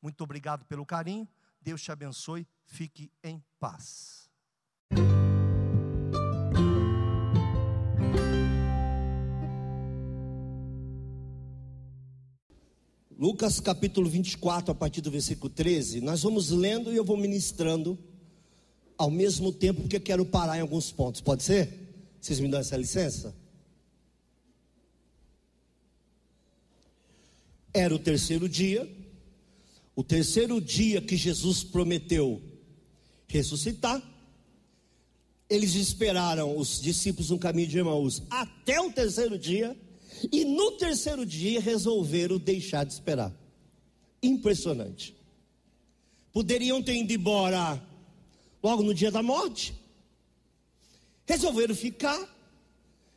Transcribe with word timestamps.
Muito 0.00 0.22
obrigado 0.22 0.64
pelo 0.64 0.84
carinho. 0.86 1.28
Deus 1.60 1.82
te 1.82 1.90
abençoe. 1.90 2.46
Fique 2.64 3.10
em 3.22 3.42
paz. 3.58 4.28
Lucas 13.18 13.60
capítulo 13.60 14.10
24, 14.10 14.72
a 14.72 14.74
partir 14.74 15.00
do 15.00 15.10
versículo 15.10 15.48
13, 15.48 16.02
nós 16.02 16.22
vamos 16.22 16.50
lendo 16.50 16.92
e 16.92 16.96
eu 16.96 17.04
vou 17.04 17.16
ministrando 17.16 17.98
ao 18.98 19.10
mesmo 19.10 19.50
tempo, 19.52 19.80
porque 19.80 19.98
quero 19.98 20.24
parar 20.24 20.58
em 20.58 20.60
alguns 20.60 20.92
pontos. 20.92 21.22
Pode 21.22 21.42
ser? 21.42 21.86
Vocês 22.20 22.40
me 22.40 22.48
dão 22.48 22.60
essa 22.60 22.76
licença? 22.76 23.34
Era 27.72 27.94
o 27.94 27.98
terceiro 27.98 28.48
dia, 28.48 28.88
o 29.96 30.04
terceiro 30.04 30.60
dia 30.60 31.00
que 31.00 31.16
Jesus 31.16 31.64
prometeu 31.64 32.42
ressuscitar. 33.26 34.02
Eles 35.48 35.74
esperaram 35.74 36.56
os 36.56 36.80
discípulos 36.80 37.30
no 37.30 37.38
caminho 37.38 37.68
de 37.68 37.78
Emaús 37.78 38.22
até 38.28 38.78
o 38.78 38.92
terceiro 38.92 39.38
dia 39.38 39.74
e 40.30 40.44
no 40.44 40.72
terceiro 40.72 41.24
dia 41.24 41.60
resolveram 41.60 42.36
deixar 42.36 42.84
de 42.84 42.92
esperar. 42.92 43.32
Impressionante. 44.22 45.16
Poderiam 46.30 46.82
ter 46.82 46.94
ido 46.94 47.14
embora 47.14 47.82
logo 48.62 48.82
no 48.82 48.92
dia 48.92 49.10
da 49.10 49.22
morte. 49.22 49.74
Resolveram 51.24 51.74
ficar. 51.74 52.34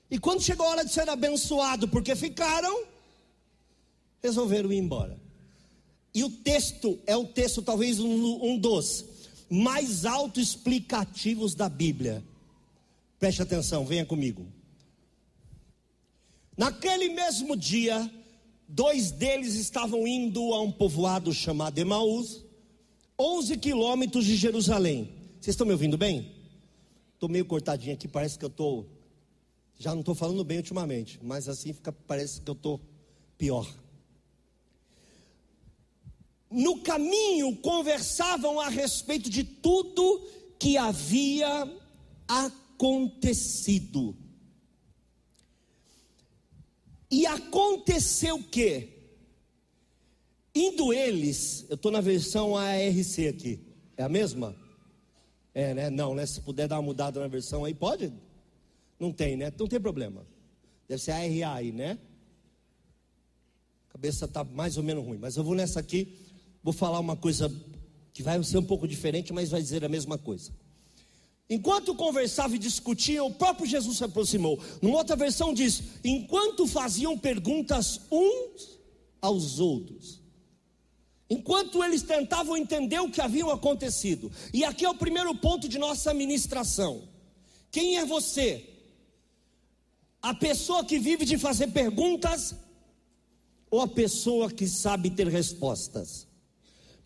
E 0.10 0.18
quando 0.18 0.42
chegou 0.42 0.66
a 0.66 0.70
hora 0.70 0.86
de 0.86 0.94
ser 0.94 1.10
abençoado, 1.10 1.88
porque 1.90 2.16
ficaram, 2.16 2.86
resolveram 4.24 4.72
ir 4.72 4.78
embora. 4.78 5.29
E 6.14 6.24
o 6.24 6.30
texto 6.30 7.00
é 7.06 7.16
o 7.16 7.26
texto, 7.26 7.62
talvez 7.62 8.00
um, 8.00 8.44
um 8.44 8.58
dos 8.58 9.06
mais 9.50 10.06
autoexplicativos 10.06 11.56
da 11.56 11.68
Bíblia. 11.68 12.24
Preste 13.20 13.42
atenção, 13.42 13.86
venha 13.86 14.06
comigo. 14.06 14.46
Naquele 16.56 17.10
mesmo 17.10 17.56
dia, 17.56 18.10
dois 18.68 19.12
deles 19.12 19.56
estavam 19.56 20.06
indo 20.08 20.54
a 20.54 20.62
um 20.62 20.72
povoado 20.72 21.34
chamado 21.34 21.78
Emaús, 21.78 22.44
11 23.18 23.58
quilômetros 23.58 24.26
de 24.26 24.36
Jerusalém. 24.36 25.10
Vocês 25.40 25.54
estão 25.54 25.66
me 25.66 25.74
ouvindo 25.74 25.98
bem? 25.98 26.32
Estou 27.14 27.30
meio 27.30 27.46
cortadinho 27.46 27.94
aqui, 27.94 28.08
parece 28.08 28.38
que 28.38 28.46
eu 28.46 28.50
estou. 28.50 28.86
Já 29.78 29.92
não 29.92 30.02
estou 30.02 30.16
falando 30.16 30.44
bem 30.44 30.58
ultimamente, 30.58 31.20
mas 31.22 31.50
assim 31.50 31.74
fica, 31.74 31.92
parece 31.92 32.42
que 32.42 32.50
eu 32.50 32.54
estou 32.54 32.80
pior. 33.38 33.68
No 36.50 36.82
caminho 36.82 37.56
conversavam 37.58 38.60
a 38.60 38.70
respeito 38.70 39.30
de 39.30 39.44
tudo 39.44 40.28
que 40.58 40.78
havia 40.78 41.72
acontecido. 42.28 44.16
E 47.12 47.26
aconteceu 47.26 48.36
o 48.36 48.44
quê? 48.44 48.90
Indo 50.54 50.92
eles, 50.92 51.66
eu 51.70 51.76
estou 51.76 51.92
na 51.92 52.02
versão 52.02 52.58
ARC 52.58 53.28
aqui, 53.30 53.60
é 53.96 54.04
a 54.04 54.10
mesma? 54.10 54.56
É, 55.54 55.74
né? 55.74 55.90
Não, 55.90 56.14
né? 56.14 56.26
Se 56.26 56.42
puder 56.42 56.68
dar 56.68 56.78
uma 56.78 56.84
mudada 56.84 57.20
na 57.20 57.28
versão 57.28 57.66
aí, 57.66 57.74
pode? 57.74 58.14
Não 59.00 59.12
tem, 59.12 59.38
né? 59.38 59.52
Não 59.58 59.68
tem 59.68 59.80
problema. 59.80 60.26
Deve 60.88 61.02
ser 61.02 61.12
ARA 61.12 61.54
aí, 61.56 61.72
né? 61.72 61.98
A 63.88 63.94
cabeça 63.94 64.26
está 64.26 64.44
mais 64.44 64.78
ou 64.78 64.84
menos 64.84 65.06
ruim, 65.06 65.18
mas 65.18 65.38
eu 65.38 65.44
vou 65.44 65.56
nessa 65.56 65.80
aqui, 65.80 66.16
vou 66.64 66.74
falar 66.74 67.00
uma 67.00 67.16
coisa 67.16 67.52
que 68.14 68.24
vai 68.24 68.44
ser 68.44 68.58
um 68.58 68.66
pouco 68.66 68.88
diferente, 68.88 69.32
mas 69.32 69.50
vai 69.50 69.62
dizer 69.62 69.86
a 69.86 69.90
mesma 69.90 70.18
coisa. 70.18 70.52
Enquanto 71.50 71.96
conversavam 71.96 72.56
e 72.56 72.60
discutiam, 72.60 73.28
o 73.28 73.34
próprio 73.34 73.66
Jesus 73.66 73.98
se 73.98 74.04
aproximou. 74.04 74.62
Numa 74.82 74.98
outra 74.98 75.16
versão 75.16 75.54
diz: 75.54 75.82
enquanto 76.04 76.68
faziam 76.68 77.18
perguntas 77.18 78.02
uns 78.12 78.78
aos 79.20 79.60
outros. 79.60 80.20
Enquanto 81.30 81.84
eles 81.84 82.02
tentavam 82.02 82.58
entender 82.58 83.00
o 83.00 83.10
que 83.10 83.22
havia 83.22 83.46
acontecido. 83.52 84.32
E 84.54 84.64
aqui 84.64 84.86
é 84.86 84.90
o 84.90 84.96
primeiro 84.96 85.34
ponto 85.36 85.68
de 85.68 85.78
nossa 85.78 86.14
ministração. 86.14 87.08
Quem 87.72 87.98
é 87.98 88.06
você? 88.06 88.68
A 90.22 90.34
pessoa 90.34 90.84
que 90.84 91.00
vive 91.00 91.26
de 91.26 91.38
fazer 91.38 91.68
perguntas 91.68 92.56
ou 93.72 93.82
a 93.82 93.88
pessoa 93.88 94.52
que 94.52 94.68
sabe 94.68 95.10
ter 95.12 95.28
respostas? 95.28 96.29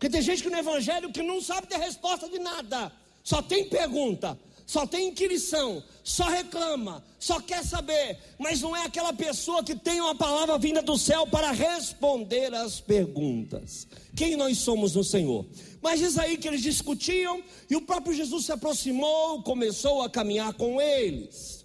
Porque 0.04 0.18
tem 0.18 0.20
gente 0.20 0.42
que 0.42 0.50
no 0.50 0.58
evangelho 0.58 1.10
que 1.10 1.22
não 1.22 1.40
sabe 1.40 1.66
ter 1.66 1.78
resposta 1.78 2.28
de 2.28 2.38
nada 2.38 2.92
só 3.22 3.40
tem 3.40 3.70
pergunta, 3.70 4.38
só 4.66 4.86
tem 4.86 5.08
inquirição, 5.08 5.82
só 6.02 6.24
reclama, 6.24 7.02
só 7.18 7.40
quer 7.40 7.64
saber, 7.64 8.18
mas 8.38 8.60
não 8.60 8.76
é 8.76 8.84
aquela 8.84 9.14
pessoa 9.14 9.64
que 9.64 9.74
tem 9.74 10.02
uma 10.02 10.14
palavra 10.14 10.58
vinda 10.58 10.82
do 10.82 10.98
céu 10.98 11.26
para 11.26 11.52
responder 11.52 12.52
as 12.54 12.82
perguntas. 12.82 13.88
Quem 14.14 14.36
nós 14.36 14.58
somos 14.58 14.94
no 14.94 15.02
Senhor? 15.02 15.46
Mas 15.80 16.00
diz 16.00 16.18
aí 16.18 16.36
que 16.36 16.48
eles 16.48 16.60
discutiam 16.60 17.42
e 17.70 17.74
o 17.74 17.80
próprio 17.80 18.14
Jesus 18.14 18.44
se 18.44 18.52
aproximou, 18.52 19.42
começou 19.42 20.02
a 20.02 20.10
caminhar 20.10 20.52
com 20.52 20.82
eles. 20.82 21.64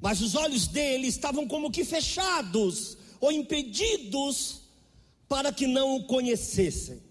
Mas 0.00 0.20
os 0.20 0.36
olhos 0.36 0.68
dele 0.68 1.08
estavam 1.08 1.48
como 1.48 1.68
que 1.68 1.84
fechados 1.84 2.96
ou 3.20 3.32
impedidos 3.32 4.65
para 5.28 5.52
que 5.52 5.66
não 5.66 5.96
o 5.96 6.06
conhecessem. 6.06 7.02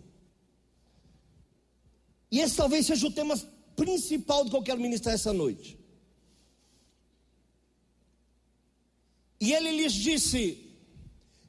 E 2.31 2.39
esse 2.39 2.55
talvez 2.55 2.85
seja 2.85 3.07
o 3.07 3.11
tema 3.11 3.37
principal 3.75 4.43
do 4.43 4.49
que 4.49 4.55
eu 4.55 4.63
quero 4.63 4.81
ministrar 4.81 5.15
essa 5.15 5.33
noite. 5.33 5.77
E 9.39 9.53
ele 9.53 9.71
lhes 9.71 9.93
disse: 9.93 10.57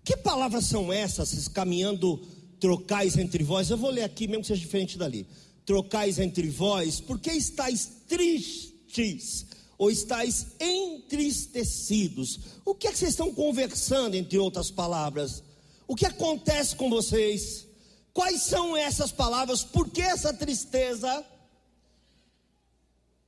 Que 0.05 0.17
palavras 0.17 0.65
são 0.67 0.93
essas, 0.93 1.49
caminhando 1.49 2.19
trocais 2.61 3.17
entre 3.17 3.43
vós? 3.43 3.71
Eu 3.71 3.77
vou 3.77 3.91
ler 3.91 4.03
aqui, 4.03 4.27
mesmo 4.27 4.43
que 4.43 4.49
seja 4.49 4.61
diferente 4.61 4.99
dali. 4.99 5.27
Trocais 5.65 6.19
entre 6.19 6.49
vós, 6.49 7.01
porque 7.01 7.31
estáis 7.33 8.05
tristes 8.07 9.47
ou 9.79 9.91
estáis 9.91 10.47
entristecidos? 10.61 12.41
O 12.65 12.75
que 12.75 12.87
é 12.87 12.93
que 12.93 12.99
vocês 12.99 13.11
estão 13.11 13.33
conversando, 13.33 14.15
entre 14.15 14.39
outras 14.39 14.71
palavras? 14.71 15.43
O 15.87 15.95
que 15.95 16.07
acontece 16.07 16.75
com 16.75 16.91
vocês? 16.91 17.67
Quais 18.13 18.43
são 18.43 18.77
essas 18.77 19.13
palavras? 19.13 19.63
Por 19.63 19.91
que 19.91 20.03
essa 20.03 20.33
tristeza? 20.33 21.25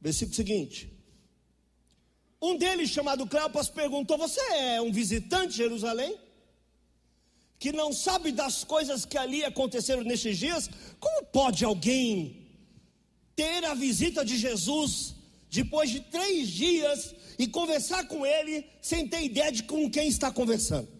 Versículo 0.01 0.35
seguinte. 0.35 0.91
Um 2.41 2.57
deles, 2.57 2.91
chamado 2.91 3.27
Cleopas, 3.27 3.69
perguntou: 3.69 4.17
Você 4.17 4.41
é 4.41 4.81
um 4.81 4.93
visitante 4.93 5.49
de 5.53 5.59
Jerusalém? 5.59 6.19
Que 7.59 7.73
não 7.73 7.93
sabe 7.93 8.31
das 8.31 8.63
coisas 8.65 9.05
que 9.05 9.19
ali 9.19 9.45
aconteceram 9.45 10.03
nestes 10.03 10.39
dias? 10.39 10.71
Como 11.01 11.27
pode 11.27 11.65
alguém 11.65 12.47
ter 13.35 13.65
a 13.65 13.75
visita 13.75 14.25
de 14.25 14.37
Jesus 14.37 15.15
depois 15.51 15.91
de 15.91 16.01
três 16.01 16.49
dias 16.49 17.15
e 17.39 17.47
conversar 17.47 18.07
com 18.07 18.25
ele 18.25 18.65
sem 18.81 19.07
ter 19.09 19.23
ideia 19.23 19.51
de 19.51 19.65
com 19.65 19.91
quem 19.91 20.09
está 20.09 20.31
conversando? 20.31 20.98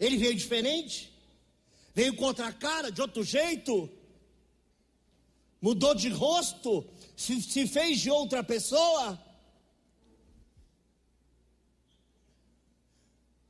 Ele 0.00 0.16
veio 0.16 0.34
diferente? 0.34 1.12
Veio 1.94 2.16
contra 2.16 2.46
a 2.46 2.52
cara, 2.52 2.90
de 2.90 3.02
outro 3.02 3.22
jeito? 3.22 3.88
Mudou 5.60 5.94
de 5.94 6.08
rosto? 6.08 6.86
Se, 7.14 7.40
se 7.42 7.66
fez 7.66 8.00
de 8.00 8.10
outra 8.10 8.42
pessoa? 8.42 9.22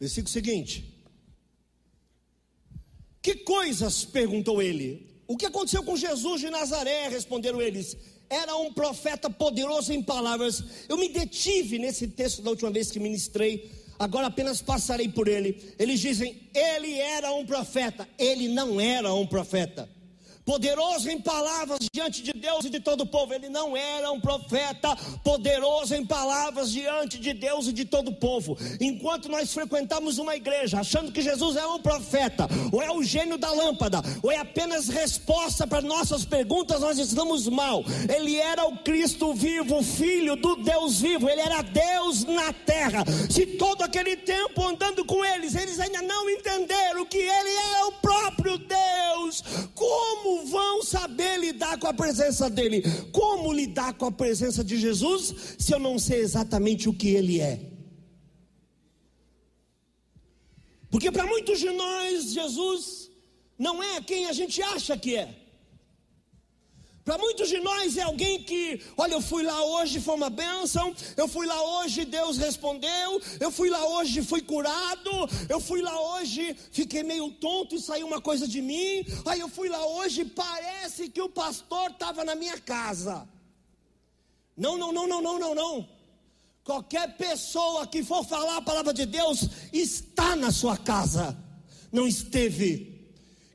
Versículo 0.00 0.32
seguinte. 0.32 0.92
Que 3.22 3.36
coisas? 3.36 4.04
perguntou 4.04 4.60
ele. 4.60 5.06
O 5.28 5.36
que 5.36 5.46
aconteceu 5.46 5.84
com 5.84 5.96
Jesus 5.96 6.40
de 6.40 6.50
Nazaré? 6.50 7.06
Responderam 7.08 7.62
eles. 7.62 7.96
Era 8.28 8.56
um 8.56 8.72
profeta 8.72 9.30
poderoso 9.30 9.92
em 9.92 10.02
palavras. 10.02 10.64
Eu 10.88 10.96
me 10.96 11.08
detive 11.08 11.78
nesse 11.78 12.08
texto 12.08 12.42
da 12.42 12.50
última 12.50 12.70
vez 12.70 12.90
que 12.90 12.98
ministrei. 12.98 13.70
Agora 14.00 14.28
apenas 14.28 14.62
passarei 14.62 15.08
por 15.10 15.28
ele. 15.28 15.74
Eles 15.78 16.00
dizem: 16.00 16.48
ele 16.54 16.98
era 16.98 17.30
um 17.32 17.46
profeta. 17.46 18.08
Ele 18.18 18.48
não 18.48 18.80
era 18.80 19.14
um 19.14 19.26
profeta 19.26 19.88
poderoso 20.44 21.10
em 21.10 21.20
palavras 21.20 21.78
diante 21.92 22.22
de 22.22 22.32
Deus 22.32 22.64
e 22.64 22.70
de 22.70 22.80
todo 22.80 23.02
o 23.02 23.06
povo. 23.06 23.34
Ele 23.34 23.48
não 23.48 23.76
era 23.76 24.10
um 24.10 24.20
profeta 24.20 24.96
poderoso 25.22 25.94
em 25.94 26.04
palavras 26.04 26.70
diante 26.70 27.18
de 27.18 27.32
Deus 27.32 27.66
e 27.66 27.72
de 27.72 27.84
todo 27.84 28.08
o 28.08 28.14
povo. 28.14 28.56
Enquanto 28.80 29.28
nós 29.28 29.52
frequentamos 29.52 30.18
uma 30.18 30.36
igreja 30.36 30.80
achando 30.80 31.12
que 31.12 31.22
Jesus 31.22 31.56
é 31.56 31.66
um 31.66 31.80
profeta, 31.80 32.48
ou 32.72 32.82
é 32.82 32.90
o 32.90 33.02
gênio 33.02 33.38
da 33.38 33.52
lâmpada, 33.52 34.00
ou 34.22 34.30
é 34.30 34.38
apenas 34.38 34.88
resposta 34.88 35.66
para 35.66 35.80
nossas 35.80 36.24
perguntas, 36.24 36.80
nós 36.80 36.98
estamos 36.98 37.48
mal. 37.48 37.84
Ele 38.14 38.36
era 38.36 38.64
o 38.66 38.78
Cristo 38.78 39.34
vivo, 39.34 39.82
filho 39.82 40.36
do 40.36 40.56
Deus 40.56 41.00
vivo. 41.00 41.28
Ele 41.28 41.40
era 41.40 41.62
Deus 41.62 42.24
na 42.24 42.52
terra. 42.52 43.04
Se 43.28 43.46
todo 43.46 43.82
aquele 43.82 44.16
tempo 44.16 44.66
andando 44.66 45.04
com 45.04 45.24
eles, 45.24 45.54
eles 45.54 45.78
ainda 45.78 46.02
não 46.02 46.28
entenderam 46.30 47.04
que 47.04 47.18
ele 47.18 47.50
é 47.76 47.84
o 47.84 47.92
próprio 47.92 48.58
Deus, 48.58 49.42
como 49.74 50.29
vão 50.46 50.82
saber 50.82 51.38
lidar 51.38 51.78
com 51.78 51.86
a 51.86 51.94
presença 51.94 52.48
dele? 52.48 52.82
Como 53.12 53.52
lidar 53.52 53.94
com 53.94 54.06
a 54.06 54.12
presença 54.12 54.62
de 54.64 54.78
Jesus 54.78 55.56
se 55.58 55.72
eu 55.72 55.78
não 55.78 55.98
sei 55.98 56.20
exatamente 56.20 56.88
o 56.88 56.94
que 56.94 57.08
ele 57.10 57.40
é? 57.40 57.60
Porque 60.90 61.10
para 61.10 61.24
muitos 61.24 61.60
de 61.60 61.70
nós, 61.70 62.32
Jesus 62.32 63.10
não 63.58 63.82
é 63.82 64.00
quem 64.00 64.26
a 64.26 64.32
gente 64.32 64.60
acha 64.62 64.96
que 64.96 65.16
é. 65.16 65.39
Para 67.04 67.16
muitos 67.16 67.48
de 67.48 67.58
nós 67.60 67.96
é 67.96 68.02
alguém 68.02 68.42
que, 68.42 68.82
olha, 68.96 69.14
eu 69.14 69.22
fui 69.22 69.42
lá 69.42 69.64
hoje, 69.64 70.00
foi 70.00 70.14
uma 70.14 70.28
bênção, 70.28 70.94
eu 71.16 71.26
fui 71.26 71.46
lá 71.46 71.60
hoje, 71.62 72.04
Deus 72.04 72.36
respondeu, 72.36 73.20
eu 73.40 73.50
fui 73.50 73.70
lá 73.70 73.84
hoje, 73.86 74.22
fui 74.22 74.42
curado, 74.42 75.10
eu 75.48 75.58
fui 75.60 75.80
lá 75.80 75.98
hoje, 76.12 76.54
fiquei 76.70 77.02
meio 77.02 77.30
tonto 77.32 77.74
e 77.74 77.80
saiu 77.80 78.06
uma 78.06 78.20
coisa 78.20 78.46
de 78.46 78.60
mim, 78.60 79.04
aí 79.26 79.40
eu 79.40 79.48
fui 79.48 79.68
lá 79.68 79.84
hoje, 79.84 80.24
parece 80.24 81.08
que 81.08 81.22
o 81.22 81.28
pastor 81.28 81.90
estava 81.90 82.22
na 82.22 82.34
minha 82.34 82.58
casa. 82.58 83.26
Não, 84.56 84.76
não, 84.76 84.92
não, 84.92 85.08
não, 85.08 85.22
não, 85.22 85.38
não, 85.38 85.54
não. 85.54 85.88
Qualquer 86.62 87.16
pessoa 87.16 87.86
que 87.86 88.04
for 88.04 88.24
falar 88.26 88.58
a 88.58 88.62
palavra 88.62 88.92
de 88.92 89.06
Deus 89.06 89.48
está 89.72 90.36
na 90.36 90.52
sua 90.52 90.76
casa, 90.76 91.36
não 91.90 92.06
esteve. 92.06 92.90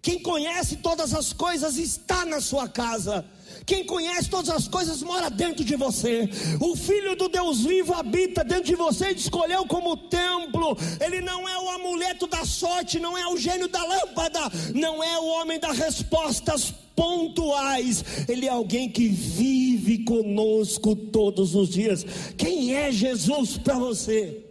Quem 0.02 0.20
conhece 0.20 0.78
todas 0.78 1.14
as 1.14 1.32
coisas 1.32 1.78
está 1.78 2.26
na 2.26 2.42
sua 2.42 2.68
casa. 2.68 3.26
Quem 3.66 3.84
conhece 3.84 4.30
todas 4.30 4.50
as 4.50 4.68
coisas 4.68 5.02
mora 5.02 5.30
dentro 5.30 5.66
de 5.66 5.76
você. 5.76 6.30
O 6.60 6.76
Filho 6.76 7.16
do 7.16 7.28
Deus 7.28 7.62
vivo 7.62 7.94
habita 7.94 8.44
dentro 8.44 8.66
de 8.66 8.76
você 8.76 9.10
e 9.10 9.16
escolheu 9.16 9.66
como 9.66 9.98
templo. 9.98 10.78
Ele 11.04 11.20
não 11.22 11.50
é 11.50 11.58
o 11.58 11.70
amuleto 11.72 12.28
da 12.28 12.46
sorte, 12.46 13.00
não 13.00 13.18
é 13.18 13.28
o 13.28 13.38
gênio 13.38 13.68
da 13.68 13.84
lâmpada, 13.84 14.40
não 14.76 15.04
é 15.04 15.18
o 15.18 15.26
homem 15.26 15.60
das 15.60 15.78
respostas 15.80 16.72
pontuais. 16.96 18.04
Ele 18.30 18.46
é 18.46 18.50
alguém 18.50 18.88
que 18.88 19.08
vive 19.08 20.04
conosco 20.04 20.96
todos 20.96 21.56
os 21.56 21.70
dias. 21.70 22.06
Quem 22.38 22.76
é 22.76 22.92
Jesus 22.92 23.58
para 23.58 23.80
você? 23.80 24.46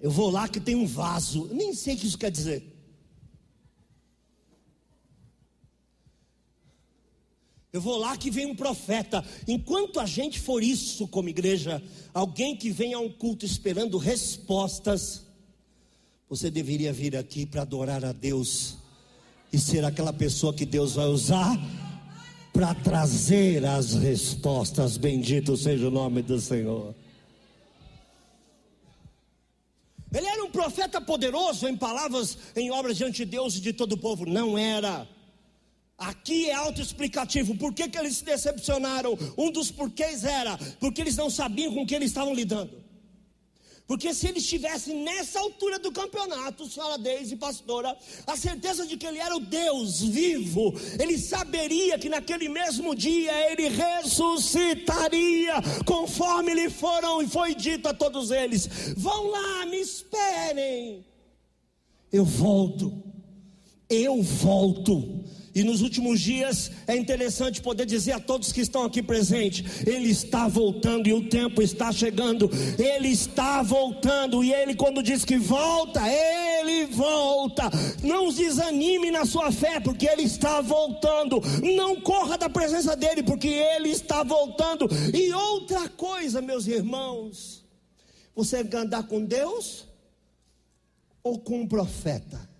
Eu 0.00 0.10
vou 0.10 0.28
lá 0.28 0.48
que 0.48 0.58
tem 0.58 0.74
um 0.74 0.86
vaso. 0.86 1.48
Nem 1.52 1.72
sei 1.72 1.94
o 1.94 1.98
que 1.98 2.06
isso 2.08 2.18
quer 2.18 2.32
dizer. 2.32 2.71
Eu 7.72 7.80
vou 7.80 7.96
lá 7.96 8.16
que 8.18 8.30
vem 8.30 8.44
um 8.44 8.54
profeta. 8.54 9.24
Enquanto 9.48 9.98
a 9.98 10.04
gente 10.04 10.38
for 10.38 10.62
isso 10.62 11.08
como 11.08 11.30
igreja, 11.30 11.82
alguém 12.12 12.54
que 12.54 12.70
vem 12.70 12.92
a 12.92 12.98
um 12.98 13.10
culto 13.10 13.46
esperando 13.46 13.96
respostas, 13.96 15.22
você 16.28 16.50
deveria 16.50 16.92
vir 16.92 17.16
aqui 17.16 17.46
para 17.46 17.62
adorar 17.62 18.04
a 18.04 18.12
Deus 18.12 18.76
e 19.50 19.58
ser 19.58 19.84
aquela 19.84 20.12
pessoa 20.12 20.52
que 20.52 20.66
Deus 20.66 20.94
vai 20.94 21.06
usar 21.06 21.58
para 22.52 22.74
trazer 22.74 23.64
as 23.64 23.94
respostas. 23.94 24.98
Bendito 24.98 25.56
seja 25.56 25.88
o 25.88 25.90
nome 25.90 26.20
do 26.20 26.38
Senhor. 26.38 26.94
Ele 30.12 30.26
era 30.26 30.44
um 30.44 30.50
profeta 30.50 31.00
poderoso 31.00 31.66
em 31.66 31.74
palavras, 31.74 32.36
em 32.54 32.70
obras 32.70 32.98
diante 32.98 33.24
de 33.24 33.30
Deus 33.30 33.56
e 33.56 33.62
de 33.62 33.72
todo 33.72 33.92
o 33.92 33.98
povo. 33.98 34.26
Não 34.26 34.58
era. 34.58 35.08
Aqui 36.02 36.50
é 36.50 36.54
autoexplicativo. 36.54 37.56
Por 37.56 37.72
que, 37.72 37.88
que 37.88 37.96
eles 37.96 38.16
se 38.16 38.24
decepcionaram? 38.24 39.16
Um 39.38 39.50
dos 39.50 39.70
porquês 39.70 40.24
era 40.24 40.58
porque 40.80 41.00
eles 41.00 41.16
não 41.16 41.30
sabiam 41.30 41.72
com 41.72 41.86
que 41.86 41.94
eles 41.94 42.10
estavam 42.10 42.34
lidando. 42.34 42.82
Porque 43.86 44.14
se 44.14 44.26
eles 44.26 44.42
estivessem 44.44 45.02
nessa 45.02 45.38
altura 45.38 45.78
do 45.78 45.92
campeonato, 45.92 46.68
senhora 46.68 46.96
Deise, 46.96 47.36
pastora, 47.36 47.96
a 48.26 48.36
certeza 48.36 48.86
de 48.86 48.96
que 48.96 49.06
ele 49.06 49.18
era 49.18 49.36
o 49.36 49.40
Deus 49.40 50.00
vivo, 50.00 50.72
ele 50.98 51.18
saberia 51.18 51.98
que 51.98 52.08
naquele 52.08 52.48
mesmo 52.48 52.94
dia 52.94 53.32
ele 53.50 53.68
ressuscitaria, 53.68 55.54
conforme 55.84 56.54
lhe 56.54 56.70
foram 56.70 57.20
e 57.22 57.28
foi 57.28 57.54
dito 57.54 57.86
a 57.88 57.94
todos 57.94 58.30
eles: 58.30 58.66
vão 58.96 59.30
lá, 59.30 59.66
me 59.66 59.78
esperem. 59.80 61.04
Eu 62.10 62.24
volto, 62.24 63.02
eu 63.90 64.22
volto. 64.22 65.22
E 65.54 65.62
nos 65.62 65.82
últimos 65.82 66.20
dias 66.20 66.70
é 66.86 66.96
interessante 66.96 67.60
poder 67.60 67.84
dizer 67.84 68.12
a 68.12 68.20
todos 68.20 68.52
que 68.52 68.60
estão 68.60 68.84
aqui 68.84 69.02
presentes: 69.02 69.86
Ele 69.86 70.08
está 70.08 70.48
voltando 70.48 71.08
e 71.08 71.12
o 71.12 71.28
tempo 71.28 71.60
está 71.60 71.92
chegando. 71.92 72.50
Ele 72.78 73.08
está 73.08 73.62
voltando 73.62 74.42
e 74.42 74.52
Ele, 74.52 74.74
quando 74.74 75.02
diz 75.02 75.24
que 75.24 75.36
volta, 75.36 76.00
Ele 76.08 76.86
volta. 76.86 77.70
Não 78.02 78.32
desanime 78.32 79.10
na 79.10 79.26
sua 79.26 79.52
fé, 79.52 79.78
porque 79.78 80.08
Ele 80.08 80.22
está 80.22 80.60
voltando. 80.60 81.40
Não 81.76 82.00
corra 82.00 82.38
da 82.38 82.48
presença 82.48 82.96
dEle, 82.96 83.22
porque 83.22 83.48
Ele 83.48 83.90
está 83.90 84.22
voltando. 84.22 84.88
E 85.12 85.32
outra 85.34 85.88
coisa, 85.90 86.40
meus 86.40 86.66
irmãos: 86.66 87.62
você 88.34 88.66
andar 88.74 89.02
com 89.02 89.22
Deus 89.22 89.86
ou 91.22 91.38
com 91.38 91.60
um 91.60 91.68
profeta? 91.68 92.51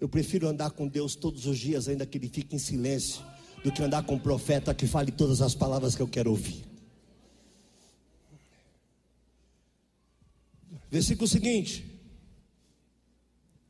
Eu 0.00 0.08
prefiro 0.08 0.48
andar 0.48 0.70
com 0.70 0.86
Deus 0.86 1.14
todos 1.14 1.46
os 1.46 1.58
dias, 1.58 1.88
ainda 1.88 2.04
que 2.04 2.18
Ele 2.18 2.28
fique 2.28 2.54
em 2.54 2.58
silêncio, 2.58 3.22
do 3.64 3.72
que 3.72 3.82
andar 3.82 4.04
com 4.04 4.14
um 4.14 4.18
profeta 4.18 4.74
que 4.74 4.86
fale 4.86 5.10
todas 5.10 5.40
as 5.40 5.54
palavras 5.54 5.94
que 5.94 6.02
eu 6.02 6.08
quero 6.08 6.30
ouvir. 6.30 6.64
Versículo 10.90 11.26
seguinte. 11.26 11.84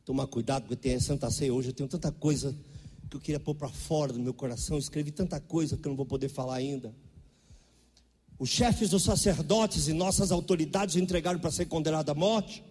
Toma 0.05 0.27
cuidado, 0.27 0.63
porque 0.63 0.77
tem 0.77 1.01
Santa 1.01 1.31
Ceia 1.31 1.53
hoje. 1.53 1.71
Eu 1.71 1.73
tenho 1.73 1.89
tanta 1.89 2.13
coisa 2.13 2.55
que 3.09 3.17
eu 3.17 3.21
queria 3.21 3.41
pôr 3.41 3.55
para 3.55 3.69
fora 3.69 4.13
do 4.13 4.19
meu 4.19 4.35
coração. 4.35 4.79
Escrevi 4.79 5.11
tanta 5.11 5.41
coisa 5.41 5.77
que 5.77 5.87
eu 5.87 5.91
não 5.91 5.97
vou 5.97 6.07
poder 6.07 6.29
falar 6.29 6.57
ainda. 6.57 6.95
Os 8.39 8.51
chefes 8.51 8.91
dos 8.91 9.03
sacerdotes 9.03 9.89
e 9.89 9.93
nossas 9.93 10.31
autoridades 10.31 10.95
o 10.95 10.99
entregaram 10.99 11.41
para 11.41 11.51
ser 11.51 11.67
condenado 11.67 12.11
à 12.11 12.15
morte 12.15 12.63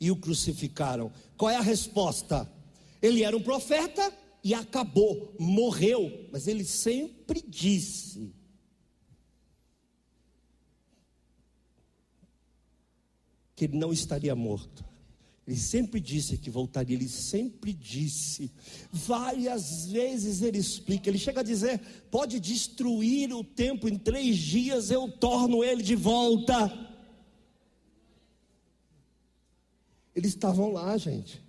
e 0.00 0.10
o 0.10 0.16
crucificaram. 0.16 1.10
Qual 1.36 1.50
é 1.50 1.56
a 1.56 1.62
resposta? 1.62 2.48
Ele 3.00 3.22
era 3.22 3.36
um 3.36 3.42
profeta 3.42 4.12
e 4.42 4.54
acabou, 4.54 5.34
morreu, 5.38 6.28
mas 6.32 6.46
ele 6.48 6.64
sempre 6.64 7.42
disse: 7.46 8.32
que 13.58 13.64
ele 13.64 13.76
não 13.76 13.92
estaria 13.92 14.36
morto. 14.36 14.84
Ele 15.44 15.56
sempre 15.56 15.98
disse 15.98 16.36
que 16.36 16.48
voltaria, 16.48 16.94
ele 16.94 17.08
sempre 17.08 17.72
disse. 17.72 18.52
Várias 18.92 19.86
vezes 19.86 20.42
ele 20.42 20.58
explica, 20.58 21.08
ele 21.10 21.18
chega 21.18 21.40
a 21.40 21.42
dizer: 21.42 21.80
pode 22.10 22.38
destruir 22.38 23.32
o 23.34 23.42
tempo, 23.42 23.88
em 23.88 23.98
três 23.98 24.36
dias 24.36 24.92
eu 24.92 25.10
torno 25.10 25.64
ele 25.64 25.82
de 25.82 25.96
volta. 25.96 26.86
Eles 30.14 30.34
estavam 30.34 30.70
lá, 30.70 30.96
gente. 30.96 31.42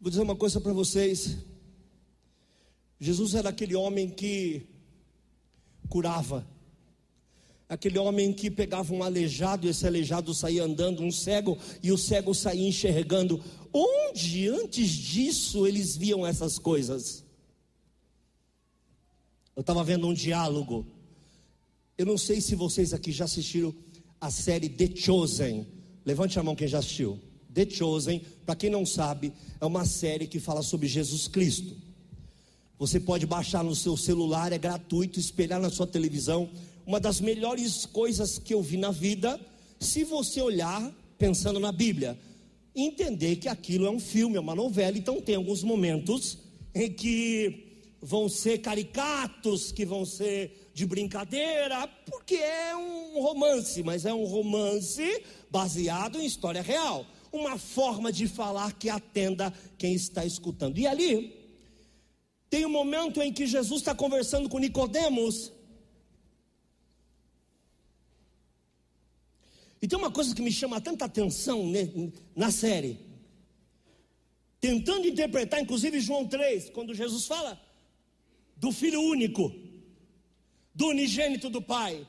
Vou 0.00 0.10
dizer 0.10 0.22
uma 0.22 0.36
coisa 0.36 0.60
para 0.60 0.72
vocês. 0.72 1.36
Jesus 2.98 3.34
era 3.34 3.50
aquele 3.50 3.74
homem 3.74 4.08
que 4.08 4.66
curava, 5.88 6.46
Aquele 7.70 8.00
homem 8.00 8.32
que 8.32 8.50
pegava 8.50 8.92
um 8.92 9.00
aleijado 9.00 9.64
e 9.64 9.70
esse 9.70 9.86
aleijado 9.86 10.34
saía 10.34 10.64
andando, 10.64 11.04
um 11.04 11.12
cego, 11.12 11.56
e 11.80 11.92
o 11.92 11.96
cego 11.96 12.34
saía 12.34 12.68
enxergando. 12.68 13.40
Onde 13.72 14.48
antes 14.48 14.90
disso 14.90 15.68
eles 15.68 15.96
viam 15.96 16.26
essas 16.26 16.58
coisas? 16.58 17.22
Eu 19.54 19.60
estava 19.60 19.84
vendo 19.84 20.08
um 20.08 20.12
diálogo. 20.12 20.84
Eu 21.96 22.06
não 22.06 22.18
sei 22.18 22.40
se 22.40 22.56
vocês 22.56 22.92
aqui 22.92 23.12
já 23.12 23.26
assistiram 23.26 23.72
a 24.20 24.32
série 24.32 24.68
The 24.68 24.96
Chosen. 24.96 25.64
Levante 26.04 26.40
a 26.40 26.42
mão 26.42 26.56
quem 26.56 26.66
já 26.66 26.80
assistiu. 26.80 27.20
The 27.52 27.68
Chosen, 27.68 28.22
para 28.46 28.54
quem 28.54 28.70
não 28.70 28.86
sabe, 28.86 29.32
é 29.60 29.66
uma 29.66 29.84
série 29.84 30.26
que 30.26 30.38
fala 30.38 30.62
sobre 30.62 30.88
Jesus 30.88 31.28
Cristo. 31.28 31.76
Você 32.78 32.98
pode 32.98 33.26
baixar 33.26 33.62
no 33.62 33.74
seu 33.74 33.96
celular, 33.96 34.52
é 34.52 34.58
gratuito, 34.58 35.20
espelhar 35.20 35.60
na 35.60 35.68
sua 35.68 35.86
televisão. 35.86 36.48
Uma 36.86 36.98
das 36.98 37.20
melhores 37.20 37.84
coisas 37.84 38.38
que 38.38 38.54
eu 38.54 38.62
vi 38.62 38.76
na 38.76 38.90
vida, 38.90 39.38
se 39.78 40.02
você 40.02 40.40
olhar 40.40 40.90
pensando 41.18 41.60
na 41.60 41.70
Bíblia, 41.70 42.18
entender 42.74 43.36
que 43.36 43.48
aquilo 43.48 43.86
é 43.86 43.90
um 43.90 44.00
filme, 44.00 44.36
é 44.36 44.40
uma 44.40 44.54
novela, 44.54 44.96
então 44.96 45.20
tem 45.20 45.34
alguns 45.34 45.62
momentos 45.62 46.38
em 46.74 46.90
que 46.90 47.66
vão 48.00 48.28
ser 48.28 48.58
caricatos, 48.58 49.70
que 49.70 49.84
vão 49.84 50.06
ser 50.06 50.70
de 50.72 50.86
brincadeira, 50.86 51.86
porque 52.06 52.36
é 52.36 52.74
um 52.74 53.20
romance, 53.20 53.82
mas 53.82 54.06
é 54.06 54.14
um 54.14 54.24
romance 54.24 55.22
baseado 55.50 56.18
em 56.18 56.24
história 56.24 56.62
real. 56.62 57.04
Uma 57.32 57.58
forma 57.58 58.12
de 58.12 58.26
falar 58.26 58.72
que 58.72 58.88
atenda 58.88 59.52
quem 59.78 59.94
está 59.94 60.24
escutando. 60.24 60.78
E 60.78 60.86
ali 60.86 61.40
tem 62.48 62.66
um 62.66 62.70
momento 62.70 63.22
em 63.22 63.32
que 63.32 63.46
Jesus 63.46 63.80
está 63.80 63.94
conversando 63.94 64.48
com 64.48 64.58
Nicodemos. 64.58 65.52
E 69.80 69.86
tem 69.86 69.98
uma 69.98 70.10
coisa 70.10 70.34
que 70.34 70.42
me 70.42 70.52
chama 70.52 70.80
tanta 70.80 71.04
atenção 71.04 71.64
na 72.34 72.50
série. 72.50 72.98
Tentando 74.60 75.06
interpretar, 75.06 75.60
inclusive 75.60 76.00
João 76.00 76.26
3, 76.26 76.70
quando 76.70 76.92
Jesus 76.92 77.24
fala 77.24 77.58
do 78.56 78.70
Filho 78.72 79.00
único, 79.00 79.50
do 80.74 80.88
unigênito 80.88 81.48
do 81.48 81.62
Pai. 81.62 82.06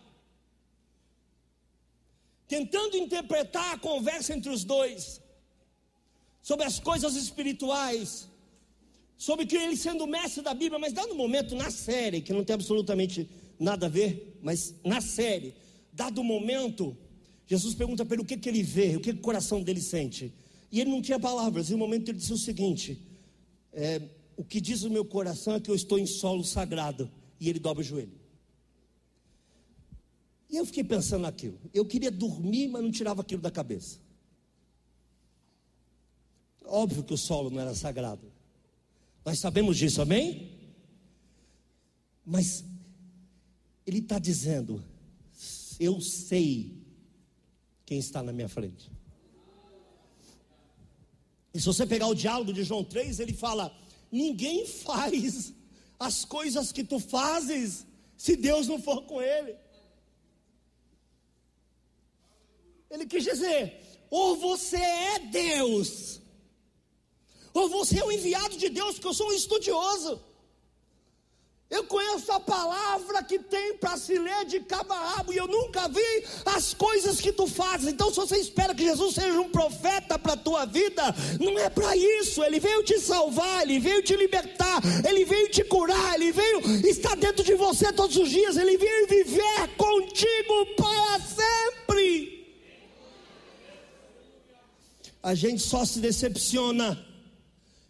Tentando 2.52 2.98
interpretar 2.98 3.76
a 3.76 3.78
conversa 3.78 4.34
entre 4.36 4.50
os 4.50 4.66
dois, 4.66 5.22
sobre 6.42 6.66
as 6.66 6.82
coisas 6.82 7.16
espirituais, 7.16 8.28
sobre 9.16 9.46
que 9.46 9.56
ele 9.56 9.78
sendo 9.78 10.06
mestre 10.06 10.42
da 10.42 10.54
Bíblia, 10.54 10.78
mas 10.78 10.92
dado 10.92 11.14
um 11.14 11.16
momento 11.16 11.56
na 11.56 11.72
série, 11.72 12.20
que 12.20 12.34
não 12.34 12.44
tem 12.44 12.54
absolutamente 12.54 13.30
nada 13.58 13.86
a 13.86 13.90
ver, 13.90 14.38
mas 14.42 14.76
na 14.84 15.00
série, 15.00 15.54
dado 15.94 16.20
o 16.20 16.26
momento, 16.26 16.98
Jesus 17.48 17.74
pergunta 17.74 18.04
para 18.04 18.16
ele 18.16 18.24
o 18.24 18.26
que, 18.26 18.36
que 18.36 18.50
ele 18.50 18.64
vê, 18.64 18.98
o 18.98 19.00
que, 19.00 19.14
que 19.14 19.20
o 19.20 19.22
coração 19.22 19.64
dele 19.64 19.82
sente. 19.82 20.34
E 20.70 20.82
ele 20.82 20.90
não 20.90 21.02
tinha 21.02 21.18
palavras, 21.18 21.70
e 21.70 21.72
no 21.72 21.78
momento 21.78 22.10
ele 22.10 22.18
disse 22.18 22.34
o 22.34 22.38
seguinte: 22.38 23.02
é, 23.72 24.02
o 24.36 24.44
que 24.44 24.60
diz 24.60 24.84
o 24.84 24.90
meu 24.90 25.06
coração 25.06 25.56
é 25.56 25.62
que 25.62 25.72
eu 25.72 25.76
estou 25.76 25.98
em 25.98 26.06
solo 26.06 26.44
sagrado. 26.44 27.10
E 27.40 27.48
ele 27.48 27.60
dobra 27.60 27.80
o 27.80 27.86
joelho. 27.86 28.21
E 30.52 30.58
eu 30.58 30.66
fiquei 30.66 30.84
pensando 30.84 31.22
naquilo. 31.22 31.58
Eu 31.74 31.86
queria 31.86 32.12
dormir, 32.12 32.68
mas 32.68 32.84
não 32.84 32.92
tirava 32.92 33.22
aquilo 33.22 33.42
da 33.42 33.50
cabeça. 33.50 34.00
Óbvio 36.66 37.04
que 37.04 37.14
o 37.14 37.18
solo 37.18 37.50
não 37.50 37.62
era 37.62 37.74
sagrado. 37.74 38.32
Nós 39.24 39.40
sabemos 39.40 39.78
disso, 39.78 40.02
amém? 40.02 40.52
Mas 42.26 42.66
ele 43.86 44.00
está 44.00 44.20
dizendo: 44.20 44.84
eu 45.80 46.02
sei 46.02 46.78
quem 47.86 47.98
está 47.98 48.22
na 48.22 48.34
minha 48.34 48.50
frente. 48.50 48.92
E 51.54 51.60
se 51.60 51.66
você 51.66 51.86
pegar 51.86 52.08
o 52.08 52.16
diálogo 52.16 52.54
de 52.54 52.64
João 52.64 52.84
3, 52.84 53.20
ele 53.20 53.34
fala: 53.34 53.76
Ninguém 54.12 54.68
faz 54.84 55.54
as 55.98 56.26
coisas 56.26 56.72
que 56.72 56.84
tu 56.84 57.00
fazes 57.00 57.86
se 58.18 58.36
Deus 58.36 58.68
não 58.68 58.82
for 58.82 59.04
com 59.04 59.22
ele. 59.22 59.56
Ele 62.92 63.06
quis 63.06 63.24
dizer: 63.24 63.80
ou 64.10 64.36
você 64.36 64.76
é 64.76 65.20
Deus, 65.20 66.20
ou 67.54 67.70
você 67.70 68.00
é 68.00 68.04
o 68.04 68.12
enviado 68.12 68.58
de 68.58 68.70
Deus, 68.70 68.96
porque 68.96 69.08
eu 69.08 69.14
sou 69.14 69.30
um 69.30 69.34
estudioso. 69.34 70.22
Eu 71.70 71.86
conheço 71.86 72.30
a 72.34 72.40
palavra 72.42 73.24
que 73.24 73.40
tem 73.40 73.78
para 73.78 73.96
se 73.96 74.20
ler 74.20 74.44
de 74.44 74.60
cabo 74.60 74.92
a 74.92 75.16
rabo, 75.16 75.32
e 75.32 75.38
eu 75.38 75.48
nunca 75.48 75.88
vi 75.88 76.26
as 76.46 76.74
coisas 76.74 77.22
que 77.22 77.32
tu 77.32 77.48
fazes. 77.48 77.88
Então, 77.88 78.10
se 78.10 78.18
você 78.18 78.36
espera 78.36 78.76
que 78.76 78.84
Jesus 78.84 79.16
seja 79.16 79.40
um 79.40 79.50
profeta 79.50 80.20
para 80.20 80.34
a 80.34 80.38
tua 80.38 80.66
vida, 80.66 81.02
não 81.40 81.58
é 81.58 81.70
para 81.70 81.96
isso. 81.96 82.44
Ele 82.44 82.60
veio 82.60 82.84
te 82.84 83.00
salvar, 83.00 83.62
ele 83.62 83.80
veio 83.80 84.04
te 84.04 84.18
libertar, 84.18 84.82
ele 85.08 85.24
veio 85.24 85.50
te 85.50 85.64
curar, 85.64 86.16
ele 86.16 86.34
veio 86.34 86.60
estar 86.86 87.16
dentro 87.16 87.42
de 87.42 87.56
você 87.56 87.94
todos 87.94 88.18
os 88.18 88.30
dias, 88.30 88.58
ele 88.58 88.76
veio 88.76 89.08
viver 89.08 89.70
contigo 89.78 90.66
para 90.76 91.20
sempre. 91.22 92.41
A 95.22 95.36
gente 95.36 95.62
só 95.62 95.86
se 95.86 96.00
decepciona 96.00 97.06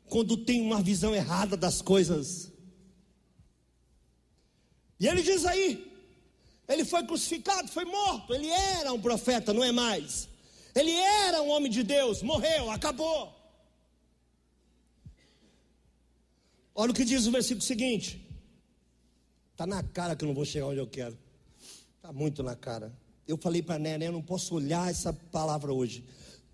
quando 0.06 0.36
tem 0.38 0.62
uma 0.62 0.82
visão 0.82 1.16
errada 1.16 1.56
das 1.56 1.82
coisas. 1.82 2.52
E 5.00 5.08
ele 5.08 5.22
diz 5.22 5.46
aí: 5.46 5.92
ele 6.68 6.86
foi 6.86 7.06
crucificado, 7.06 7.68
foi 7.68 7.86
morto. 7.86 8.34
Ele 8.34 8.48
era 8.48 8.94
um 8.94 9.02
profeta, 9.02 9.54
não 9.54 9.64
é 9.64 9.72
mais. 9.72 10.30
Ele 10.74 10.92
era 10.92 11.42
um 11.42 11.50
homem 11.50 11.72
de 11.72 11.84
Deus, 11.84 12.22
morreu, 12.22 12.72
acabou. 12.72 13.34
Olha 16.74 16.92
o 16.92 16.94
que 16.94 17.04
diz 17.04 17.28
o 17.28 17.32
versículo 17.32 17.62
seguinte. 17.62 18.26
Está 19.52 19.68
na 19.68 19.84
cara 19.84 20.16
que 20.16 20.24
eu 20.24 20.28
não 20.28 20.36
vou 20.36 20.46
chegar 20.46 20.68
onde 20.68 20.80
eu 20.80 20.88
quero. 20.88 21.18
Está 21.98 22.12
muito 22.14 22.42
na 22.42 22.56
cara. 22.56 22.92
Eu 23.28 23.38
falei 23.38 23.62
para 23.62 23.76
a 23.76 23.80
Néné, 23.80 24.08
eu 24.08 24.12
não 24.12 24.22
posso 24.22 24.56
olhar 24.56 24.90
essa 24.90 25.14
palavra 25.14 25.74
hoje. 25.74 26.04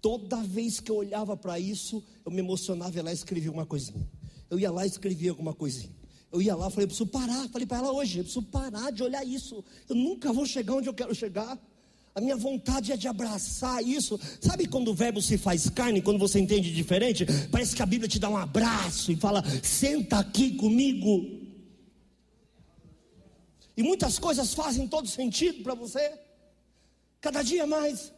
Toda 0.01 0.43
vez 0.43 0.79
que 0.79 0.91
eu 0.91 0.97
olhava 0.97 1.35
para 1.35 1.59
isso, 1.59 2.03
eu 2.25 2.31
me 2.31 2.39
emocionava 2.39 2.97
e 2.97 3.01
lá 3.01 3.11
escrevia 3.11 3.51
uma 3.51 3.65
coisinha. 3.65 4.07
Eu 4.49 4.59
ia 4.59 4.71
lá 4.71 4.85
e 4.85 4.89
escrevia 4.89 5.31
alguma 5.31 5.53
coisinha. 5.53 5.95
Eu 6.31 6.41
ia 6.41 6.55
lá, 6.55 6.69
falei, 6.69 6.83
eu 6.83 6.87
preciso 6.87 7.07
parar. 7.07 7.47
Falei 7.49 7.65
para 7.65 7.77
ela 7.77 7.91
hoje, 7.91 8.19
eu 8.19 8.23
preciso 8.23 8.45
parar 8.45 8.91
de 8.91 9.03
olhar 9.03 9.25
isso. 9.25 9.63
Eu 9.89 9.95
nunca 9.95 10.31
vou 10.31 10.45
chegar 10.45 10.75
onde 10.75 10.87
eu 10.87 10.93
quero 10.93 11.13
chegar. 11.15 11.57
A 12.13 12.21
minha 12.21 12.35
vontade 12.35 12.91
é 12.91 12.97
de 12.97 13.07
abraçar 13.07 13.83
isso. 13.83 14.19
Sabe 14.41 14.67
quando 14.67 14.89
o 14.89 14.93
verbo 14.93 15.21
se 15.21 15.37
faz 15.37 15.69
carne, 15.69 16.01
quando 16.01 16.17
você 16.17 16.39
entende 16.39 16.73
diferente? 16.73 17.25
Parece 17.51 17.75
que 17.75 17.81
a 17.81 17.85
Bíblia 17.85 18.09
te 18.09 18.19
dá 18.19 18.29
um 18.29 18.37
abraço 18.37 19.11
e 19.11 19.15
fala: 19.15 19.43
senta 19.61 20.17
aqui 20.17 20.55
comigo. 20.55 21.45
E 23.77 23.83
muitas 23.83 24.17
coisas 24.17 24.53
fazem 24.53 24.87
todo 24.87 25.07
sentido 25.07 25.61
para 25.61 25.75
você. 25.75 26.11
Cada 27.21 27.43
dia 27.43 27.67
mais. 27.67 28.11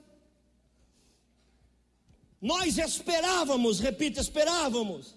Nós 2.42 2.78
esperávamos, 2.78 3.80
repita, 3.80 4.22
esperávamos. 4.22 5.16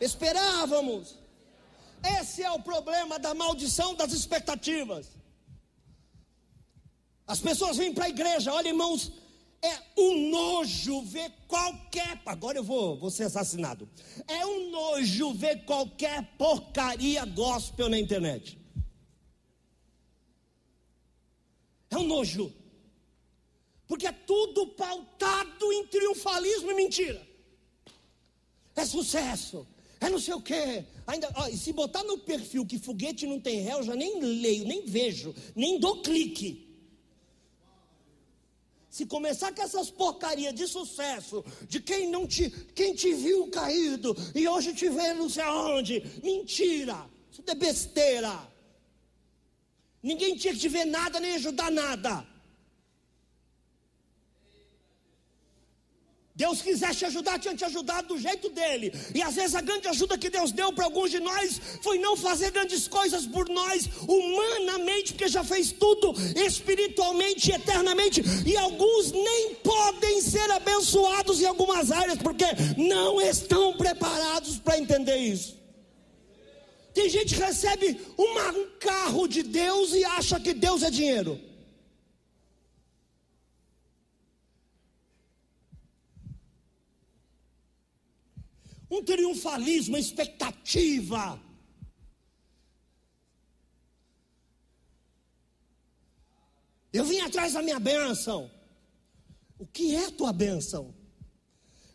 Esperávamos 0.00 1.16
esse 2.20 2.42
é 2.42 2.50
o 2.50 2.60
problema 2.60 3.18
da 3.18 3.34
maldição 3.34 3.94
das 3.94 4.12
expectativas. 4.12 5.08
As 7.26 7.40
pessoas 7.40 7.76
vêm 7.76 7.92
para 7.92 8.04
a 8.04 8.08
igreja, 8.08 8.52
olha 8.52 8.68
irmãos, 8.68 9.12
é 9.60 9.82
um 9.98 10.30
nojo 10.30 11.02
ver 11.02 11.32
qualquer. 11.48 12.20
Agora 12.24 12.58
eu 12.58 12.64
vou, 12.64 12.96
vou 12.96 13.10
ser 13.10 13.24
assassinado. 13.24 13.88
É 14.28 14.46
um 14.46 14.70
nojo 14.70 15.32
ver 15.32 15.64
qualquer 15.64 16.22
porcaria 16.38 17.24
gospel 17.24 17.88
na 17.88 17.98
internet. 17.98 18.58
É 21.90 21.96
um 21.96 22.06
nojo. 22.06 22.52
Porque 23.86 24.06
é 24.06 24.12
tudo 24.12 24.66
pautado 24.68 25.72
em 25.72 25.86
triunfalismo 25.86 26.70
e 26.70 26.74
mentira. 26.74 27.26
É 28.74 28.84
sucesso, 28.84 29.66
é 30.00 30.10
não 30.10 30.18
sei 30.18 30.34
o 30.34 30.40
quê. 30.40 30.84
Ainda, 31.06 31.32
ó, 31.34 31.48
se 31.50 31.72
botar 31.72 32.02
no 32.02 32.18
perfil 32.18 32.66
que 32.66 32.78
foguete 32.78 33.26
não 33.26 33.40
tem 33.40 33.60
réu, 33.60 33.82
já 33.82 33.94
nem 33.94 34.20
leio, 34.20 34.66
nem 34.66 34.84
vejo, 34.84 35.34
nem 35.54 35.78
dou 35.78 36.02
clique. 36.02 36.66
Se 38.90 39.06
começar 39.06 39.54
com 39.54 39.62
essas 39.62 39.90
porcarias 39.90 40.54
de 40.54 40.66
sucesso, 40.66 41.44
de 41.68 41.80
quem 41.80 42.08
não 42.08 42.26
te, 42.26 42.50
quem 42.74 42.94
te 42.94 43.12
viu 43.12 43.48
caído 43.48 44.16
e 44.34 44.48
hoje 44.48 44.74
te 44.74 44.88
vê 44.88 45.12
não 45.12 45.28
sei 45.28 45.42
aonde, 45.42 46.02
mentira, 46.22 47.08
isso 47.30 47.42
é 47.46 47.54
besteira. 47.54 48.50
Ninguém 50.02 50.36
tinha 50.36 50.54
que 50.54 50.60
te 50.60 50.68
ver 50.68 50.86
nada 50.86 51.20
nem 51.20 51.34
ajudar 51.34 51.70
nada. 51.70 52.26
Deus 56.36 56.60
quiser 56.60 56.94
te 56.94 57.06
ajudar, 57.06 57.38
tinha 57.38 57.54
te 57.54 57.64
ajudado 57.64 58.08
do 58.08 58.18
jeito 58.18 58.50
dele. 58.50 58.92
E 59.14 59.22
às 59.22 59.34
vezes 59.34 59.54
a 59.54 59.62
grande 59.62 59.88
ajuda 59.88 60.18
que 60.18 60.28
Deus 60.28 60.52
deu 60.52 60.70
para 60.70 60.84
alguns 60.84 61.10
de 61.10 61.18
nós 61.18 61.58
foi 61.80 61.98
não 61.98 62.14
fazer 62.14 62.50
grandes 62.50 62.86
coisas 62.86 63.26
por 63.26 63.48
nós, 63.48 63.88
humanamente, 64.06 65.14
porque 65.14 65.28
já 65.28 65.42
fez 65.42 65.72
tudo 65.72 66.14
espiritualmente 66.36 67.50
e 67.50 67.54
eternamente. 67.54 68.22
E 68.44 68.54
alguns 68.54 69.12
nem 69.12 69.54
podem 69.64 70.20
ser 70.20 70.50
abençoados 70.50 71.40
em 71.40 71.46
algumas 71.46 71.90
áreas, 71.90 72.18
porque 72.18 72.44
não 72.76 73.18
estão 73.18 73.74
preparados 73.74 74.58
para 74.58 74.78
entender 74.78 75.16
isso. 75.16 75.56
Tem 76.92 77.08
gente 77.08 77.34
que 77.34 77.40
recebe 77.40 77.98
uma, 78.18 78.50
um 78.50 78.66
carro 78.78 79.26
de 79.26 79.42
Deus 79.42 79.94
e 79.94 80.04
acha 80.04 80.38
que 80.38 80.52
Deus 80.52 80.82
é 80.82 80.90
dinheiro. 80.90 81.40
Um 88.90 89.02
triunfalismo, 89.02 89.94
uma 89.94 90.00
expectativa. 90.00 91.40
Eu 96.92 97.04
vim 97.04 97.20
atrás 97.20 97.52
da 97.52 97.62
minha 97.62 97.78
bênção. 97.78 98.50
O 99.58 99.66
que 99.66 99.94
é 99.94 100.06
a 100.06 100.10
tua 100.10 100.32
bênção? 100.32 100.94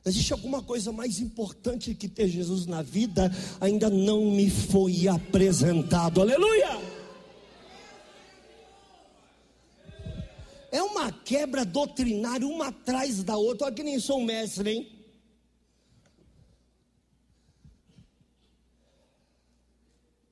Existe 0.03 0.33
alguma 0.33 0.63
coisa 0.63 0.91
mais 0.91 1.19
importante 1.19 1.93
que 1.93 2.10
ter 2.10 2.27
Jesus 2.27 2.65
na 2.65 2.81
vida? 2.81 3.31
Ainda 3.60 3.89
não 3.89 4.31
me 4.31 4.50
foi 4.50 5.07
apresentado. 5.07 6.21
Aleluia! 6.21 6.69
É 10.71 10.81
uma 10.81 11.12
quebra 11.12 11.65
doutrinária, 11.65 12.48
uma 12.48 12.69
atrás 12.69 13.24
da 13.24 13.36
outra. 13.38 13.67
Olha 13.67 13.75
que 13.75 13.83
nem 13.83 14.00
sou 14.00 14.24
mestre, 14.24 14.69
hein? 14.69 15.00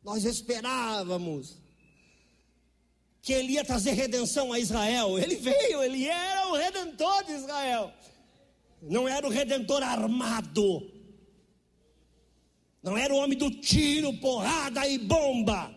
Nós 0.10 0.26
esperávamos 0.26 1.62
que 3.22 3.32
ele 3.32 3.54
ia 3.54 3.64
trazer 3.64 3.92
redenção 3.92 4.52
a 4.52 4.60
Israel. 4.60 5.20
Ele 5.20 5.36
veio, 5.36 5.84
ele 5.84 6.08
era 6.08 6.48
o 6.48 6.56
redentor 6.56 7.26
de 7.26 7.34
Israel. 7.34 7.94
Não 8.82 9.08
era 9.08 9.28
o 9.28 9.30
redentor 9.30 9.84
armado. 9.84 10.92
Não 12.82 12.98
era 12.98 13.14
o 13.14 13.18
homem 13.18 13.38
do 13.38 13.52
tiro, 13.52 14.12
porrada 14.18 14.88
e 14.88 14.98
bomba. 14.98 15.72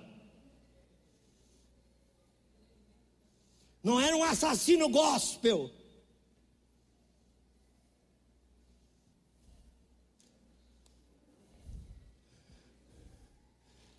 Não 3.85 4.01
era 4.01 4.17
um 4.17 4.25
assassino 4.25 4.89
gospel. 4.89 5.71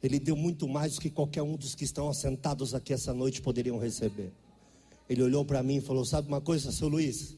Ele 0.03 0.19
deu 0.19 0.35
muito 0.35 0.67
mais 0.67 0.95
do 0.95 1.01
que 1.01 1.09
qualquer 1.09 1.41
um 1.41 1.55
dos 1.55 1.73
que 1.73 1.85
estão 1.85 2.09
assentados 2.09 2.75
aqui 2.75 2.91
essa 2.91 3.13
noite 3.13 3.41
poderiam 3.41 3.79
receber. 3.79 4.33
Ele 5.09 5.23
olhou 5.23 5.45
para 5.45 5.63
mim 5.63 5.77
e 5.77 5.81
falou: 5.81 6.03
Sabe 6.03 6.27
uma 6.27 6.41
coisa, 6.41 6.73
seu 6.73 6.89
Luiz? 6.89 7.37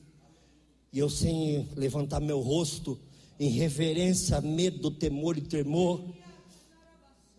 E 0.91 0.97
eu, 0.97 1.07
sem 1.07 1.69
levantar 1.75 2.19
meu 2.19 2.39
rosto, 2.39 2.97
em 3.39 3.49
reverência, 3.49 4.41
medo, 4.41 4.89
temor 4.89 5.37
e 5.37 5.41
tremor, 5.41 6.03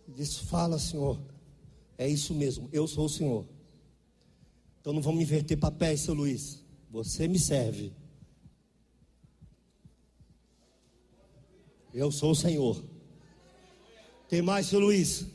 disse: 0.07 0.45
Fala, 0.45 0.79
Senhor, 0.79 1.19
é 1.97 2.07
isso 2.07 2.33
mesmo, 2.33 2.69
eu 2.71 2.87
sou 2.87 3.05
o 3.05 3.09
Senhor. 3.09 3.45
Então 4.79 4.93
não 4.93 5.01
vamos 5.01 5.21
inverter 5.21 5.57
papéis, 5.59 5.99
seu 6.01 6.13
Luiz. 6.13 6.63
Você 6.89 7.27
me 7.27 7.37
serve. 7.37 7.91
Eu 11.93 12.11
sou 12.13 12.31
o 12.31 12.35
Senhor. 12.35 12.81
Tem 14.29 14.41
mais, 14.41 14.67
seu 14.67 14.79
Luiz? 14.79 15.25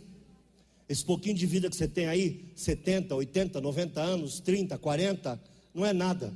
Esse 0.89 1.05
pouquinho 1.05 1.35
de 1.35 1.47
vida 1.47 1.71
que 1.71 1.77
você 1.77 1.89
tem 1.89 2.07
aí, 2.07 2.45
70, 2.55 3.15
80, 3.15 3.61
90 3.61 4.01
anos, 4.01 4.41
30, 4.41 4.77
40, 4.77 5.41
não 5.75 5.87
é 5.87 5.93
nada. 5.93 6.35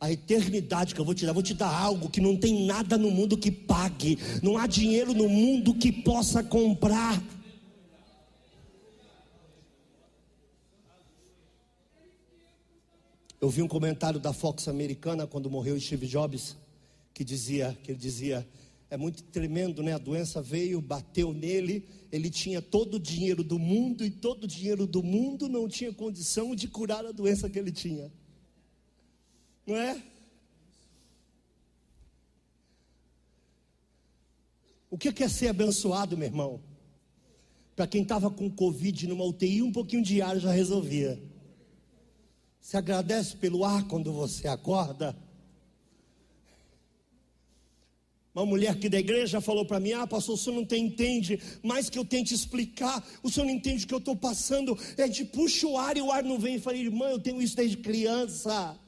A 0.00 0.10
eternidade 0.10 0.94
que 0.94 1.00
eu 1.00 1.04
vou 1.04 1.14
te 1.14 1.26
dar, 1.26 1.34
vou 1.34 1.42
te 1.42 1.52
dar 1.52 1.68
algo 1.68 2.08
que 2.08 2.22
não 2.22 2.34
tem 2.34 2.64
nada 2.64 2.96
no 2.96 3.10
mundo 3.10 3.36
que 3.36 3.50
pague, 3.50 4.18
não 4.42 4.56
há 4.56 4.66
dinheiro 4.66 5.12
no 5.12 5.28
mundo 5.28 5.74
que 5.74 5.92
possa 5.92 6.42
comprar. 6.42 7.22
Eu 13.38 13.50
vi 13.50 13.60
um 13.60 13.68
comentário 13.68 14.18
da 14.18 14.32
Fox 14.32 14.68
americana 14.68 15.26
quando 15.26 15.50
morreu 15.50 15.78
Steve 15.78 16.06
Jobs, 16.06 16.56
que 17.12 17.22
dizia, 17.22 17.76
que 17.82 17.90
ele 17.92 17.98
dizia, 17.98 18.46
é 18.90 18.96
muito 18.96 19.22
tremendo, 19.22 19.82
né? 19.82 19.92
A 19.92 19.98
doença 19.98 20.42
veio, 20.42 20.80
bateu 20.80 21.32
nele, 21.32 21.88
ele 22.10 22.28
tinha 22.28 22.60
todo 22.60 22.94
o 22.94 23.00
dinheiro 23.00 23.44
do 23.44 23.56
mundo 23.56 24.04
e 24.04 24.10
todo 24.10 24.44
o 24.44 24.48
dinheiro 24.48 24.84
do 24.84 25.00
mundo 25.00 25.48
não 25.48 25.68
tinha 25.68 25.94
condição 25.94 26.56
de 26.56 26.66
curar 26.66 27.06
a 27.06 27.12
doença 27.12 27.48
que 27.48 27.58
ele 27.58 27.70
tinha. 27.70 28.12
Não 29.64 29.76
é? 29.76 30.02
O 34.90 34.98
que 34.98 35.22
é 35.22 35.28
ser 35.28 35.46
abençoado, 35.46 36.18
meu 36.18 36.26
irmão? 36.26 36.60
Para 37.76 37.86
quem 37.86 38.02
estava 38.02 38.28
com 38.28 38.50
Covid 38.50 39.06
numa 39.06 39.24
UTI, 39.24 39.62
um 39.62 39.70
pouquinho 39.70 40.02
de 40.02 40.20
ar 40.20 40.36
já 40.40 40.50
resolvia. 40.50 41.22
Se 42.60 42.76
agradece 42.76 43.36
pelo 43.36 43.64
ar 43.64 43.86
quando 43.86 44.12
você 44.12 44.48
acorda. 44.48 45.16
Uma 48.34 48.46
mulher 48.46 48.70
aqui 48.70 48.88
da 48.88 48.98
igreja 48.98 49.40
falou 49.40 49.64
para 49.64 49.80
mim: 49.80 49.92
Ah, 49.92 50.06
pastor, 50.06 50.36
o 50.36 50.38
senhor 50.38 50.54
não 50.54 50.64
tem, 50.64 50.86
entende, 50.86 51.40
mais 51.62 51.90
que 51.90 51.98
eu 51.98 52.04
tente 52.04 52.32
explicar, 52.32 53.04
o 53.22 53.30
senhor 53.30 53.46
não 53.46 53.52
entende 53.52 53.84
o 53.84 53.88
que 53.88 53.94
eu 53.94 53.98
estou 53.98 54.14
passando. 54.14 54.78
É 54.96 55.08
de 55.08 55.24
puxa 55.24 55.66
o 55.66 55.76
ar 55.76 55.96
e 55.96 56.02
o 56.02 56.12
ar 56.12 56.22
não 56.22 56.38
vem. 56.38 56.54
Eu 56.54 56.60
falei, 56.60 56.82
irmã, 56.82 57.06
eu 57.10 57.18
tenho 57.18 57.42
isso 57.42 57.56
desde 57.56 57.76
criança. 57.76 58.78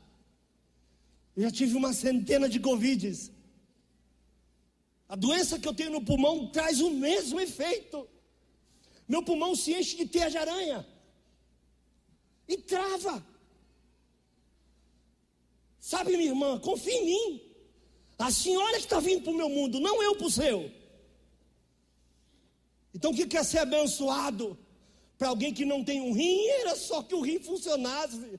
Eu 1.34 1.42
já 1.42 1.50
tive 1.50 1.76
uma 1.76 1.92
centena 1.92 2.48
de 2.48 2.60
Covides. 2.60 3.32
A 5.08 5.16
doença 5.16 5.58
que 5.58 5.66
eu 5.66 5.74
tenho 5.74 5.90
no 5.90 6.04
pulmão 6.04 6.50
traz 6.50 6.80
o 6.80 6.90
mesmo 6.90 7.40
efeito. 7.40 8.08
Meu 9.08 9.22
pulmão 9.22 9.56
se 9.56 9.74
enche 9.74 9.96
de 9.96 10.06
teia 10.06 10.30
de 10.30 10.38
aranha 10.38 10.86
e 12.46 12.56
trava. 12.56 13.26
Sabe, 15.80 16.16
minha 16.16 16.30
irmã, 16.30 16.58
confia 16.60 16.94
em 16.94 17.04
mim. 17.04 17.51
A 18.22 18.30
senhora 18.30 18.74
que 18.74 18.84
está 18.84 19.00
vindo 19.00 19.22
para 19.24 19.32
o 19.32 19.36
meu 19.36 19.48
mundo, 19.48 19.80
não 19.80 20.00
eu 20.00 20.14
para 20.14 20.28
o 20.28 20.30
seu. 20.30 20.70
Então 22.94 23.10
o 23.10 23.14
que 23.14 23.26
quer 23.26 23.44
ser 23.44 23.58
abençoado? 23.58 24.56
Para 25.18 25.28
alguém 25.28 25.52
que 25.52 25.64
não 25.64 25.82
tem 25.82 26.00
um 26.00 26.12
rim, 26.12 26.46
era 26.60 26.76
só 26.76 27.02
que 27.02 27.16
o 27.16 27.20
rim 27.20 27.40
funcionasse. 27.40 28.38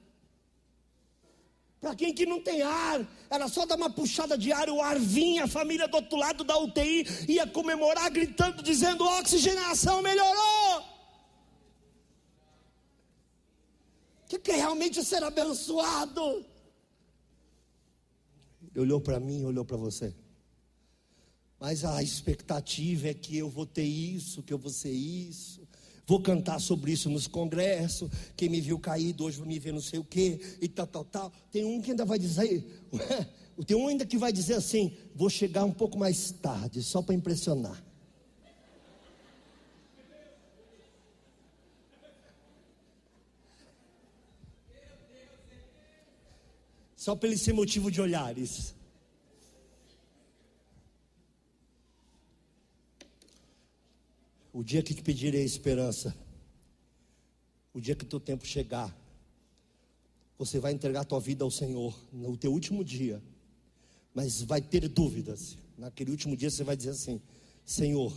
Para 1.81 1.95
quem 1.95 2.13
que 2.13 2.25
não 2.25 2.39
tem 2.41 2.61
ar, 2.61 3.05
era 3.29 3.49
só 3.49 3.65
dar 3.65 3.75
uma 3.75 3.89
puxada 3.89 4.37
de 4.37 4.53
ar, 4.53 4.69
o 4.69 4.81
ar 4.81 4.97
vinha, 4.97 5.43
a 5.43 5.49
família 5.49 5.85
do 5.85 5.95
outro 5.95 6.17
lado 6.17 6.45
da 6.45 6.57
UTI 6.57 7.05
ia 7.27 7.45
comemorar, 7.45 8.09
gritando, 8.09 8.63
dizendo: 8.63 9.03
oxigenação 9.03 10.01
melhorou. 10.01 10.79
O 14.23 14.27
que, 14.29 14.39
que 14.39 14.51
é 14.51 14.55
realmente 14.55 15.03
ser 15.03 15.21
abençoado? 15.21 16.52
Olhou 18.75 18.99
para 18.99 19.19
mim, 19.19 19.43
olhou 19.43 19.63
para 19.63 19.77
você. 19.77 20.13
Mas 21.59 21.85
a 21.85 22.03
expectativa 22.03 23.07
é 23.07 23.13
que 23.13 23.37
eu 23.37 23.49
vou 23.49 23.65
ter 23.65 23.83
isso, 23.83 24.43
que 24.43 24.53
eu 24.53 24.57
vou 24.57 24.71
ser 24.71 24.91
isso. 24.91 25.61
Vou 26.05 26.19
cantar 26.19 26.59
sobre 26.59 26.91
isso 26.91 27.09
nos 27.09 27.27
congressos. 27.27 28.09
Quem 28.35 28.49
me 28.49 28.59
viu 28.59 28.77
caído 28.77 29.23
hoje 29.23 29.37
vai 29.37 29.47
me 29.47 29.59
ver 29.59 29.71
não 29.71 29.81
sei 29.81 29.99
o 29.99 30.03
quê, 30.03 30.39
e 30.61 30.67
tal, 30.67 30.85
tal, 30.85 31.05
tal. 31.05 31.31
Tem 31.51 31.63
um 31.63 31.81
que 31.81 31.91
ainda 31.91 32.03
vai 32.03 32.19
dizer, 32.19 32.65
tem 33.65 33.77
um 33.77 33.87
ainda 33.87 34.05
que 34.05 34.17
vai 34.17 34.33
dizer 34.33 34.55
assim: 34.55 34.91
vou 35.15 35.29
chegar 35.29 35.63
um 35.63 35.71
pouco 35.71 35.97
mais 35.97 36.31
tarde, 36.31 36.83
só 36.83 37.01
para 37.01 37.15
impressionar. 37.15 37.81
Só 47.03 47.17
para 47.17 47.27
ele 47.27 47.37
ser 47.37 47.51
motivo 47.51 47.91
de 47.91 47.99
olhares. 47.99 48.73
O 54.53 54.63
dia 54.63 54.81
que 54.81 54.93
te 54.93 55.01
pedirei 55.01 55.43
esperança, 55.43 56.15
o 57.73 57.81
dia 57.81 57.93
que 57.93 58.05
teu 58.05 58.21
tempo 58.21 58.47
chegar, 58.47 58.97
você 60.37 60.59
vai 60.59 60.71
entregar 60.71 61.03
tua 61.03 61.19
vida 61.19 61.43
ao 61.43 61.51
Senhor 61.51 61.93
no 62.13 62.37
teu 62.37 62.53
último 62.53 62.85
dia, 62.85 63.21
mas 64.13 64.41
vai 64.41 64.61
ter 64.61 64.87
dúvidas. 64.87 65.57
Naquele 65.77 66.09
último 66.11 66.37
dia 66.37 66.49
você 66.49 66.63
vai 66.63 66.77
dizer 66.77 66.91
assim: 66.91 67.21
Senhor, 67.65 68.15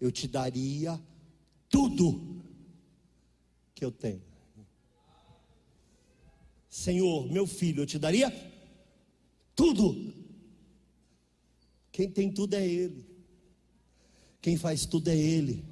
eu 0.00 0.10
te 0.10 0.26
daria 0.26 0.98
tudo 1.68 2.42
que 3.74 3.84
eu 3.84 3.92
tenho. 3.92 4.33
Senhor, 6.74 7.30
meu 7.30 7.46
filho, 7.46 7.84
eu 7.84 7.86
te 7.86 8.00
daria 8.00 8.34
tudo 9.54 10.12
Quem 11.92 12.10
tem 12.10 12.32
tudo 12.32 12.54
é 12.54 12.66
Ele. 12.66 13.06
Quem 14.42 14.56
faz 14.56 14.84
tudo 14.84 15.06
é 15.06 15.16
Ele. 15.16 15.62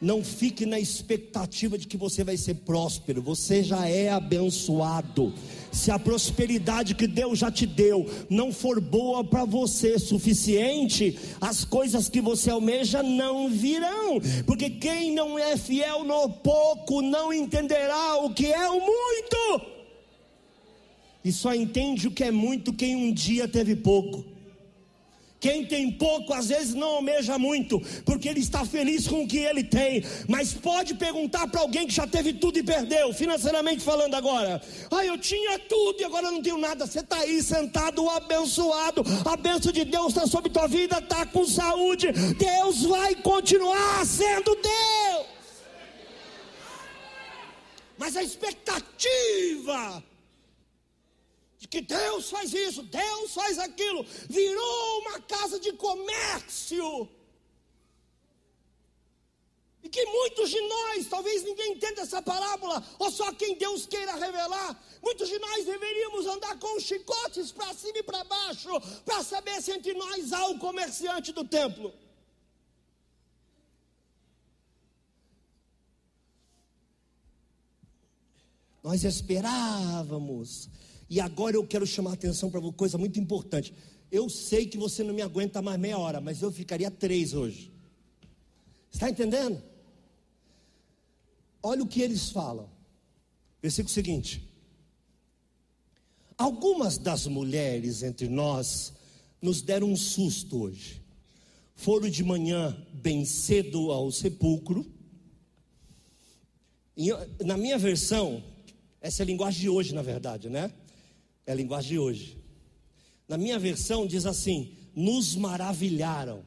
Não 0.00 0.24
fique 0.24 0.66
na 0.66 0.80
expectativa 0.80 1.78
de 1.78 1.86
que 1.86 1.96
você 1.96 2.24
vai 2.24 2.36
ser 2.36 2.54
próspero, 2.54 3.22
você 3.22 3.62
já 3.62 3.88
é 3.88 4.08
abençoado. 4.10 5.32
Se 5.70 5.92
a 5.92 6.00
prosperidade 6.00 6.96
que 6.96 7.06
Deus 7.06 7.38
já 7.38 7.52
te 7.52 7.64
deu 7.64 8.04
não 8.28 8.52
for 8.52 8.80
boa 8.80 9.22
para 9.22 9.44
você 9.44 10.00
suficiente, 10.00 11.16
as 11.40 11.64
coisas 11.64 12.08
que 12.08 12.20
você 12.20 12.50
almeja 12.50 13.04
não 13.04 13.48
virão, 13.48 14.20
porque 14.44 14.68
quem 14.68 15.14
não 15.14 15.38
é 15.38 15.56
fiel 15.56 16.02
no 16.02 16.28
pouco 16.28 17.00
não 17.00 17.32
entenderá 17.32 18.16
o 18.16 18.34
que 18.34 18.52
é 18.52 18.68
o 18.68 18.80
muito, 18.80 19.75
e 21.26 21.32
só 21.32 21.52
entende 21.52 22.06
o 22.06 22.12
que 22.12 22.22
é 22.22 22.30
muito 22.30 22.72
quem 22.72 22.94
um 22.94 23.12
dia 23.12 23.48
teve 23.48 23.74
pouco. 23.74 24.24
Quem 25.40 25.66
tem 25.66 25.90
pouco 25.90 26.32
às 26.32 26.46
vezes 26.46 26.72
não 26.72 26.86
almeja 26.86 27.36
muito, 27.36 27.80
porque 28.04 28.28
ele 28.28 28.38
está 28.38 28.64
feliz 28.64 29.08
com 29.08 29.24
o 29.24 29.26
que 29.26 29.38
ele 29.38 29.64
tem, 29.64 30.04
mas 30.28 30.54
pode 30.54 30.94
perguntar 30.94 31.48
para 31.48 31.62
alguém 31.62 31.84
que 31.84 31.92
já 31.92 32.06
teve 32.06 32.32
tudo 32.34 32.60
e 32.60 32.62
perdeu, 32.62 33.12
financeiramente 33.12 33.82
falando 33.82 34.14
agora. 34.14 34.62
Ah, 34.88 35.04
eu 35.04 35.18
tinha 35.18 35.58
tudo 35.58 36.00
e 36.00 36.04
agora 36.04 36.30
não 36.30 36.40
tenho 36.40 36.58
nada. 36.58 36.86
Você 36.86 37.00
está 37.00 37.16
aí 37.16 37.42
sentado, 37.42 38.08
abençoado, 38.08 39.02
a 39.24 39.36
bênção 39.36 39.72
de 39.72 39.84
Deus 39.84 40.10
está 40.12 40.28
sobre 40.28 40.48
tua 40.48 40.68
vida, 40.68 40.98
está 40.98 41.26
com 41.26 41.44
saúde. 41.44 42.12
Deus 42.38 42.84
vai 42.84 43.16
continuar 43.16 44.06
sendo 44.06 44.54
Deus. 44.54 45.26
Mas 47.98 48.16
a 48.16 48.22
expectativa 48.22 50.04
de 51.66 51.68
que 51.68 51.80
Deus 51.80 52.30
faz 52.30 52.54
isso, 52.54 52.82
Deus 52.84 53.34
faz 53.34 53.58
aquilo, 53.58 54.04
virou 54.28 55.00
uma 55.00 55.20
casa 55.20 55.58
de 55.58 55.72
comércio. 55.72 57.08
E 59.82 59.88
que 59.88 60.04
muitos 60.06 60.50
de 60.50 60.60
nós, 60.60 61.06
talvez 61.06 61.42
ninguém 61.42 61.72
entenda 61.72 62.02
essa 62.02 62.22
parábola, 62.22 62.84
ou 62.98 63.10
só 63.10 63.32
quem 63.32 63.56
Deus 63.56 63.86
queira 63.86 64.14
revelar, 64.14 64.80
muitos 65.02 65.28
de 65.28 65.38
nós 65.38 65.64
deveríamos 65.64 66.26
andar 66.26 66.58
com 66.58 66.78
chicotes 66.80 67.52
para 67.52 67.74
cima 67.74 67.98
e 67.98 68.02
para 68.02 68.24
baixo, 68.24 68.70
para 69.04 69.22
saber 69.22 69.60
se 69.60 69.72
entre 69.72 69.92
nós 69.94 70.32
há 70.32 70.46
o 70.46 70.58
comerciante 70.58 71.32
do 71.32 71.44
templo. 71.44 71.92
Nós 78.82 79.02
esperávamos 79.02 80.68
e 81.08 81.20
agora 81.20 81.56
eu 81.56 81.66
quero 81.66 81.86
chamar 81.86 82.10
a 82.10 82.14
atenção 82.14 82.50
para 82.50 82.60
uma 82.60 82.72
coisa 82.72 82.98
muito 82.98 83.18
importante. 83.20 83.72
Eu 84.10 84.28
sei 84.28 84.66
que 84.66 84.76
você 84.76 85.02
não 85.02 85.14
me 85.14 85.22
aguenta 85.22 85.62
mais 85.62 85.78
meia 85.78 85.98
hora, 85.98 86.20
mas 86.20 86.42
eu 86.42 86.50
ficaria 86.50 86.90
três 86.90 87.32
hoje. 87.32 87.72
Está 88.92 89.10
entendendo? 89.10 89.62
Olha 91.62 91.82
o 91.82 91.86
que 91.86 92.00
eles 92.00 92.30
falam. 92.30 92.68
Versículo 93.60 93.92
seguinte. 93.92 94.48
Algumas 96.38 96.98
das 96.98 97.26
mulheres 97.26 98.02
entre 98.02 98.28
nós 98.28 98.92
nos 99.40 99.62
deram 99.62 99.90
um 99.90 99.96
susto 99.96 100.62
hoje. 100.62 101.02
Foram 101.74 102.08
de 102.08 102.24
manhã 102.24 102.76
bem 102.92 103.24
cedo 103.24 103.90
ao 103.90 104.10
sepulcro. 104.10 104.86
E 106.96 107.10
na 107.44 107.56
minha 107.56 107.78
versão, 107.78 108.42
essa 109.00 109.22
é 109.22 109.24
a 109.24 109.26
linguagem 109.26 109.60
de 109.60 109.68
hoje, 109.68 109.94
na 109.94 110.02
verdade, 110.02 110.48
né? 110.48 110.72
É 111.46 111.52
a 111.52 111.54
linguagem 111.54 111.92
de 111.92 111.98
hoje. 111.98 112.36
Na 113.28 113.38
minha 113.38 113.58
versão 113.58 114.06
diz 114.06 114.26
assim: 114.26 114.76
nos 114.94 115.34
maravilharam. 115.36 116.44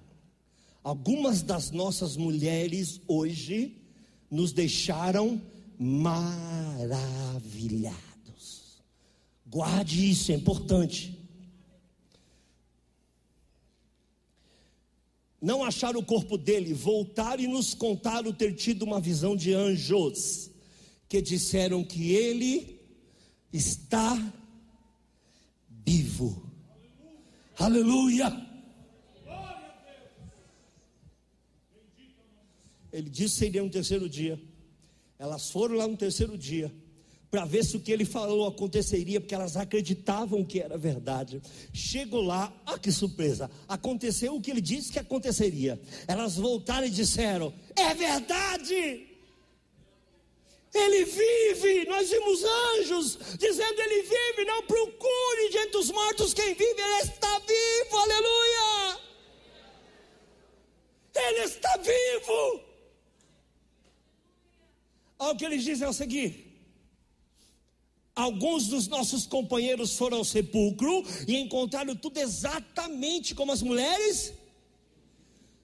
Algumas 0.84 1.42
das 1.42 1.72
nossas 1.72 2.16
mulheres 2.18 3.02
hoje 3.08 3.78
nos 4.30 4.52
deixaram 4.52 5.42
maravilhados. 5.78 8.00
Guarde 9.46 10.10
isso, 10.10 10.32
é 10.32 10.36
importante. 10.36 11.18
Não 15.42 15.64
acharam 15.64 16.02
o 16.02 16.06
corpo 16.06 16.38
dele, 16.38 16.74
voltaram 16.74 17.42
e 17.42 17.48
nos 17.48 17.74
contaram 17.74 18.34
ter 18.34 18.54
tido 18.56 18.84
uma 18.84 19.00
visão 19.00 19.38
de 19.38 19.54
anjos, 19.54 20.52
que 21.08 21.22
disseram 21.22 21.82
que 21.84 22.12
ele 22.12 22.78
está 23.52 24.16
vivo. 25.90 26.44
Aleluia. 27.58 28.48
Ele 32.94 33.10
disse 33.10 33.34
que 33.34 33.40
seria 33.40 33.64
no 33.64 33.70
terceiro 33.70 34.08
dia. 34.08 34.40
Elas 35.18 35.50
foram 35.50 35.76
lá 35.76 35.88
no 35.88 35.98
terceiro 35.98 36.38
dia 36.38 36.72
para 37.30 37.46
ver 37.46 37.64
se 37.64 37.78
o 37.78 37.80
que 37.80 37.92
ele 37.92 38.06
falou 38.06 38.48
aconteceria, 38.48 39.20
porque 39.20 39.36
elas 39.36 39.56
acreditavam 39.56 40.44
que 40.44 40.60
era 40.60 40.78
verdade. 40.78 41.42
Chegou 41.74 42.22
lá, 42.22 42.52
ah 42.66 42.80
que 42.80 42.92
surpresa! 42.92 43.50
Aconteceu 43.68 44.36
o 44.36 44.42
que 44.42 44.50
ele 44.50 44.62
disse 44.62 44.92
que 44.92 45.00
aconteceria. 45.00 45.80
Elas 46.08 46.38
voltaram 46.38 46.88
e 46.88 46.92
disseram: 46.92 47.54
É 47.76 47.94
verdade! 47.94 49.09
Ele 50.74 51.04
vive, 51.04 51.86
nós 51.86 52.10
vimos 52.10 52.44
anjos 52.44 53.18
dizendo: 53.38 53.82
Ele 53.82 54.04
vive, 54.04 54.46
não 54.46 54.62
procure 54.64 55.50
diante 55.50 55.72
dos 55.72 55.90
mortos 55.90 56.34
quem 56.34 56.54
vive, 56.54 56.82
Ele 56.82 57.02
está 57.02 57.40
vivo, 57.40 57.98
aleluia! 57.98 59.00
Ele 61.16 61.40
está 61.44 61.76
vivo. 61.78 62.62
Olha 65.18 65.34
o 65.34 65.36
que 65.36 65.46
eles 65.46 65.64
dizem 65.64 65.86
ao 65.86 65.94
seguir. 65.94 66.50
Alguns 68.16 68.68
dos 68.68 68.88
nossos 68.88 69.26
companheiros 69.26 69.96
foram 69.98 70.18
ao 70.18 70.26
sepulcro 70.26 71.04
e 71.28 71.36
encontraram 71.38 71.96
tudo 71.96 72.20
exatamente 72.20 73.34
como 73.34 73.52
as 73.52 73.62
mulheres, 73.62 74.34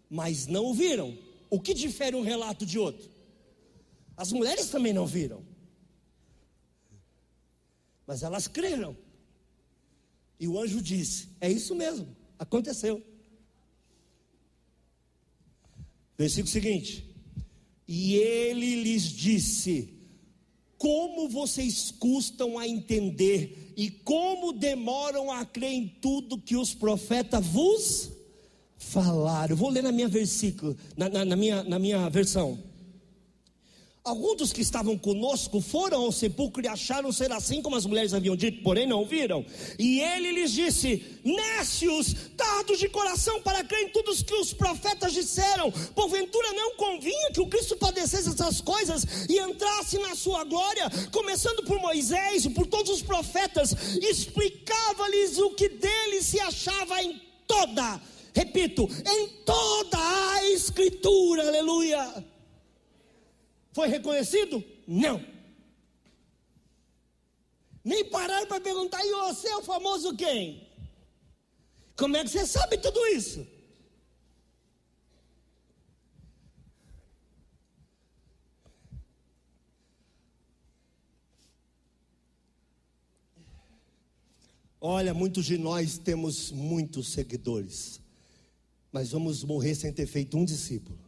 mas 0.09 0.47
não 0.47 0.65
o 0.65 0.73
viram. 0.73 1.17
O 1.49 1.59
que 1.59 1.73
difere 1.73 2.15
um 2.15 2.21
relato 2.21 2.65
de 2.65 2.79
outro? 2.79 3.14
As 4.17 4.31
mulheres 4.31 4.69
também 4.69 4.93
não 4.93 5.05
viram. 5.05 5.43
Mas 8.07 8.23
elas 8.23 8.47
creram. 8.47 8.95
E 10.39 10.47
o 10.47 10.59
anjo 10.59 10.81
disse: 10.81 11.29
É 11.41 11.51
isso 11.51 11.75
mesmo, 11.75 12.15
aconteceu. 12.37 13.01
Versículo 16.17 16.51
seguinte: 16.51 17.05
E 17.87 18.15
ele 18.15 18.83
lhes 18.83 19.03
disse: 19.03 19.97
Como 20.77 21.27
vocês 21.29 21.91
custam 21.91 22.57
a 22.57 22.67
entender 22.67 23.73
e 23.75 23.89
como 23.89 24.53
demoram 24.53 25.31
a 25.31 25.45
crer 25.45 25.71
em 25.71 25.87
tudo 25.87 26.39
que 26.39 26.55
os 26.55 26.73
profetas 26.73 27.45
vos 27.45 28.11
falaram. 28.77 29.55
vou 29.55 29.69
ler 29.69 29.83
na 29.83 29.91
minha 29.91 30.07
versículo, 30.07 30.77
na, 30.95 31.09
na, 31.09 31.25
na 31.25 31.35
minha, 31.35 31.63
na 31.63 31.79
minha 31.79 32.09
versão. 32.09 32.57
Alguns 34.05 34.37
dos 34.37 34.53
que 34.53 34.61
estavam 34.61 34.95
conosco 34.99 35.59
foram 35.59 36.03
ao 36.03 36.11
sepulcro 36.11 36.63
e 36.63 36.67
acharam 36.67 37.11
ser 37.11 37.31
assim 37.31 37.59
como 37.59 37.75
as 37.75 37.87
mulheres 37.87 38.13
haviam 38.13 38.35
dito, 38.35 38.61
porém 38.61 38.85
não 38.85 39.03
viram. 39.03 39.43
E 39.79 39.99
ele 39.99 40.31
lhes 40.31 40.51
disse: 40.51 41.03
Nécios, 41.23 42.15
tardos 42.37 42.77
de 42.77 42.87
coração 42.87 43.41
para 43.41 43.63
crer 43.63 43.87
em 43.87 43.89
tudo 43.89 44.15
que 44.23 44.35
os 44.35 44.53
profetas 44.53 45.11
disseram, 45.11 45.71
porventura 45.95 46.53
não 46.53 46.75
convinha 46.75 47.31
que 47.31 47.41
o 47.41 47.47
Cristo 47.47 47.75
padecesse 47.77 48.29
essas 48.29 48.61
coisas 48.61 49.27
e 49.27 49.39
entrasse 49.39 49.97
na 49.97 50.13
sua 50.13 50.43
glória, 50.43 50.87
começando 51.11 51.63
por 51.63 51.79
Moisés 51.79 52.45
e 52.45 52.51
por 52.51 52.67
todos 52.67 52.91
os 52.91 53.01
profetas, 53.01 53.71
explicava-lhes 54.03 55.39
o 55.39 55.49
que 55.55 55.67
dele 55.67 56.21
se 56.21 56.39
achava 56.39 57.01
em 57.01 57.19
toda, 57.47 57.99
repito, 58.35 58.87
em 59.03 59.29
toda 59.43 59.97
a 59.97 60.47
Escritura, 60.51 61.47
aleluia. 61.47 62.34
Foi 63.75 63.89
reconhecido? 63.89 64.63
Não. 64.87 65.21
Nem 67.83 68.05
pararam 68.05 68.47
para 68.47 68.61
perguntar, 68.61 69.05
e 69.05 69.11
você 69.11 69.49
é 69.49 69.57
o 69.57 69.61
famoso 69.61 70.15
quem? 70.15 70.65
Como 71.97 72.15
é 72.15 72.23
que 72.23 72.29
você 72.29 72.45
sabe 72.45 72.77
tudo 72.77 73.05
isso? 73.07 73.45
Olha, 84.79 85.13
muitos 85.13 85.45
de 85.45 85.57
nós 85.57 85.97
temos 85.97 86.49
muitos 86.49 87.11
seguidores, 87.11 87.99
mas 88.89 89.11
vamos 89.11 89.43
morrer 89.43 89.75
sem 89.75 89.91
ter 89.91 90.05
feito 90.07 90.37
um 90.37 90.45
discípulo. 90.45 91.04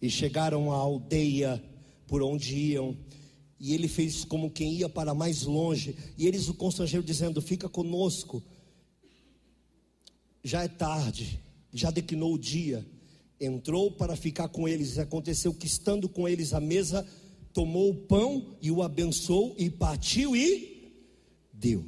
E 0.00 0.08
chegaram 0.08 0.72
à 0.72 0.76
aldeia 0.76 1.62
por 2.06 2.22
onde 2.22 2.56
iam, 2.56 2.96
E 3.58 3.74
ele 3.74 3.88
fez 3.88 4.24
como 4.24 4.50
quem 4.50 4.72
ia 4.72 4.88
para 4.88 5.12
mais 5.12 5.42
longe. 5.42 5.94
E 6.16 6.26
eles 6.26 6.48
o 6.48 6.54
constrangeram, 6.54 7.04
dizendo: 7.04 7.42
Fica 7.42 7.68
conosco. 7.68 8.42
Já 10.42 10.62
é 10.64 10.68
tarde, 10.68 11.38
já 11.70 11.90
declinou 11.90 12.32
o 12.32 12.38
dia. 12.38 12.86
Entrou 13.38 13.90
para 13.90 14.16
ficar 14.16 14.48
com 14.48 14.66
eles. 14.66 14.96
E 14.96 15.00
aconteceu 15.00 15.52
que, 15.52 15.66
estando 15.66 16.08
com 16.08 16.26
eles 16.26 16.54
à 16.54 16.60
mesa, 16.60 17.06
tomou 17.52 17.90
o 17.90 17.94
pão 17.94 18.56
e 18.62 18.70
o 18.70 18.82
abençoou, 18.82 19.54
e 19.58 19.68
partiu 19.68 20.34
e 20.34 20.94
deu. 21.52 21.84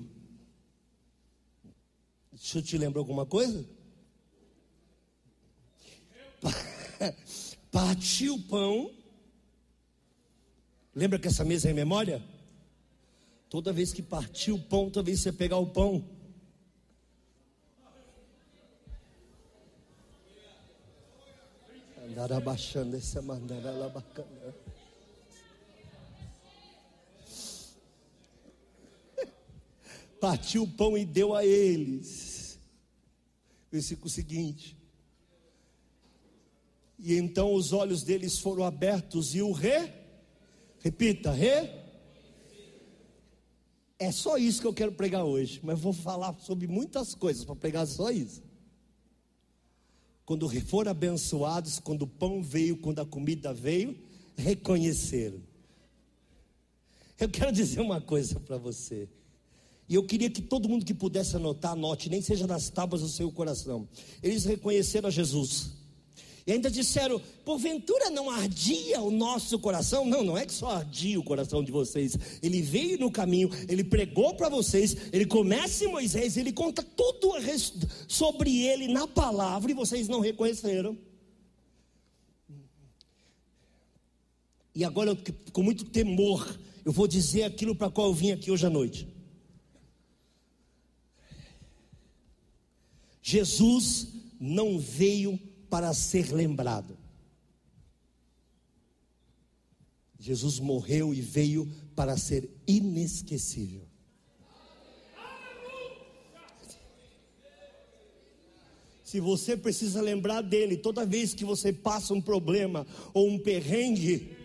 Eu 2.54 2.62
te 2.62 2.76
lembrar 2.76 3.00
alguma 3.00 3.24
coisa? 3.24 3.64
Partiu 7.72 8.34
o 8.34 8.42
pão 8.42 8.90
Lembra 10.94 11.18
que 11.18 11.26
essa 11.26 11.44
mesa 11.44 11.68
é 11.68 11.70
em 11.70 11.74
memória? 11.74 12.22
Toda 13.48 13.72
vez 13.72 13.92
que 13.92 14.02
partir 14.02 14.52
o 14.52 14.58
pão, 14.58 14.90
toda 14.90 15.06
vez 15.06 15.18
que 15.18 15.24
você 15.24 15.32
pegar 15.32 15.56
o 15.56 15.66
pão, 15.66 16.04
andar 22.04 22.32
abaixando 22.32 22.94
essa 22.96 23.22
mandara 23.22 23.88
bacana. 23.88 24.54
Partiu 30.20 30.64
o 30.64 30.68
pão 30.68 30.96
e 30.96 31.04
deu 31.04 31.34
a 31.34 31.44
eles. 31.44 32.58
Versículo 33.70 34.10
seguinte. 34.10 34.81
E 37.02 37.14
então 37.14 37.52
os 37.52 37.72
olhos 37.72 38.02
deles 38.02 38.38
foram 38.38 38.64
abertos 38.64 39.34
e 39.34 39.42
o 39.42 39.52
rei 39.52 40.02
Repita, 40.82 41.30
re. 41.30 41.70
É 43.98 44.10
só 44.10 44.36
isso 44.36 44.60
que 44.60 44.66
eu 44.66 44.74
quero 44.74 44.90
pregar 44.90 45.24
hoje, 45.24 45.60
mas 45.62 45.78
vou 45.78 45.92
falar 45.92 46.34
sobre 46.40 46.66
muitas 46.66 47.14
coisas 47.14 47.44
para 47.44 47.54
pregar 47.54 47.86
só 47.86 48.10
isso. 48.10 48.42
Quando 50.24 50.48
foram 50.62 50.90
abençoados, 50.90 51.78
quando 51.78 52.02
o 52.02 52.06
pão 52.06 52.42
veio, 52.42 52.76
quando 52.76 52.98
a 52.98 53.06
comida 53.06 53.54
veio, 53.54 53.96
reconheceram. 54.36 55.40
Eu 57.18 57.28
quero 57.28 57.52
dizer 57.52 57.80
uma 57.80 58.00
coisa 58.00 58.40
para 58.40 58.56
você. 58.56 59.08
E 59.88 59.94
eu 59.94 60.04
queria 60.04 60.30
que 60.30 60.42
todo 60.42 60.68
mundo 60.68 60.84
que 60.84 60.94
pudesse 60.94 61.36
anotar, 61.36 61.72
anote, 61.72 62.08
nem 62.08 62.20
seja 62.20 62.44
nas 62.44 62.70
tábuas 62.70 63.02
do 63.02 63.08
seu 63.08 63.30
coração. 63.30 63.88
Eles 64.20 64.44
reconheceram 64.44 65.06
a 65.06 65.12
Jesus. 65.12 65.81
E 66.46 66.52
ainda 66.52 66.70
disseram: 66.70 67.20
porventura 67.44 68.10
não 68.10 68.30
ardia 68.30 69.00
o 69.00 69.10
nosso 69.10 69.58
coração? 69.58 70.04
Não, 70.04 70.24
não 70.24 70.36
é 70.36 70.44
que 70.44 70.52
só 70.52 70.70
ardia 70.70 71.18
o 71.18 71.24
coração 71.24 71.62
de 71.62 71.70
vocês. 71.70 72.16
Ele 72.42 72.60
veio 72.60 72.98
no 72.98 73.10
caminho, 73.10 73.50
ele 73.68 73.84
pregou 73.84 74.34
para 74.34 74.48
vocês, 74.48 74.96
ele 75.12 75.26
começa 75.26 75.84
em 75.84 75.88
Moisés, 75.88 76.36
ele 76.36 76.52
conta 76.52 76.82
tudo 76.82 77.12
sobre 78.08 78.62
ele 78.64 78.88
na 78.88 79.06
palavra 79.06 79.70
e 79.70 79.74
vocês 79.74 80.08
não 80.08 80.20
reconheceram. 80.20 80.96
E 84.74 84.84
agora, 84.84 85.16
com 85.52 85.62
muito 85.62 85.84
temor, 85.84 86.58
eu 86.84 86.92
vou 86.92 87.06
dizer 87.06 87.44
aquilo 87.44 87.74
para 87.74 87.90
qual 87.90 88.08
eu 88.08 88.14
vim 88.14 88.32
aqui 88.32 88.50
hoje 88.50 88.66
à 88.66 88.70
noite. 88.70 89.06
Jesus 93.22 94.08
não 94.40 94.78
veio 94.78 95.38
para 95.72 95.94
ser 95.94 96.30
lembrado. 96.34 96.98
Jesus 100.18 100.60
morreu 100.60 101.14
e 101.14 101.22
veio 101.22 101.66
para 101.96 102.14
ser 102.18 102.50
inesquecível. 102.66 103.88
Se 109.02 109.18
você 109.18 109.56
precisa 109.56 110.02
lembrar 110.02 110.42
dele 110.42 110.76
toda 110.76 111.06
vez 111.06 111.32
que 111.32 111.42
você 111.42 111.72
passa 111.72 112.12
um 112.12 112.20
problema 112.20 112.86
ou 113.14 113.30
um 113.30 113.38
perrengue, 113.38 114.36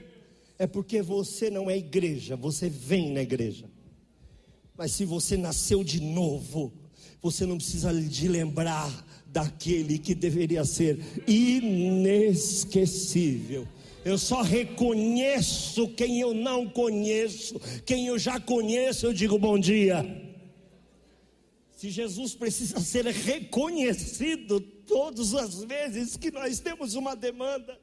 é 0.57 0.65
porque 0.65 1.01
você 1.01 1.49
não 1.49 1.69
é 1.69 1.77
igreja, 1.77 2.37
você 2.37 2.69
vem 2.69 3.11
na 3.11 3.21
igreja. 3.21 3.69
Mas 4.77 4.93
se 4.93 5.03
você 5.03 5.35
nasceu 5.35 5.83
de 5.83 5.99
novo, 5.99 6.71
você 7.21 7.45
não 7.45 7.57
precisa 7.57 7.93
de 7.93 8.29
lembrar 8.29 9.05
daquele 9.37 9.99
que 9.99 10.15
deveria 10.15 10.65
ser 10.65 10.99
inesquecível. 11.27 13.67
Eu 14.03 14.17
só 14.17 14.41
reconheço 14.41 15.89
quem 15.89 16.19
eu 16.19 16.33
não 16.33 16.67
conheço, 16.67 17.61
quem 17.85 18.07
eu 18.07 18.17
já 18.17 18.39
conheço, 18.39 19.05
eu 19.05 19.13
digo 19.13 19.37
bom 19.37 19.59
dia. 19.59 20.03
Se 21.75 21.91
Jesus 21.91 22.33
precisa 22.33 22.79
ser 22.79 23.05
reconhecido 23.05 24.59
todas 24.59 25.35
as 25.35 25.63
vezes 25.63 26.17
que 26.17 26.31
nós 26.31 26.59
temos 26.59 26.95
uma 26.95 27.15
demanda, 27.15 27.79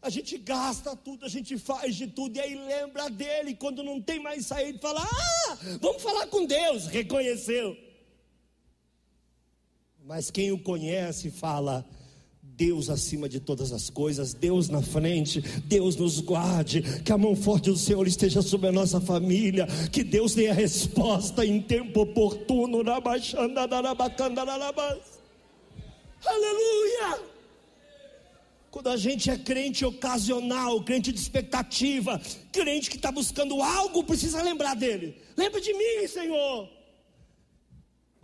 a 0.00 0.08
gente 0.08 0.38
gasta 0.38 0.96
tudo, 0.96 1.26
a 1.26 1.28
gente 1.28 1.58
faz 1.58 1.94
de 1.96 2.06
tudo, 2.06 2.38
e 2.38 2.40
aí 2.40 2.54
lembra 2.54 3.10
dele, 3.10 3.54
quando 3.54 3.82
não 3.82 4.00
tem 4.00 4.18
mais 4.20 4.46
saída, 4.46 4.78
fala: 4.78 5.02
Ah, 5.02 5.58
vamos 5.82 6.00
falar 6.00 6.28
com 6.28 6.46
Deus, 6.46 6.86
reconheceu. 6.86 7.76
Mas 10.06 10.30
quem 10.30 10.52
o 10.52 10.58
conhece 10.58 11.32
fala: 11.32 11.84
Deus 12.40 12.88
acima 12.88 13.28
de 13.28 13.40
todas 13.40 13.72
as 13.72 13.90
coisas, 13.90 14.32
Deus 14.32 14.68
na 14.68 14.80
frente, 14.80 15.40
Deus 15.64 15.96
nos 15.96 16.20
guarde, 16.20 16.80
que 17.02 17.10
a 17.10 17.18
mão 17.18 17.34
forte 17.34 17.70
do 17.70 17.76
Senhor 17.76 18.06
esteja 18.06 18.40
sobre 18.40 18.68
a 18.68 18.72
nossa 18.72 19.00
família, 19.00 19.66
que 19.90 20.04
Deus 20.04 20.32
dê 20.32 20.46
a 20.46 20.54
resposta 20.54 21.44
em 21.44 21.60
tempo 21.60 22.02
oportuno. 22.02 22.84
Aleluia! 26.24 27.20
Quando 28.70 28.90
a 28.90 28.96
gente 28.96 29.28
é 29.28 29.36
crente 29.36 29.84
ocasional, 29.84 30.84
crente 30.84 31.10
de 31.10 31.18
expectativa, 31.18 32.20
crente 32.52 32.90
que 32.90 32.96
está 32.96 33.10
buscando 33.10 33.60
algo, 33.60 34.04
precisa 34.04 34.40
lembrar 34.40 34.76
dele. 34.76 35.16
Lembra 35.36 35.60
de 35.60 35.74
mim, 35.74 36.06
Senhor. 36.06 36.75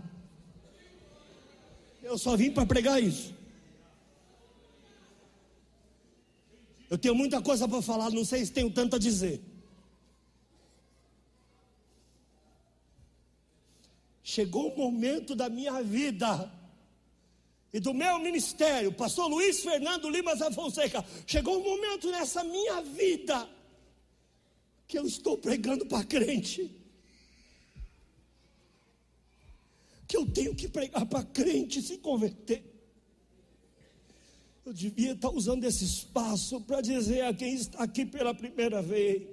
Eu 2.03 2.15
só 2.17 2.37
vim 2.37 2.51
para 2.51 2.65
pregar 2.65 3.01
isso. 3.01 3.33
Eu 6.89 6.97
tenho 6.97 7.15
muita 7.15 7.41
coisa 7.41 7.65
para 7.67 7.81
falar, 7.81 8.09
não 8.09 8.25
sei 8.25 8.45
se 8.45 8.51
tenho 8.51 8.69
tanto 8.69 8.97
a 8.97 8.99
dizer. 8.99 9.41
Chegou 14.21 14.73
o 14.73 14.77
momento 14.77 15.33
da 15.35 15.49
minha 15.49 15.81
vida 15.81 16.51
e 17.73 17.79
do 17.79 17.93
meu 17.93 18.19
ministério, 18.19 18.91
pastor 18.91 19.27
Luiz 19.27 19.61
Fernando 19.61 20.09
Lima 20.09 20.35
Fonseca, 20.51 21.05
chegou 21.25 21.59
um 21.59 21.63
momento 21.63 22.11
nessa 22.11 22.43
minha 22.43 22.81
vida 22.81 23.47
que 24.91 24.99
eu 24.99 25.07
estou 25.07 25.37
pregando 25.37 25.85
para 25.85 26.03
crente. 26.03 26.69
Que 30.05 30.17
eu 30.17 30.29
tenho 30.29 30.53
que 30.53 30.67
pregar 30.67 31.05
para 31.05 31.23
crente 31.23 31.81
se 31.81 31.97
converter. 31.99 32.61
Eu 34.65 34.73
devia 34.73 35.13
estar 35.13 35.29
usando 35.29 35.63
esse 35.63 35.85
espaço 35.85 36.59
para 36.59 36.81
dizer 36.81 37.21
a 37.21 37.33
quem 37.33 37.53
está 37.53 37.81
aqui 37.81 38.05
pela 38.05 38.33
primeira 38.35 38.81
vez: 38.81 39.29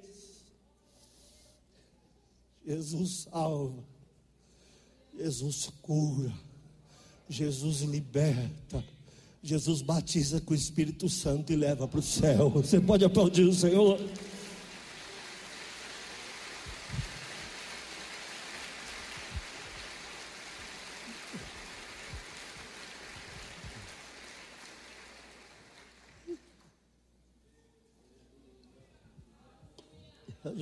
Jesus 2.64 3.26
salva, 3.28 3.82
Jesus 5.18 5.70
cura, 5.82 6.32
Jesus 7.28 7.80
liberta. 7.80 8.84
Jesus 9.42 9.82
batiza 9.82 10.40
com 10.40 10.52
o 10.52 10.56
Espírito 10.56 11.08
Santo 11.08 11.52
e 11.52 11.56
leva 11.56 11.88
para 11.88 11.98
o 11.98 12.02
céu. 12.02 12.48
Você 12.50 12.80
pode 12.80 13.04
aplaudir 13.04 13.42
o 13.42 13.54
Senhor? 13.54 13.98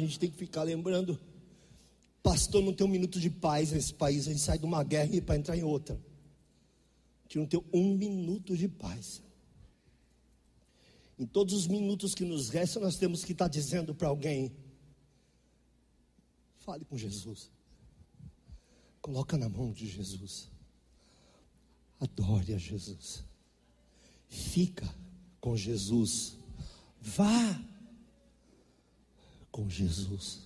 Gente 0.07 0.19
tem 0.19 0.31
que 0.31 0.37
ficar 0.37 0.63
lembrando. 0.63 1.19
Pastor 2.23 2.63
não 2.63 2.73
tem 2.73 2.87
um 2.87 2.91
minuto 2.91 3.21
de 3.21 3.31
paz 3.31 3.71
nesse 3.73 3.95
país. 3.95 4.27
A 4.27 4.31
gente 4.31 4.43
sai 4.43 4.59
de 4.59 4.65
uma 4.65 4.83
guerra 4.83 5.21
para 5.23 5.37
entrar 5.37 5.57
em 5.57 5.63
outra. 5.63 5.95
A 5.95 7.23
gente 7.23 7.39
não 7.39 7.47
tem 7.47 7.63
um 7.73 7.97
minuto 7.97 8.57
de 8.57 8.69
paz. 8.69 9.23
Em 11.19 11.25
todos 11.25 11.55
os 11.55 11.67
minutos 11.67 12.15
que 12.15 12.25
nos 12.25 12.49
restam, 12.51 12.83
nós 12.83 12.97
temos 12.97 13.25
que 13.25 13.33
estar 13.33 13.49
dizendo 13.49 13.95
para 13.95 14.09
alguém: 14.09 14.55
fale 16.59 16.85
com 16.85 16.97
Jesus. 16.97 17.51
Coloca 19.01 19.39
na 19.39 19.49
mão 19.49 19.73
de 19.73 19.87
Jesus. 19.87 20.51
Adore 22.01 22.55
a 22.55 22.59
Jesus. 22.59 23.25
Fica 24.29 24.87
com 25.41 25.57
Jesus. 25.57 26.37
Vá 27.01 27.65
com 29.57 29.71
Jesus. 29.71 30.41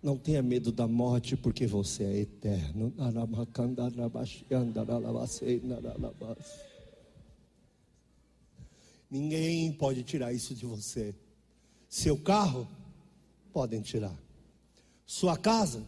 Não 0.00 0.16
tenha 0.16 0.40
medo 0.40 0.70
da 0.70 0.86
morte, 0.86 1.36
porque 1.36 1.66
você 1.66 2.04
é 2.04 2.20
eterno. 2.20 2.94
Ninguém 9.10 9.72
pode 9.72 10.04
tirar 10.04 10.32
isso 10.32 10.54
de 10.54 10.64
você. 10.64 11.12
Seu 11.88 12.16
carro, 12.16 12.68
podem 13.52 13.80
tirar. 13.82 14.16
Sua 15.04 15.36
casa, 15.36 15.84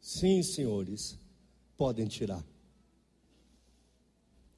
sim, 0.00 0.42
senhores, 0.42 1.16
podem 1.76 2.08
tirar. 2.08 2.44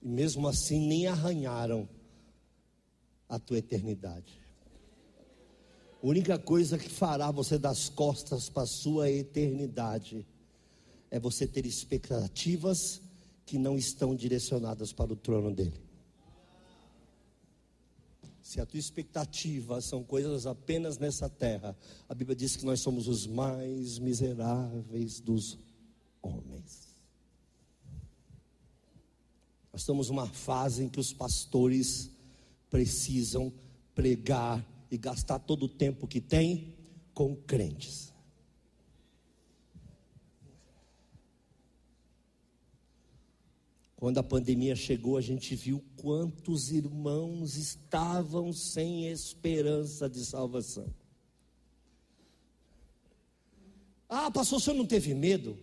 E 0.00 0.08
mesmo 0.08 0.48
assim, 0.48 0.80
nem 0.86 1.06
arranharam 1.06 1.86
a 3.28 3.38
tua 3.38 3.58
eternidade. 3.58 4.41
A 6.02 6.06
única 6.06 6.36
coisa 6.36 6.76
que 6.76 6.88
fará 6.88 7.30
você 7.30 7.56
das 7.56 7.88
costas 7.88 8.48
para 8.48 8.64
a 8.64 8.66
sua 8.66 9.08
eternidade 9.08 10.26
é 11.08 11.20
você 11.20 11.46
ter 11.46 11.64
expectativas 11.64 13.00
que 13.46 13.56
não 13.56 13.78
estão 13.78 14.12
direcionadas 14.12 14.92
para 14.92 15.12
o 15.12 15.16
trono 15.16 15.54
dele. 15.54 15.80
Se 18.42 18.60
a 18.60 18.66
tua 18.66 18.80
expectativa 18.80 19.80
são 19.80 20.02
coisas 20.02 20.44
apenas 20.44 20.98
nessa 20.98 21.28
terra, 21.28 21.76
a 22.08 22.14
Bíblia 22.14 22.34
diz 22.34 22.56
que 22.56 22.66
nós 22.66 22.80
somos 22.80 23.06
os 23.06 23.24
mais 23.24 24.00
miseráveis 24.00 25.20
dos 25.20 25.56
homens. 26.20 26.88
Nós 29.72 29.82
estamos 29.82 30.08
numa 30.08 30.26
fase 30.26 30.82
em 30.82 30.88
que 30.88 30.98
os 30.98 31.12
pastores 31.12 32.10
precisam 32.68 33.52
pregar 33.94 34.71
e 34.92 34.98
gastar 34.98 35.38
todo 35.38 35.62
o 35.62 35.68
tempo 35.70 36.06
que 36.06 36.20
tem 36.20 36.76
com 37.14 37.34
crentes. 37.34 38.12
Quando 43.96 44.18
a 44.18 44.22
pandemia 44.22 44.76
chegou, 44.76 45.16
a 45.16 45.22
gente 45.22 45.54
viu 45.54 45.82
quantos 45.96 46.70
irmãos 46.70 47.56
estavam 47.56 48.52
sem 48.52 49.06
esperança 49.08 50.10
de 50.10 50.22
salvação. 50.26 50.92
Ah, 54.06 54.30
pastor, 54.30 54.58
o 54.58 54.60
senhor 54.60 54.76
não 54.76 54.84
teve 54.84 55.14
medo? 55.14 55.58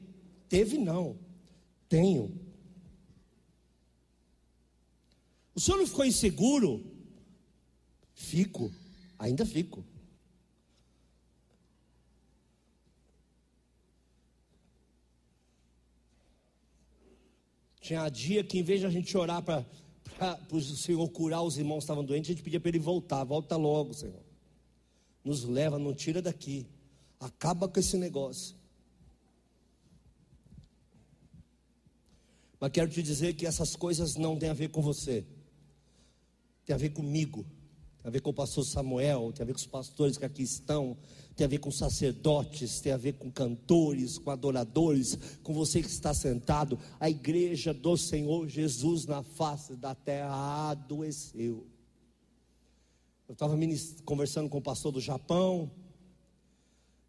Teve 0.48 0.80
não. 0.80 1.20
Tenho. 1.88 2.36
O 5.54 5.60
senhor 5.60 5.78
não 5.78 5.86
ficou 5.86 6.04
inseguro? 6.04 6.84
Fico. 8.16 8.74
Ainda 9.20 9.46
fico. 9.46 9.84
Tinha 17.82 18.08
dia 18.08 18.44
que 18.44 18.58
em 18.58 18.64
vez 18.64 18.80
de 18.80 18.86
a 18.86 18.90
gente 18.90 19.16
orar 19.18 19.44
para 19.44 19.66
o 20.52 20.62
Senhor 20.62 21.10
curar 21.10 21.42
os 21.42 21.58
irmãos 21.58 21.80
que 21.80 21.84
estavam 21.84 22.06
doentes, 22.06 22.30
a 22.30 22.34
gente 22.34 22.44
pedia 22.44 22.60
para 22.60 22.70
ele 22.70 22.80
voltar, 22.80 23.24
volta 23.26 23.58
logo, 23.58 23.94
Senhor. 23.94 24.24
Nos 25.24 25.44
leva, 25.44 25.78
não 25.78 25.94
tira 25.94 26.22
daqui. 26.22 26.66
Acaba 27.20 27.68
com 27.68 27.80
esse 27.80 27.98
negócio. 27.98 28.56
Mas 32.58 32.72
quero 32.72 32.90
te 32.90 33.04
dizer 33.04 33.34
que 33.34 33.46
essas 33.46 33.76
coisas 33.76 34.16
não 34.16 34.38
têm 34.38 34.50
a 34.50 34.54
ver 34.54 34.70
com 34.70 34.82
você, 34.82 35.26
tem 36.66 36.74
a 36.74 36.78
ver 36.78 36.90
comigo 36.90 37.46
a 38.10 38.12
ver 38.12 38.22
com 38.22 38.32
o 38.32 38.34
pastor 38.34 38.66
Samuel, 38.66 39.32
tem 39.34 39.44
a 39.44 39.46
ver 39.46 39.54
com 39.54 39.60
os 39.60 39.66
pastores 39.66 40.18
que 40.18 40.26
aqui 40.26 40.44
estão, 40.44 40.98
tem 41.36 41.46
a 41.46 41.48
ver 41.48 41.60
com 41.60 41.72
sacerdotes, 41.72 42.82
tem 42.82 42.92
a 42.92 42.98
ver 42.98 43.14
com 43.14 43.32
cantores, 43.32 44.18
com 44.18 44.30
adoradores, 44.30 45.18
com 45.42 45.54
você 45.54 45.82
que 45.82 45.88
está 45.88 46.14
sentado. 46.14 46.78
A 47.00 47.10
igreja 47.10 47.74
do 47.74 47.96
Senhor 47.96 48.48
Jesus 48.48 49.06
na 49.06 49.24
face 49.24 49.76
da 49.76 49.96
terra 49.96 50.72
adoeceu. 50.72 51.66
Eu 53.28 53.34
estava 53.34 53.56
conversando 54.04 54.50
com 54.50 54.58
o 54.58 54.62
pastor 54.62 54.92
do 54.92 55.00
Japão, 55.00 55.72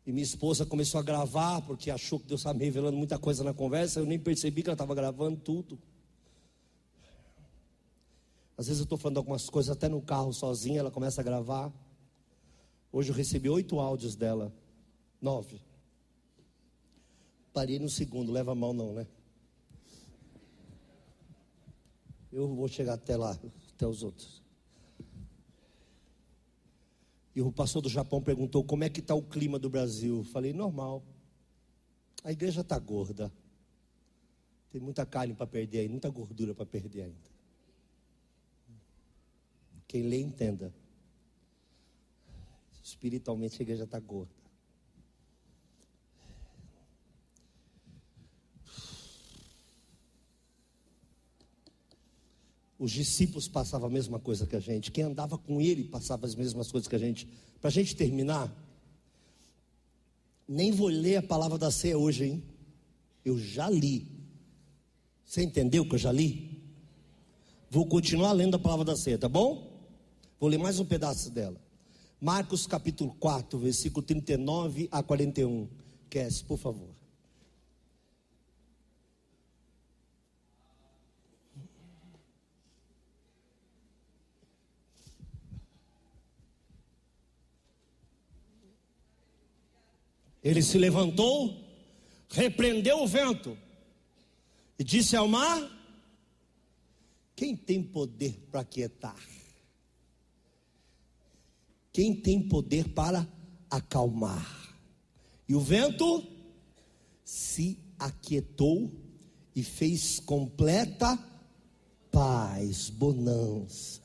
e 0.07 0.13
minha 0.13 0.25
esposa 0.25 0.67
começou 0.67 0.99
a 0.99 1.03
gravar, 1.03 1.63
porque 1.63 1.91
achou 1.91 2.19
que 2.19 2.27
Deus 2.27 2.41
estava 2.41 2.59
me 2.59 2.65
revelando 2.65 2.97
muita 2.97 3.19
coisa 3.19 3.43
na 3.43 3.55
conversa, 3.55 4.01
eu 4.01 4.07
nem 4.07 4.19
percebi 4.19 4.63
que 4.63 4.69
ela 4.69 4.75
estava 4.75 4.95
gravando 4.95 5.39
tudo. 5.39 5.79
Às 8.61 8.67
vezes 8.67 8.81
eu 8.81 8.85
estou 8.85 8.99
falando 8.99 9.17
algumas 9.17 9.49
coisas 9.49 9.71
até 9.71 9.89
no 9.89 10.03
carro 10.03 10.35
sozinha, 10.35 10.81
ela 10.81 10.91
começa 10.91 11.23
a 11.23 11.25
gravar. 11.25 11.73
Hoje 12.93 13.11
eu 13.11 13.15
recebi 13.15 13.49
oito 13.49 13.81
áudios 13.81 14.15
dela. 14.15 14.53
Nove. 15.19 15.63
Parei 17.55 17.79
no 17.79 17.89
segundo, 17.89 18.31
leva 18.31 18.53
a 18.53 18.55
mão 18.55 18.75
não, 18.75 18.93
né? 18.93 19.07
Eu 22.31 22.55
vou 22.55 22.69
chegar 22.69 22.93
até 22.93 23.17
lá, 23.17 23.35
até 23.75 23.87
os 23.87 24.03
outros. 24.03 24.43
E 27.35 27.41
o 27.41 27.51
pastor 27.51 27.81
do 27.81 27.89
Japão 27.89 28.21
perguntou 28.21 28.63
como 28.63 28.85
é 28.85 28.91
que 28.91 29.01
está 29.01 29.15
o 29.15 29.23
clima 29.23 29.59
do 29.59 29.71
Brasil. 29.71 30.23
Falei, 30.25 30.53
normal. 30.53 31.03
A 32.23 32.31
igreja 32.31 32.61
está 32.61 32.79
gorda. 32.79 33.33
Tem 34.71 34.83
muita 34.83 35.07
carne 35.07 35.33
para 35.33 35.47
perder 35.47 35.79
aí, 35.79 35.89
muita 35.89 36.11
gordura 36.11 36.55
para 36.55 36.67
perder 36.67 37.05
ainda. 37.05 37.30
Quem 39.91 40.03
lê, 40.03 40.21
entenda. 40.21 40.73
Espiritualmente 42.81 43.61
a 43.61 43.63
igreja 43.65 43.83
está 43.83 43.99
gorda. 43.99 44.31
Os 52.79 52.93
discípulos 52.93 53.49
passavam 53.49 53.89
a 53.89 53.91
mesma 53.91 54.21
coisa 54.21 54.47
que 54.47 54.55
a 54.55 54.61
gente. 54.61 54.93
Quem 54.93 55.03
andava 55.03 55.37
com 55.37 55.61
ele 55.61 55.83
passava 55.83 56.25
as 56.25 56.37
mesmas 56.37 56.71
coisas 56.71 56.87
que 56.87 56.95
a 56.95 56.99
gente. 57.01 57.27
Para 57.61 57.67
a 57.67 57.73
gente 57.73 57.97
terminar, 57.97 58.49
nem 60.47 60.71
vou 60.71 60.87
ler 60.87 61.17
a 61.17 61.23
palavra 61.23 61.59
da 61.59 61.73
ceia 61.73 61.99
hoje, 61.99 62.27
hein? 62.27 62.45
Eu 63.25 63.37
já 63.37 63.69
li. 63.69 64.07
Você 65.25 65.43
entendeu 65.43 65.85
que 65.85 65.97
eu 65.97 65.99
já 65.99 66.13
li? 66.13 66.63
Vou 67.69 67.87
continuar 67.87 68.31
lendo 68.31 68.55
a 68.55 68.59
palavra 68.61 68.85
da 68.85 68.97
ceia, 68.97 69.19
tá 69.19 69.29
bom? 69.29 69.70
Vou 70.41 70.49
ler 70.49 70.57
mais 70.57 70.81
um 70.81 70.87
pedaço 70.87 71.31
dela. 71.31 71.61
Marcos 72.19 72.67
capítulo 72.67 73.15
4, 73.21 73.59
versículo 73.59 74.03
39 74.03 74.89
a 74.91 75.03
41. 75.03 75.69
Quer, 76.09 76.33
por 76.45 76.57
favor. 76.57 76.89
Ele 90.43 90.63
se 90.63 90.79
levantou, 90.79 91.55
repreendeu 92.31 93.03
o 93.03 93.07
vento 93.07 93.59
e 94.79 94.83
disse 94.83 95.15
ao 95.15 95.29
mar: 95.29 95.71
Quem 97.37 97.55
tem 97.55 97.83
poder 97.83 98.39
para 98.51 98.65
quietar? 98.65 99.40
Quem 101.93 102.15
tem 102.15 102.41
poder 102.41 102.89
para 102.91 103.27
acalmar. 103.71 104.77
E 105.49 105.55
o 105.55 105.61
vento 105.61 106.27
se 107.25 107.79
aquietou 107.99 108.91
e 109.55 109.63
fez 109.63 110.21
completa 110.21 111.19
paz, 112.11 112.91
bonança. 112.91 114.01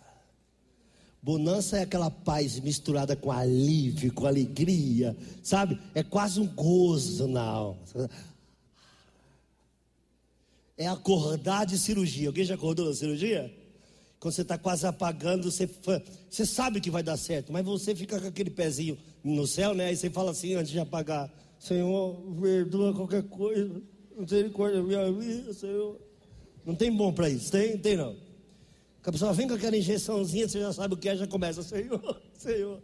Bonança 1.21 1.77
é 1.77 1.81
aquela 1.81 2.11
paz 2.11 2.59
misturada 2.59 3.15
com 3.15 3.31
alívio, 3.31 4.13
com 4.13 4.27
alegria, 4.27 5.17
sabe? 5.41 5.79
É 5.95 6.03
quase 6.03 6.39
um 6.39 6.45
gozo 6.45 7.27
na 7.27 7.41
alma. 7.41 7.79
É 10.77 10.87
acordar 10.87 11.65
de 11.65 11.79
cirurgia. 11.79 12.27
Alguém 12.27 12.45
já 12.45 12.53
acordou 12.53 12.87
da 12.87 12.93
cirurgia? 12.93 13.51
Quando 14.25 14.33
você 14.33 14.41
está 14.41 14.57
quase 14.57 14.87
apagando, 14.87 15.51
você, 15.51 15.69
você 16.27 16.47
sabe 16.47 16.81
que 16.81 16.89
vai 16.89 17.03
dar 17.03 17.15
certo, 17.15 17.53
mas 17.53 17.63
você 17.63 17.93
fica 17.93 18.19
com 18.19 18.25
aquele 18.25 18.49
pezinho 18.49 18.97
no 19.23 19.45
céu, 19.45 19.75
né? 19.75 19.85
Aí 19.85 19.95
você 19.95 20.09
fala 20.09 20.31
assim 20.31 20.55
antes 20.55 20.71
de 20.71 20.79
apagar: 20.79 21.31
Senhor, 21.59 22.19
perdoa 22.41 22.91
qualquer 22.91 23.21
coisa, 23.21 23.79
misericórdia 24.17 24.81
minha 24.81 25.11
vida, 25.11 25.53
Senhor. 25.53 26.01
Não 26.65 26.73
tem 26.73 26.91
bom 26.91 27.13
para 27.13 27.29
isso, 27.29 27.51
tem? 27.51 27.77
Tem 27.77 27.95
não. 27.95 28.17
A 29.03 29.11
pessoa 29.11 29.31
vem 29.31 29.47
com 29.47 29.53
aquela 29.53 29.77
injeçãozinha, 29.77 30.49
você 30.49 30.59
já 30.59 30.73
sabe 30.73 30.95
o 30.95 30.97
que 30.97 31.07
é, 31.07 31.15
já 31.15 31.27
começa: 31.27 31.61
Senhor, 31.61 32.19
Senhor, 32.33 32.81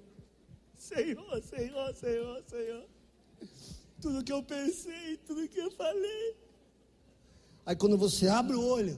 Senhor, 0.77 1.41
Senhor, 1.41 1.95
Senhor, 1.95 2.43
Senhor. 2.45 2.85
Tudo 3.99 4.23
que 4.23 4.31
eu 4.31 4.43
pensei, 4.43 5.17
tudo 5.25 5.47
que 5.47 5.57
eu 5.57 5.71
falei. 5.71 6.35
Aí 7.65 7.75
quando 7.75 7.97
você 7.97 8.27
abre 8.27 8.55
o 8.55 8.63
olho, 8.63 8.95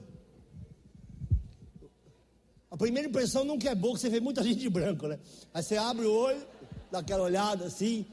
a 2.74 2.78
primeira 2.78 3.08
impressão 3.08 3.46
nunca 3.46 3.70
é 3.70 3.76
boa, 3.76 3.96
você 3.96 4.10
vê 4.10 4.20
muita 4.20 4.42
gente 4.42 4.60
de 4.60 4.68
branco, 4.68 5.08
né? 5.08 5.20
Aí 5.54 5.62
você 5.62 5.78
abre 5.78 6.08
o 6.08 6.12
olho, 6.12 6.44
dá 6.92 7.00
aquela 7.00 7.22
olhada 7.22 7.66
assim, 7.66 8.04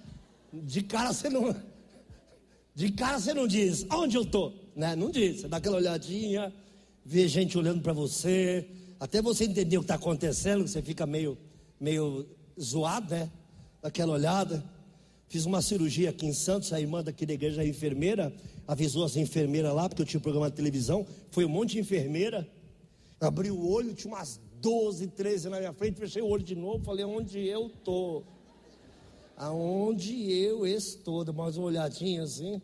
de 0.52 0.82
cara 0.82 1.14
você 1.14 1.30
não. 1.30 1.56
De 2.74 2.92
cara 2.92 3.18
você 3.18 3.32
não 3.32 3.48
diz, 3.48 3.86
onde 3.90 4.18
eu 4.18 4.24
tô? 4.26 4.52
Né? 4.76 4.94
Não 4.94 5.10
diz, 5.10 5.40
você 5.40 5.48
dá 5.48 5.56
aquela 5.56 5.78
olhadinha, 5.78 6.52
vê 7.02 7.26
gente 7.26 7.56
olhando 7.56 7.80
para 7.80 7.94
você, 7.94 8.68
até 9.00 9.22
você 9.22 9.44
entender 9.44 9.78
o 9.78 9.80
que 9.80 9.84
está 9.84 9.94
acontecendo, 9.94 10.68
você 10.68 10.82
fica 10.82 11.06
meio, 11.06 11.38
meio 11.80 12.26
zoado, 12.60 13.14
né? 13.14 13.30
Daquela 13.80 14.12
olhada. 14.12 14.62
Fiz 15.26 15.46
uma 15.46 15.62
cirurgia 15.62 16.10
aqui 16.10 16.26
em 16.26 16.34
Santos, 16.34 16.70
a 16.74 16.78
irmã 16.78 17.02
daqui 17.02 17.24
da 17.24 17.32
igreja, 17.32 17.62
a 17.62 17.66
enfermeira, 17.66 18.30
avisou 18.68 19.06
as 19.06 19.16
enfermeiras 19.16 19.72
lá, 19.72 19.88
porque 19.88 20.02
eu 20.02 20.06
tinha 20.06 20.18
um 20.18 20.22
programa 20.22 20.50
de 20.50 20.56
televisão, 20.56 21.06
foi 21.30 21.46
um 21.46 21.48
monte 21.48 21.72
de 21.72 21.78
enfermeira, 21.78 22.46
abriu 23.18 23.54
o 23.54 23.70
olho, 23.70 23.94
tinha 23.94 24.12
umas 24.12 24.38
12, 24.60 25.06
13 25.08 25.48
na 25.48 25.58
minha 25.58 25.72
frente, 25.72 25.98
fechei 25.98 26.20
o 26.20 26.28
olho 26.28 26.42
de 26.42 26.54
novo, 26.54 26.84
falei, 26.84 27.04
onde 27.04 27.38
eu 27.40 27.66
estou? 27.68 28.24
Aonde 29.36 30.30
eu 30.32 30.66
estou? 30.66 31.24
Deu 31.24 31.32
mais 31.32 31.56
uma 31.56 31.66
olhadinha 31.66 32.22
assim. 32.22 32.60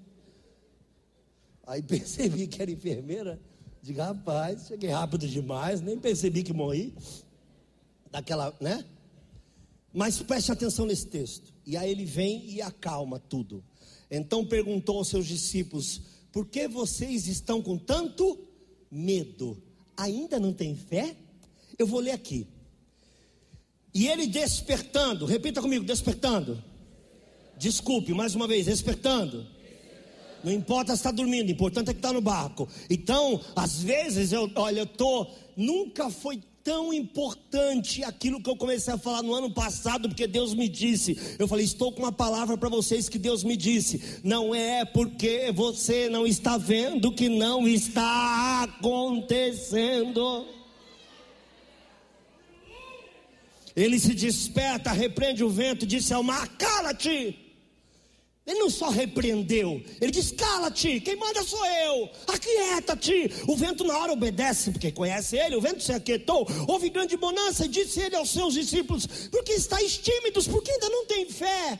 Aí 1.67 1.81
percebi 1.83 2.47
que 2.47 2.61
era 2.61 2.71
enfermeira. 2.71 3.41
Digo, 3.83 4.01
rapaz, 4.01 4.67
cheguei 4.67 4.91
rápido 4.91 5.27
demais, 5.27 5.81
nem 5.81 5.99
percebi 5.99 6.43
que 6.43 6.53
morri. 6.53 6.95
Daquela, 8.11 8.55
né? 8.61 8.85
Mas 9.93 10.21
preste 10.21 10.53
atenção 10.53 10.85
nesse 10.85 11.07
texto. 11.07 11.55
E 11.65 11.77
aí 11.77 11.91
ele 11.91 12.05
vem 12.05 12.51
e 12.51 12.61
acalma 12.61 13.19
tudo. 13.19 13.65
Então 14.11 14.45
perguntou 14.45 14.99
aos 14.99 15.09
seus 15.09 15.27
discípulos: 15.27 16.03
Por 16.31 16.47
que 16.47 16.69
vocês 16.69 17.27
estão 17.27 17.63
com 17.63 17.79
tanto 17.79 18.39
medo? 18.91 19.63
Ainda 19.97 20.39
não 20.39 20.53
tem 20.53 20.77
fé? 20.77 21.17
Eu 21.79 21.87
vou 21.87 22.01
ler 22.01 22.13
aqui. 22.13 22.47
E 23.95 24.07
ele 24.09 24.27
despertando, 24.27 25.25
repita 25.27 25.63
comigo: 25.63 25.85
despertando. 25.85 26.63
Desculpe, 27.59 28.13
mais 28.13 28.35
uma 28.35 28.47
vez, 28.47 28.67
despertando. 28.67 29.47
Não 30.45 30.53
importa 30.53 30.93
se 30.93 31.01
está 31.01 31.11
dormindo, 31.11 31.49
o 31.49 31.53
importante 31.53 31.91
é 31.91 31.93
que 31.93 31.99
está 31.99 32.13
no 32.13 32.21
barco. 32.21 32.69
Então, 32.91 33.41
às 33.57 33.83
vezes, 33.83 34.33
eu, 34.33 34.51
olha, 34.55 34.81
eu 34.81 34.85
estou. 34.85 35.35
Nunca 35.57 36.11
foi 36.11 36.43
tão 36.63 36.93
importante 36.93 38.05
aquilo 38.05 38.43
que 38.43 38.51
eu 38.51 38.57
comecei 38.57 38.93
a 38.93 38.99
falar 38.99 39.23
no 39.23 39.33
ano 39.33 39.51
passado, 39.55 40.09
porque 40.09 40.27
Deus 40.27 40.53
me 40.53 40.69
disse. 40.69 41.37
Eu 41.39 41.49
falei, 41.49 41.65
estou 41.65 41.93
com 41.93 42.03
uma 42.03 42.13
palavra 42.13 42.59
para 42.59 42.69
vocês 42.69 43.09
que 43.09 43.19
Deus 43.19 43.43
me 43.45 43.57
disse. 43.57 44.21
Não 44.23 44.55
é 44.55 44.85
porque 44.85 45.53
você 45.53 46.09
não 46.09 46.27
está 46.27 46.59
vendo 46.59 47.13
que 47.13 47.29
não 47.29 47.67
está 47.67 48.65
acontecendo. 48.65 50.45
Ele 53.77 54.01
se 54.01 54.15
desperta, 54.15 54.91
repreende 54.91 55.45
o 55.45 55.51
vento, 55.51 55.87
disse 55.87 56.15
ao 56.15 56.23
mar: 56.23 56.49
Cala-te! 56.57 57.43
Ele 58.47 58.61
não 58.61 58.71
só 58.71 58.89
repreendeu, 58.89 59.83
ele 60.01 60.11
diz: 60.11 60.31
Cala-te, 60.31 61.01
quem 61.01 61.17
manda 61.17 61.43
sou 61.43 61.67
eu, 61.67 62.09
aquieta-te. 62.29 63.31
O 63.47 63.57
vento 63.57 63.85
na 63.85 63.99
hora 63.99 64.13
obedece, 64.13 64.71
porque 64.71 64.91
conhece 64.93 65.37
ele. 65.37 65.57
O 65.57 65.61
vento 65.61 65.83
se 65.83 65.93
aquietou, 65.93 66.47
houve 66.67 66.89
grande 66.89 67.17
bonança, 67.17 67.67
e 67.67 67.69
disse 67.69 68.01
ele 68.01 68.17
aos 68.17 68.31
seus 68.31 68.55
discípulos: 68.55 69.07
Porque 69.31 69.53
estáis 69.53 69.99
tímidos, 69.99 70.49
porque 70.49 70.71
ainda 70.71 70.89
não 70.89 71.05
têm 71.07 71.29
fé. 71.29 71.79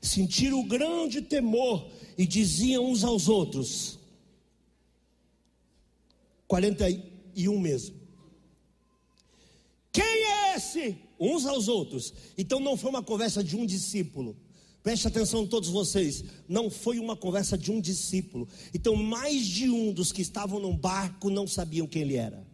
Sentiram 0.00 0.66
grande 0.66 1.20
temor 1.20 1.90
e 2.16 2.26
diziam 2.26 2.86
uns 2.86 3.04
aos 3.04 3.28
outros: 3.28 3.98
41 6.46 7.58
mesmo. 7.58 7.96
Quem 9.92 10.04
é 10.04 10.56
esse? 10.56 11.03
Uns 11.24 11.46
aos 11.46 11.68
outros. 11.68 12.12
Então 12.36 12.60
não 12.60 12.76
foi 12.76 12.90
uma 12.90 13.02
conversa 13.02 13.42
de 13.42 13.56
um 13.56 13.64
discípulo. 13.64 14.36
Preste 14.82 15.08
atenção 15.08 15.46
todos 15.46 15.70
vocês, 15.70 16.22
não 16.46 16.68
foi 16.68 16.98
uma 16.98 17.16
conversa 17.16 17.56
de 17.56 17.72
um 17.72 17.80
discípulo. 17.80 18.46
Então 18.74 18.94
mais 18.94 19.46
de 19.46 19.70
um 19.70 19.92
dos 19.92 20.12
que 20.12 20.20
estavam 20.20 20.60
no 20.60 20.74
barco 20.74 21.30
não 21.30 21.46
sabiam 21.46 21.86
quem 21.86 22.02
ele 22.02 22.16
era. 22.16 22.46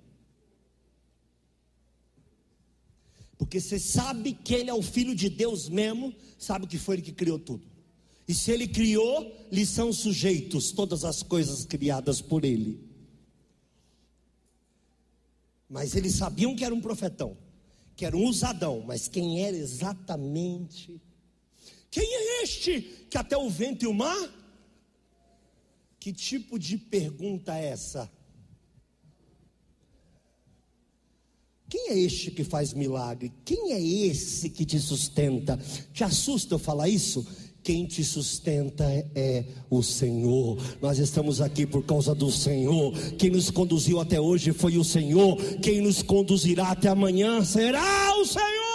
Porque 3.37 3.59
você 3.59 3.81
sabe 3.81 4.33
que 4.33 4.55
ele 4.55 4.71
é 4.71 4.75
o 4.75 4.83
filho 4.83 5.13
de 5.13 5.29
Deus 5.29 5.69
mesmo, 5.69 6.15
sabe 6.39 6.69
que 6.69 6.79
foi 6.79 6.97
ele 6.97 7.03
que 7.03 7.11
criou 7.11 7.39
tudo. 7.39 7.67
E 8.29 8.35
se 8.35 8.53
ele 8.53 8.69
criou, 8.69 9.35
lhe 9.51 9.67
são 9.67 9.93
sujeitos 9.93 10.71
todas 10.71 11.05
as 11.05 11.25
coisas 11.25 11.65
criadas 11.65 12.21
por 12.21 12.45
ele. 12.45 12.79
Mas 15.69 15.97
eles 15.97 16.15
sabiam 16.15 16.55
que 16.55 16.65
era 16.65 16.75
um 16.75 16.81
profetão 16.81 17.37
que 18.01 18.07
era 18.07 18.17
um 18.17 18.25
usadão, 18.25 18.83
mas 18.87 19.09
quem 19.09 19.45
era 19.45 19.55
exatamente? 19.55 20.99
Quem 21.91 22.03
é 22.03 22.43
este 22.43 22.81
que 23.11 23.19
até 23.19 23.37
o 23.37 23.51
vento 23.51 23.85
e 23.85 23.87
o 23.87 23.93
mar? 23.93 24.17
Que 25.99 26.11
tipo 26.11 26.59
de 26.59 26.79
pergunta 26.79 27.55
é 27.55 27.67
essa? 27.67 28.11
Quem 31.69 31.91
é 31.91 31.99
este 31.99 32.31
que 32.31 32.43
faz 32.43 32.73
milagre? 32.73 33.31
Quem 33.45 33.75
é 33.75 33.83
esse 33.83 34.49
que 34.49 34.65
te 34.65 34.81
sustenta? 34.81 35.59
Te 35.93 36.03
assusta 36.03 36.55
eu 36.55 36.59
falar 36.59 36.89
isso? 36.89 37.27
Quem 37.63 37.87
te 37.87 38.03
sustenta 38.03 38.85
é 39.15 39.45
o 39.69 39.83
Senhor. 39.83 40.57
Nós 40.81 40.99
estamos 40.99 41.41
aqui 41.41 41.67
por 41.67 41.85
causa 41.85 42.15
do 42.15 42.31
Senhor. 42.31 42.93
Quem 43.19 43.31
nos 43.31 43.51
conduziu 43.51 44.01
até 44.01 44.21
hoje 44.21 44.53
foi 44.53 44.79
o 44.79 44.85
Senhor. 44.85 45.37
Quem 45.61 45.81
nos 45.81 46.03
conduzirá 46.03 46.71
até 46.71 46.89
amanhã 46.89 47.45
será 47.45 48.17
o 48.17 48.25
Senhor. 48.25 48.71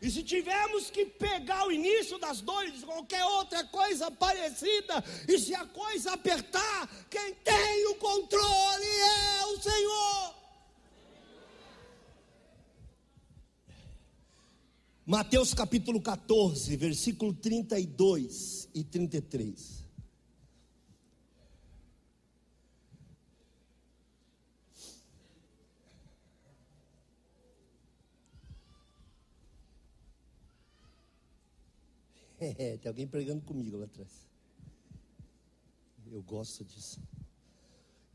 E 0.00 0.10
se 0.10 0.22
tivermos 0.22 0.90
que 0.90 1.04
pegar 1.04 1.66
o 1.66 1.72
início 1.72 2.18
das 2.18 2.40
dores, 2.40 2.84
qualquer 2.84 3.24
outra 3.24 3.64
coisa 3.64 4.08
parecida, 4.10 5.02
e 5.26 5.38
se 5.38 5.52
a 5.54 5.66
coisa 5.66 6.12
apertar, 6.12 6.88
quem 7.10 7.34
tem 7.42 7.86
o 7.88 7.96
controle 7.96 8.86
é 8.86 9.46
o 9.46 9.60
Senhor. 9.60 10.37
Mateus 15.08 15.54
capítulo 15.54 16.02
14, 16.02 16.76
versículo 16.76 17.32
32 17.32 18.68
e 18.74 18.84
33. 18.84 19.78
É, 32.40 32.76
tem 32.76 32.88
alguém 32.88 33.06
pregando 33.06 33.40
comigo 33.40 33.78
lá 33.78 33.86
atrás. 33.86 34.10
Eu 36.06 36.22
gosto 36.22 36.62
disso. 36.64 37.00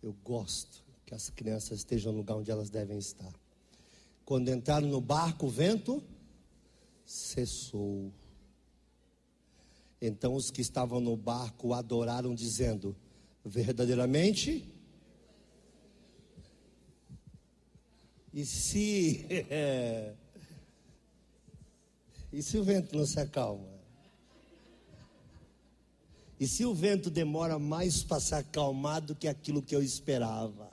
Eu 0.01 0.13
gosto 0.23 0.83
que 1.07 1.15
as 1.15 1.31
crianças 1.31 1.79
estejam 1.79 2.11
no 2.11 2.19
lugar 2.19 2.35
onde 2.35 2.51
elas 2.51 2.69
devem 2.69 2.99
estar. 2.99 3.33
Quando 4.23 4.49
entraram 4.49 4.87
no 4.87 5.01
barco, 5.01 5.47
o 5.47 5.49
vento 5.49 6.01
cessou. 7.05 8.11
Então 10.01 10.35
os 10.35 10.51
que 10.51 10.61
estavam 10.61 10.99
no 10.99 11.15
barco 11.15 11.73
adoraram, 11.73 12.35
dizendo: 12.35 12.95
verdadeiramente. 13.45 14.67
E 18.33 18.45
se. 18.45 19.25
E 22.33 22.41
se 22.41 22.57
o 22.57 22.63
vento 22.63 22.97
não 22.97 23.05
se 23.05 23.19
acalma? 23.19 23.69
E 26.39 26.47
se 26.47 26.65
o 26.65 26.73
vento 26.73 27.11
demora 27.11 27.59
mais 27.59 28.01
para 28.01 28.19
se 28.19 28.33
acalmar 28.33 29.01
do 29.01 29.13
que 29.13 29.27
aquilo 29.27 29.61
que 29.61 29.75
eu 29.75 29.83
esperava? 29.83 30.72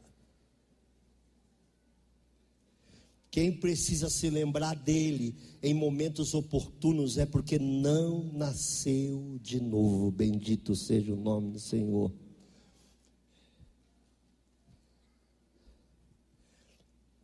Quem 3.31 3.53
precisa 3.53 4.11
se 4.11 4.28
lembrar 4.28 4.74
dele 4.74 5.37
em 5.62 5.72
momentos 5.72 6.35
oportunos 6.35 7.16
é 7.16 7.24
porque 7.24 7.59
não 7.61 8.24
nasceu 8.33 9.39
de 9.41 9.61
novo. 9.61 10.11
Bendito 10.11 10.74
seja 10.74 11.12
o 11.12 11.16
nome 11.16 11.53
do 11.53 11.61
Senhor. 11.61 12.12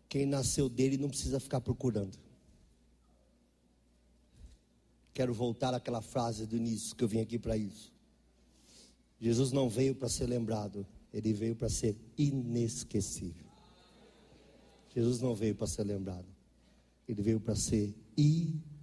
Quem 0.08 0.24
nasceu 0.24 0.68
dele 0.68 0.96
não 0.96 1.08
precisa 1.08 1.40
ficar 1.40 1.60
procurando. 1.60 2.16
Quero 5.12 5.34
voltar 5.34 5.74
àquela 5.74 6.00
frase 6.00 6.46
do 6.46 6.56
início, 6.56 6.94
que 6.94 7.02
eu 7.02 7.08
vim 7.08 7.20
aqui 7.20 7.38
para 7.38 7.56
isso. 7.56 7.92
Jesus 9.18 9.50
não 9.50 9.68
veio 9.68 9.94
para 9.94 10.08
ser 10.08 10.26
lembrado, 10.26 10.86
ele 11.12 11.32
veio 11.32 11.56
para 11.56 11.68
ser 11.68 11.96
inesquecível. 12.16 13.45
Jesus 14.96 15.20
não 15.20 15.34
veio 15.34 15.54
para 15.54 15.66
ser 15.66 15.84
lembrado, 15.84 16.24
ele 17.06 17.20
veio 17.20 17.38
para 17.38 17.54
ser 17.54 17.94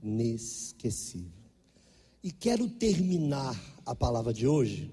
inesquecível. 0.04 1.32
E 2.24 2.32
quero 2.32 2.70
terminar 2.70 3.60
a 3.84 3.96
palavra 3.96 4.32
de 4.32 4.46
hoje, 4.46 4.92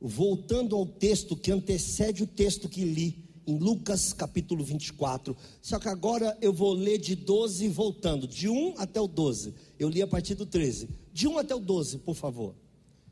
voltando 0.00 0.74
ao 0.74 0.84
texto 0.84 1.36
que 1.36 1.52
antecede 1.52 2.24
o 2.24 2.26
texto 2.26 2.68
que 2.68 2.84
li, 2.84 3.30
em 3.46 3.56
Lucas 3.56 4.12
capítulo 4.12 4.64
24. 4.64 5.36
Só 5.60 5.78
que 5.78 5.86
agora 5.86 6.36
eu 6.40 6.52
vou 6.52 6.72
ler 6.72 6.98
de 6.98 7.14
12 7.14 7.68
voltando, 7.68 8.26
de 8.26 8.48
1 8.48 8.74
até 8.78 9.00
o 9.00 9.06
12. 9.06 9.54
Eu 9.78 9.88
li 9.88 10.02
a 10.02 10.08
partir 10.08 10.34
do 10.34 10.44
13. 10.44 10.88
De 11.12 11.28
1 11.28 11.38
até 11.38 11.54
o 11.54 11.60
12, 11.60 11.98
por 11.98 12.16
favor. 12.16 12.56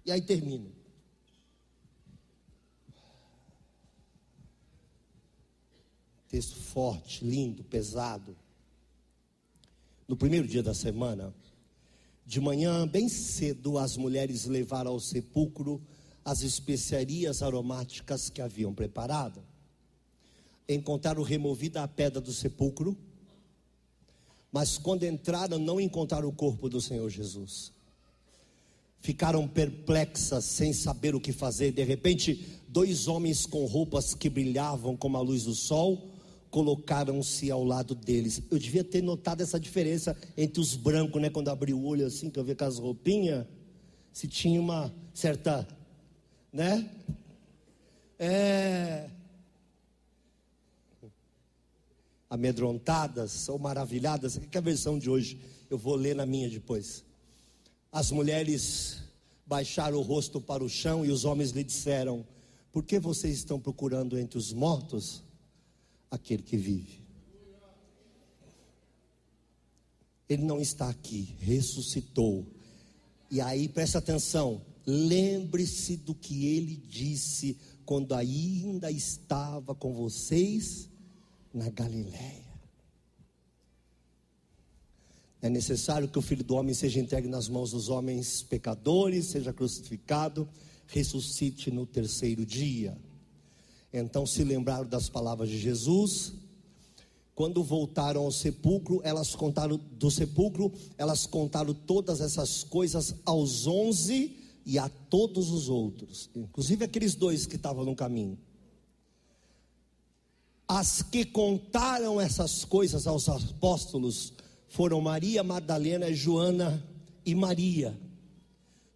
E 0.04 0.10
aí 0.10 0.20
termino. 0.20 0.79
Texto 6.30 6.56
forte, 6.56 7.22
lindo, 7.22 7.62
pesado. 7.62 8.34
No 10.08 10.16
primeiro 10.16 10.48
dia 10.48 10.62
da 10.62 10.72
semana, 10.72 11.34
de 12.24 12.40
manhã, 12.40 12.88
bem 12.88 13.06
cedo, 13.10 13.76
as 13.76 13.98
mulheres 13.98 14.46
levaram 14.46 14.92
ao 14.92 15.00
sepulcro 15.00 15.82
as 16.24 16.40
especiarias 16.40 17.42
aromáticas 17.42 18.30
que 18.30 18.40
haviam 18.40 18.72
preparado 18.72 19.42
encontraram 20.74 21.22
removida 21.22 21.82
a 21.82 21.88
pedra 21.88 22.20
do 22.20 22.32
sepulcro, 22.32 22.96
mas 24.52 24.78
quando 24.78 25.04
entraram, 25.04 25.58
não 25.58 25.80
encontraram 25.80 26.28
o 26.28 26.32
corpo 26.32 26.68
do 26.68 26.80
Senhor 26.80 27.08
Jesus. 27.08 27.72
Ficaram 29.00 29.46
perplexas, 29.48 30.44
sem 30.44 30.72
saber 30.72 31.14
o 31.14 31.20
que 31.20 31.32
fazer. 31.32 31.72
De 31.72 31.82
repente, 31.82 32.60
dois 32.68 33.08
homens 33.08 33.46
com 33.46 33.64
roupas 33.64 34.14
que 34.14 34.28
brilhavam 34.28 34.96
como 34.96 35.16
a 35.16 35.20
luz 35.20 35.44
do 35.44 35.54
sol 35.54 36.09
colocaram-se 36.50 37.50
ao 37.50 37.64
lado 37.64 37.94
deles. 37.94 38.42
Eu 38.50 38.58
devia 38.58 38.82
ter 38.82 39.02
notado 39.02 39.40
essa 39.40 39.58
diferença 39.58 40.16
entre 40.36 40.60
os 40.60 40.74
brancos, 40.74 41.22
né? 41.22 41.30
Quando 41.30 41.48
abri 41.48 41.72
o 41.72 41.84
olho 41.84 42.06
assim, 42.06 42.28
que 42.28 42.38
eu 42.38 42.44
vi 42.44 42.54
com 42.54 42.64
as 42.64 42.78
roupinhas, 42.78 43.46
se 44.12 44.26
tinha 44.26 44.60
uma 44.60 44.92
certa, 45.14 45.66
né? 46.52 46.90
É, 48.18 49.08
amedrontadas 52.28 53.48
ou 53.48 53.58
maravilhadas. 53.58 54.38
Que 54.50 54.58
é 54.58 54.60
a 54.60 54.62
versão 54.62 54.98
de 54.98 55.08
hoje? 55.08 55.40
Eu 55.70 55.78
vou 55.78 55.94
ler 55.94 56.14
na 56.14 56.26
minha 56.26 56.50
depois. 56.50 57.04
As 57.92 58.10
mulheres 58.10 58.98
baixaram 59.46 59.98
o 59.98 60.02
rosto 60.02 60.40
para 60.40 60.62
o 60.62 60.68
chão 60.68 61.04
e 61.04 61.10
os 61.10 61.24
homens 61.24 61.50
lhe 61.50 61.62
disseram: 61.62 62.26
Por 62.72 62.84
que 62.84 62.98
vocês 62.98 63.36
estão 63.36 63.58
procurando 63.58 64.18
entre 64.18 64.36
os 64.36 64.52
mortos 64.52 65.22
aquele 66.10 66.42
que 66.42 66.56
vive? 66.56 67.00
Ele 70.28 70.44
não 70.44 70.60
está 70.60 70.88
aqui, 70.88 71.34
ressuscitou. 71.40 72.46
E 73.30 73.40
aí, 73.40 73.68
presta 73.68 73.98
atenção, 73.98 74.62
lembre-se 74.86 75.96
do 75.96 76.14
que 76.14 76.46
ele 76.46 76.76
disse 76.76 77.56
quando 77.84 78.14
ainda 78.14 78.90
estava 78.90 79.74
com 79.74 79.92
vocês 79.92 80.88
na 81.52 81.68
Galiléia. 81.68 82.50
É 85.42 85.48
necessário 85.48 86.08
que 86.08 86.18
o 86.18 86.22
Filho 86.22 86.44
do 86.44 86.54
Homem 86.54 86.74
seja 86.74 87.00
entregue 87.00 87.26
nas 87.26 87.48
mãos 87.48 87.70
dos 87.70 87.88
homens 87.88 88.42
pecadores, 88.42 89.26
seja 89.26 89.52
crucificado, 89.52 90.48
ressuscite 90.86 91.70
no 91.70 91.86
terceiro 91.86 92.44
dia. 92.44 92.96
Então 93.92 94.24
se 94.26 94.44
lembraram 94.44 94.86
das 94.86 95.08
palavras 95.08 95.48
de 95.48 95.58
Jesus. 95.58 96.32
Quando 97.34 97.62
voltaram 97.62 98.22
ao 98.24 98.32
sepulcro, 98.32 99.00
elas 99.02 99.34
contaram 99.34 99.76
do 99.76 100.10
sepulcro, 100.10 100.72
elas 100.98 101.26
contaram 101.26 101.72
todas 101.72 102.20
essas 102.20 102.62
coisas 102.62 103.14
aos 103.24 103.66
onze 103.66 104.36
e 104.66 104.78
a 104.78 104.88
todos 104.88 105.50
os 105.50 105.68
outros, 105.68 106.28
inclusive 106.36 106.84
aqueles 106.84 107.14
dois 107.14 107.46
que 107.46 107.56
estavam 107.56 107.84
no 107.84 107.96
caminho. 107.96 108.38
As 110.68 111.02
que 111.02 111.24
contaram 111.24 112.20
essas 112.20 112.64
coisas 112.64 113.06
aos 113.06 113.28
apóstolos 113.28 114.32
foram 114.68 115.00
Maria 115.00 115.42
Madalena, 115.42 116.12
Joana 116.12 116.86
e 117.26 117.34
Maria, 117.34 117.98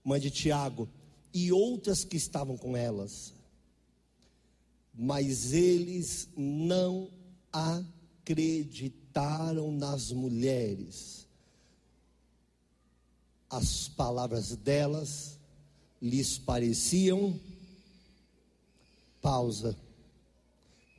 mãe 0.05 0.21
de 0.21 0.31
Tiago, 0.31 0.89
e 1.33 1.51
outras 1.51 2.05
que 2.05 2.17
estavam 2.17 2.57
com 2.57 2.77
elas. 2.77 3.33
Mas 4.95 5.53
eles 5.53 6.29
não 6.37 7.11
acreditaram 7.53 9.73
nas 9.73 10.13
mulheres. 10.13 11.27
As 13.51 13.89
palavras 13.89 14.55
delas 14.57 15.41
lhes 16.01 16.39
pareciam 16.39 17.37
pausa 19.21 19.77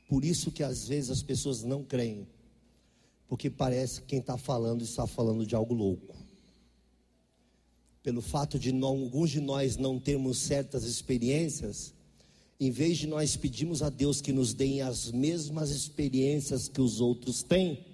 por 0.08 0.24
isso 0.24 0.52
que 0.52 0.62
às 0.62 0.86
vezes 0.86 1.10
as 1.10 1.22
pessoas 1.22 1.62
não 1.62 1.82
creem, 1.82 2.26
porque 3.28 3.50
parece 3.50 4.00
que 4.00 4.08
quem 4.08 4.18
está 4.20 4.38
falando 4.38 4.82
está 4.82 5.06
falando 5.06 5.44
de 5.44 5.54
algo 5.54 5.74
louco. 5.74 6.14
Pelo 8.02 8.22
fato 8.22 8.56
de 8.56 8.70
não, 8.70 8.88
alguns 8.88 9.30
de 9.30 9.40
nós 9.40 9.76
não 9.76 9.98
termos 9.98 10.38
certas 10.38 10.84
experiências, 10.84 11.92
em 12.58 12.70
vez 12.70 12.98
de 12.98 13.06
nós 13.06 13.36
pedirmos 13.36 13.82
a 13.82 13.90
Deus 13.90 14.20
que 14.20 14.32
nos 14.32 14.54
deem 14.54 14.80
as 14.80 15.10
mesmas 15.10 15.70
experiências 15.70 16.68
que 16.68 16.80
os 16.80 17.00
outros 17.00 17.42
têm, 17.42 17.84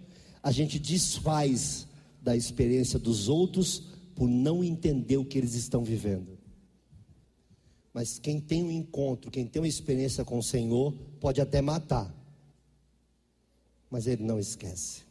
a 0.43 0.53
gente 0.53 0.79
desfaz 0.79 1.87
da 2.21 2.37
experiência 2.37 2.99
dos 2.99 3.29
outros 3.29 3.85
por 4.15 4.29
não 4.29 4.63
entender 4.63 5.17
o 5.17 5.25
que 5.25 5.39
eles 5.39 5.55
estão 5.55 5.83
vivendo. 5.83 6.39
Mas 7.93 8.19
quem 8.19 8.41
tem 8.41 8.63
um 8.63 8.71
encontro, 8.71 9.31
quem 9.31 9.47
tem 9.47 9.61
uma 9.61 9.69
experiência 9.69 10.25
com 10.25 10.39
o 10.39 10.43
Senhor, 10.43 10.93
pode 11.21 11.41
até 11.41 11.61
matar, 11.61 12.15
mas 13.91 14.07
ele 14.07 14.23
não 14.23 14.39
esquece. 14.39 15.03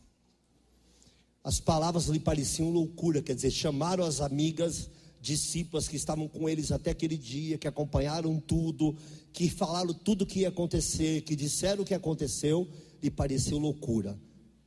As 1.43 1.59
palavras 1.59 2.07
lhe 2.07 2.19
pareciam 2.19 2.69
loucura, 2.69 3.21
quer 3.21 3.35
dizer, 3.35 3.51
chamaram 3.51 4.03
as 4.03 4.21
amigas, 4.21 4.89
discípulas 5.21 5.87
que 5.87 5.95
estavam 5.95 6.27
com 6.27 6.49
eles 6.49 6.71
até 6.71 6.91
aquele 6.91 7.15
dia, 7.15 7.57
que 7.57 7.67
acompanharam 7.67 8.39
tudo, 8.39 8.95
que 9.31 9.49
falaram 9.49 9.93
tudo 9.93 10.23
o 10.23 10.25
que 10.25 10.39
ia 10.39 10.49
acontecer, 10.49 11.21
que 11.21 11.35
disseram 11.35 11.83
o 11.83 11.85
que 11.85 11.93
aconteceu, 11.93 12.67
lhe 13.01 13.11
pareceu 13.11 13.57
loucura. 13.59 14.19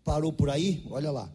Parou 0.05 0.33
por 0.33 0.49
aí? 0.49 0.85
Olha 0.91 1.11
lá. 1.11 1.33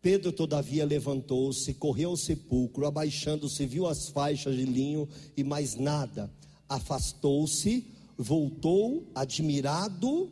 Pedro, 0.00 0.30
todavia, 0.30 0.84
levantou-se, 0.84 1.72
correu 1.74 2.10
ao 2.10 2.16
sepulcro, 2.16 2.86
abaixando-se, 2.86 3.66
viu 3.66 3.86
as 3.86 4.08
faixas 4.08 4.54
de 4.54 4.64
linho 4.64 5.08
e 5.36 5.42
mais 5.42 5.76
nada. 5.76 6.30
Afastou-se, 6.68 7.86
voltou, 8.16 9.10
admirado, 9.14 10.30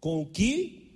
com 0.00 0.22
o 0.22 0.26
que? 0.26 0.90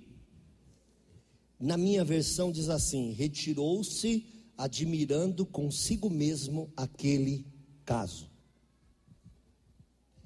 Na 1.59 1.77
minha 1.77 2.03
versão 2.03 2.51
diz 2.51 2.69
assim: 2.69 3.11
retirou-se, 3.13 4.25
admirando 4.59 5.45
consigo 5.45 6.09
mesmo 6.09 6.71
aquele 6.75 7.47
caso. 7.83 8.29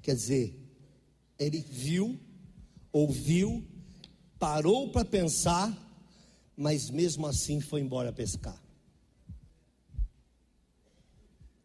Quer 0.02 0.14
dizer, 0.14 0.58
ele 1.38 1.60
viu, 1.60 2.20
ouviu, 2.92 3.66
parou 4.38 4.90
para 4.90 5.04
pensar 5.04 5.80
mas 6.56 6.90
mesmo 6.90 7.26
assim 7.26 7.60
foi 7.60 7.80
embora 7.80 8.12
pescar. 8.12 8.60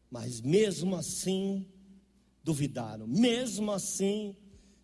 Mas 0.10 0.42
mesmo 0.42 0.96
assim 0.96 1.68
duvidaram, 2.44 3.06
mesmo 3.06 3.72
assim, 3.72 4.36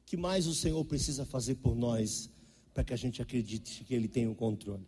que 0.05 0.15
mais 0.15 0.45
o 0.45 0.53
Senhor 0.53 0.83
precisa 0.85 1.25
fazer 1.25 1.55
por 1.55 1.75
nós 1.75 2.29
para 2.73 2.83
que 2.83 2.93
a 2.93 2.97
gente 2.97 3.21
acredite 3.21 3.83
que 3.83 3.93
Ele 3.95 4.07
tem 4.07 4.27
o 4.27 4.35
controle? 4.35 4.87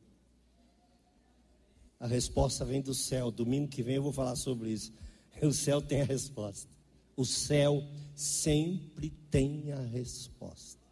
A 1.99 2.07
resposta 2.07 2.63
vem 2.63 2.81
do 2.81 2.93
céu. 2.93 3.31
Domingo 3.31 3.67
que 3.67 3.83
vem 3.83 3.95
eu 3.95 4.03
vou 4.03 4.13
falar 4.13 4.35
sobre 4.35 4.71
isso. 4.71 4.91
O 5.41 5.53
céu 5.53 5.79
tem 5.79 6.01
a 6.01 6.05
resposta. 6.05 6.67
O 7.15 7.23
céu 7.23 7.83
sempre 8.15 9.11
tem 9.29 9.71
a 9.71 9.79
resposta. 9.81 10.87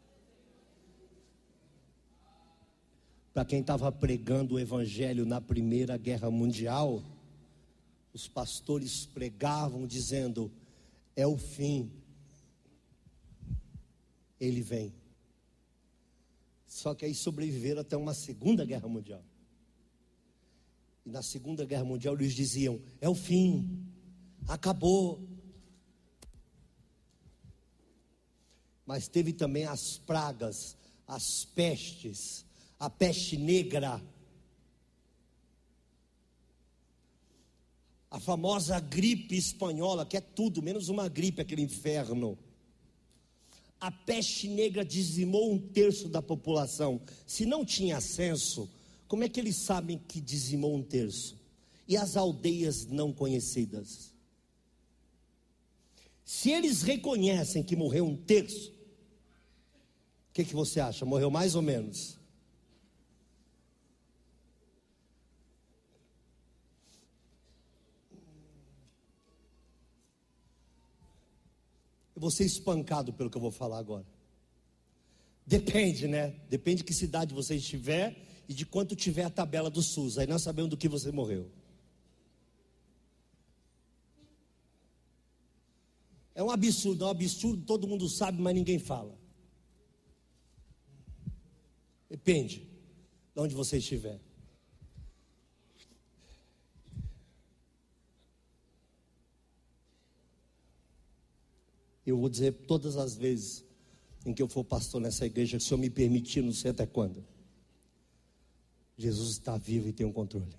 para 3.36 3.44
quem 3.44 3.60
estava 3.60 3.92
pregando 3.92 4.56
o 4.56 4.60
evangelho 4.60 5.26
na 5.26 5.42
Primeira 5.42 5.98
Guerra 5.98 6.32
Mundial, 6.32 7.04
os 8.14 8.30
pastores 8.30 9.06
pregavam 9.08 9.86
dizendo: 9.86 10.50
é 11.18 11.28
o 11.28 11.38
fim, 11.38 11.92
ele 14.40 14.62
vem. 14.62 14.96
Só 16.66 16.96
que 16.96 17.04
aí 17.04 17.14
sobreviveram 17.14 17.82
até 17.82 17.98
uma 17.98 18.14
Segunda 18.14 18.64
Guerra 18.64 18.88
Mundial. 18.88 19.22
E 21.06 21.10
na 21.10 21.22
Segunda 21.22 21.66
Guerra 21.66 21.86
Mundial 21.86 22.16
eles 22.16 22.34
diziam: 22.34 22.82
é 23.00 23.08
o 23.08 23.16
fim, 23.16 23.86
acabou. 24.48 25.28
Mas 28.86 29.08
teve 29.08 29.34
também 29.34 29.66
as 29.66 29.98
pragas, 29.98 30.78
as 31.08 31.46
pestes, 31.46 32.46
a 32.80 32.90
peste 32.90 33.38
negra 33.38 34.02
a 38.16 38.20
famosa 38.20 38.80
gripe 38.80 39.36
espanhola, 39.36 40.06
que 40.06 40.16
é 40.16 40.22
tudo, 40.22 40.62
menos 40.62 40.88
uma 40.88 41.10
gripe, 41.10 41.42
aquele 41.42 41.62
inferno. 41.62 42.40
A 43.78 43.92
peste 43.92 44.48
negra 44.48 44.86
dizimou 44.86 45.52
um 45.52 45.60
terço 45.60 46.08
da 46.08 46.22
população. 46.22 47.02
Se 47.28 47.46
não 47.46 47.66
tinha 47.66 48.00
censo, 48.00 48.70
como 49.08 49.24
é 49.24 49.30
que 49.30 49.40
eles 49.40 49.58
sabem 49.58 49.98
que 49.98 50.20
dizimou 50.20 50.76
um 50.76 50.84
terço? 50.84 51.38
E 51.88 51.96
as 51.96 52.18
aldeias 52.18 52.86
não 52.88 53.14
conhecidas? 53.14 54.14
Se 56.24 56.50
eles 56.50 56.82
reconhecem 56.82 57.64
que 57.64 57.76
morreu 57.76 58.06
um 58.06 58.16
terço, 58.16 58.72
o 60.30 60.34
que, 60.34 60.44
que 60.44 60.56
você 60.56 60.80
acha? 60.80 61.06
Morreu 61.06 61.30
mais 61.30 61.56
ou 61.56 61.62
menos? 61.62 62.18
eu 72.16 72.22
vou 72.22 72.32
ser 72.32 72.46
espancado 72.46 73.12
pelo 73.12 73.30
que 73.30 73.36
eu 73.36 73.42
vou 73.42 73.52
falar 73.52 73.78
agora. 73.78 74.06
Depende, 75.46 76.08
né? 76.08 76.34
Depende 76.50 76.78
de 76.78 76.86
que 76.86 76.94
cidade 76.94 77.34
você 77.34 77.56
estiver 77.56 78.16
e 78.48 78.54
de 78.54 78.66
quanto 78.66 78.96
tiver 78.96 79.24
a 79.24 79.30
tabela 79.30 79.70
do 79.70 79.82
SUS. 79.82 80.18
Aí 80.18 80.28
nós 80.28 80.42
sabemos 80.42 80.70
do 80.70 80.78
que 80.78 80.88
você 80.88 81.12
morreu. 81.12 81.50
É 86.34 86.44
um 86.44 86.52
absurdo, 86.52 87.06
é 87.06 87.08
um 87.08 87.12
absurdo, 87.12 87.64
todo 87.66 87.88
mundo 87.88 88.10
sabe, 88.10 88.42
mas 88.42 88.54
ninguém 88.54 88.78
fala. 88.78 89.18
Depende 92.10 92.60
de 93.34 93.42
onde 93.42 93.56
você 93.56 93.78
estiver. 93.78 94.20
Eu 102.06 102.18
vou 102.18 102.30
dizer 102.30 102.52
todas 102.68 102.98
as 102.98 103.16
vezes 103.16 103.66
em 104.26 104.34
que 104.34 104.42
eu 104.42 104.48
for 104.48 104.64
pastor 104.64 105.02
nessa 105.02 105.26
igreja, 105.26 105.58
que 105.58 105.64
o 105.64 105.68
Senhor 105.68 105.80
me 105.80 105.90
permitir, 105.90 106.42
não 106.42 106.52
sei 106.52 106.72
até 106.72 106.86
quando. 106.86 107.26
Jesus 108.98 109.32
está 109.32 109.58
vivo 109.58 109.90
e 109.90 109.94
tem 109.94 110.06
um 110.06 110.12
controle. 110.12 110.56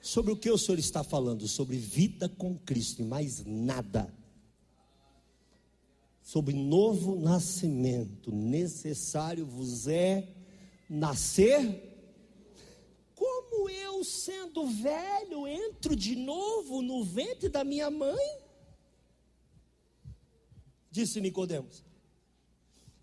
Sobre 0.00 0.32
o 0.32 0.36
que 0.36 0.50
o 0.50 0.58
Senhor 0.58 0.78
está 0.78 1.02
falando? 1.02 1.48
Sobre 1.48 1.76
vida 1.76 2.28
com 2.28 2.56
Cristo 2.58 3.02
e 3.02 3.04
mais 3.04 3.44
nada. 3.44 4.12
Sobre 6.22 6.54
novo 6.54 7.18
nascimento. 7.18 8.30
Necessário 8.30 9.44
vos 9.44 9.88
é 9.88 10.28
nascer. 10.88 11.82
Como 13.14 13.68
eu, 13.68 14.04
sendo 14.04 14.66
velho, 14.68 15.46
entro 15.46 15.96
de 15.96 16.14
novo 16.14 16.82
no 16.82 17.02
ventre 17.02 17.48
da 17.48 17.64
minha 17.64 17.90
mãe? 17.90 18.46
disse 20.96 21.20
Nicodemos. 21.20 21.84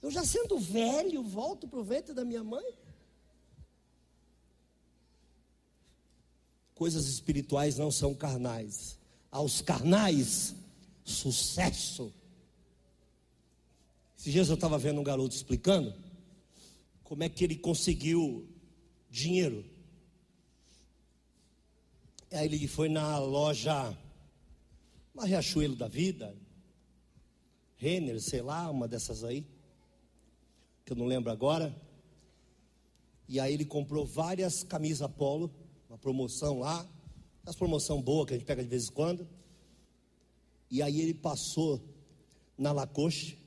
Eu 0.02 0.10
já 0.10 0.26
sendo 0.26 0.58
velho, 0.58 1.22
volto 1.24 1.68
para 1.68 1.80
o 1.80 1.84
ventre 1.84 2.14
da 2.14 2.26
minha 2.26 2.44
mãe? 2.44 2.66
Coisas 6.76 7.08
espirituais 7.08 7.78
não 7.78 7.92
são 7.92 8.14
carnais. 8.14 8.98
Aos 9.30 9.62
carnais, 9.62 10.56
sucesso. 11.04 12.14
Esses 14.18 14.32
dias 14.32 14.50
eu 14.50 14.56
estava 14.56 14.78
vendo 14.78 15.00
um 15.00 15.04
garoto 15.04 15.36
explicando 15.36 15.94
como 17.04 17.24
é 17.24 17.30
que 17.30 17.44
ele 17.44 17.56
conseguiu 17.56 18.48
dinheiro. 19.10 19.66
Aí 22.32 22.46
ele 22.46 22.68
foi 22.68 22.90
na 22.90 23.20
loja, 23.20 23.96
uma 25.14 25.26
Riachuelo 25.26 25.76
da 25.76 25.88
Vida, 25.88 26.36
Renner, 27.78 28.20
sei 28.20 28.42
lá, 28.42 28.72
uma 28.72 28.88
dessas 28.88 29.24
aí, 29.24 29.46
que 30.84 30.94
eu 30.94 30.98
não 30.98 31.06
lembro 31.06 31.32
agora. 31.32 31.76
E 33.28 33.40
aí 33.40 33.54
ele 33.54 33.66
comprou 33.66 34.06
várias 34.06 34.64
camisas 34.64 35.12
polo, 35.12 35.54
uma 35.94 35.98
promoção 36.00 36.58
lá, 36.58 36.90
as 37.46 37.56
promoção 37.56 38.02
boa 38.02 38.26
que 38.26 38.34
a 38.34 38.38
gente 38.38 38.48
pega 38.48 38.64
de 38.64 38.68
vez 38.68 38.88
em 38.88 38.92
quando. 38.92 39.30
E 40.72 40.82
aí 40.82 41.00
ele 41.00 41.14
passou 41.14 41.80
na 42.58 42.72
Lacoste 42.72 43.38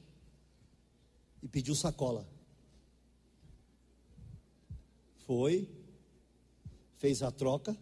e 1.43 1.49
pediu 1.49 1.75
sacola. 1.75 2.25
Foi, 5.27 5.69
fez 6.99 7.21
a 7.21 7.33
troca, 7.33 7.77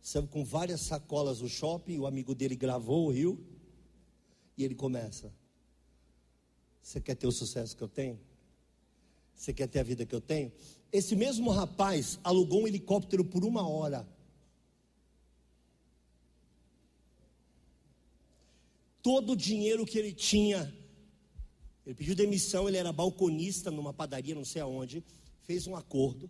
saiu 0.00 0.28
com 0.28 0.44
várias 0.44 0.82
sacolas 0.82 1.40
no 1.40 1.48
shopping, 1.48 1.98
o 1.98 2.06
amigo 2.06 2.36
dele 2.36 2.54
gravou 2.54 3.08
o 3.08 3.10
rio 3.10 3.44
e 4.56 4.62
ele 4.62 4.76
começa: 4.76 5.34
Você 6.80 7.00
quer 7.00 7.16
ter 7.16 7.26
o 7.26 7.32
sucesso 7.32 7.76
que 7.76 7.82
eu 7.82 7.88
tenho? 7.88 8.20
Você 9.34 9.52
quer 9.52 9.66
ter 9.66 9.80
a 9.80 9.82
vida 9.82 10.06
que 10.06 10.14
eu 10.14 10.20
tenho? 10.20 10.52
Esse 10.92 11.14
mesmo 11.14 11.50
rapaz 11.50 12.18
alugou 12.24 12.62
um 12.62 12.66
helicóptero 12.66 13.24
por 13.24 13.44
uma 13.44 13.68
hora. 13.68 14.06
Todo 19.02 19.32
o 19.32 19.36
dinheiro 19.36 19.86
que 19.86 19.98
ele 19.98 20.12
tinha, 20.12 20.74
ele 21.84 21.94
pediu 21.94 22.14
demissão, 22.14 22.68
ele 22.68 22.76
era 22.76 22.92
balconista 22.92 23.70
numa 23.70 23.92
padaria, 23.92 24.34
não 24.34 24.44
sei 24.44 24.60
aonde, 24.60 25.04
fez 25.42 25.66
um 25.66 25.76
acordo, 25.76 26.28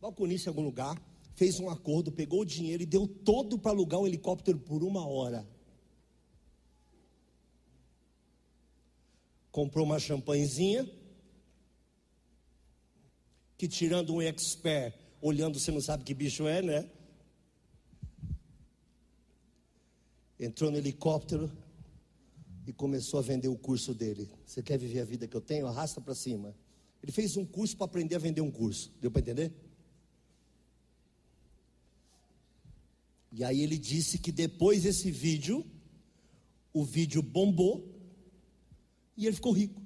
balconista 0.00 0.48
em 0.48 0.50
algum 0.50 0.64
lugar, 0.64 1.00
fez 1.34 1.60
um 1.60 1.70
acordo, 1.70 2.10
pegou 2.10 2.40
o 2.40 2.44
dinheiro 2.44 2.82
e 2.82 2.86
deu 2.86 3.06
todo 3.06 3.58
para 3.58 3.72
alugar 3.72 4.00
um 4.00 4.06
helicóptero 4.06 4.58
por 4.58 4.82
uma 4.82 5.06
hora. 5.06 5.46
comprou 9.52 9.84
uma 9.84 10.00
champanhezinha, 10.00 10.90
que 13.62 13.68
tirando 13.68 14.12
um 14.12 14.20
expert, 14.20 14.92
olhando 15.20 15.56
você 15.56 15.70
não 15.70 15.80
sabe 15.80 16.02
que 16.02 16.12
bicho 16.12 16.48
é, 16.48 16.60
né? 16.60 16.90
Entrou 20.36 20.68
no 20.68 20.78
helicóptero 20.78 21.48
e 22.66 22.72
começou 22.72 23.20
a 23.20 23.22
vender 23.22 23.46
o 23.46 23.56
curso 23.56 23.94
dele. 23.94 24.28
Você 24.44 24.64
quer 24.64 24.76
viver 24.76 24.98
a 24.98 25.04
vida 25.04 25.28
que 25.28 25.36
eu 25.36 25.40
tenho? 25.40 25.68
Arrasta 25.68 26.00
para 26.00 26.12
cima. 26.12 26.52
Ele 27.00 27.12
fez 27.12 27.36
um 27.36 27.44
curso 27.44 27.76
para 27.76 27.84
aprender 27.84 28.16
a 28.16 28.18
vender 28.18 28.40
um 28.40 28.50
curso. 28.50 28.90
Deu 29.00 29.12
para 29.12 29.20
entender? 29.20 29.52
E 33.30 33.44
aí 33.44 33.60
ele 33.60 33.78
disse 33.78 34.18
que 34.18 34.32
depois 34.32 34.82
desse 34.82 35.08
vídeo, 35.08 35.64
o 36.72 36.84
vídeo 36.84 37.22
bombou 37.22 37.88
e 39.16 39.24
ele 39.24 39.36
ficou 39.36 39.52
rico. 39.52 39.80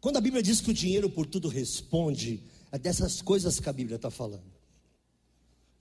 Quando 0.00 0.16
a 0.16 0.20
Bíblia 0.20 0.42
diz 0.42 0.60
que 0.60 0.70
o 0.70 0.74
dinheiro 0.74 1.10
por 1.10 1.26
tudo 1.26 1.48
responde, 1.48 2.42
é 2.72 2.78
dessas 2.78 3.20
coisas 3.20 3.60
que 3.60 3.68
a 3.68 3.72
Bíblia 3.72 3.96
está 3.96 4.10
falando. 4.10 4.50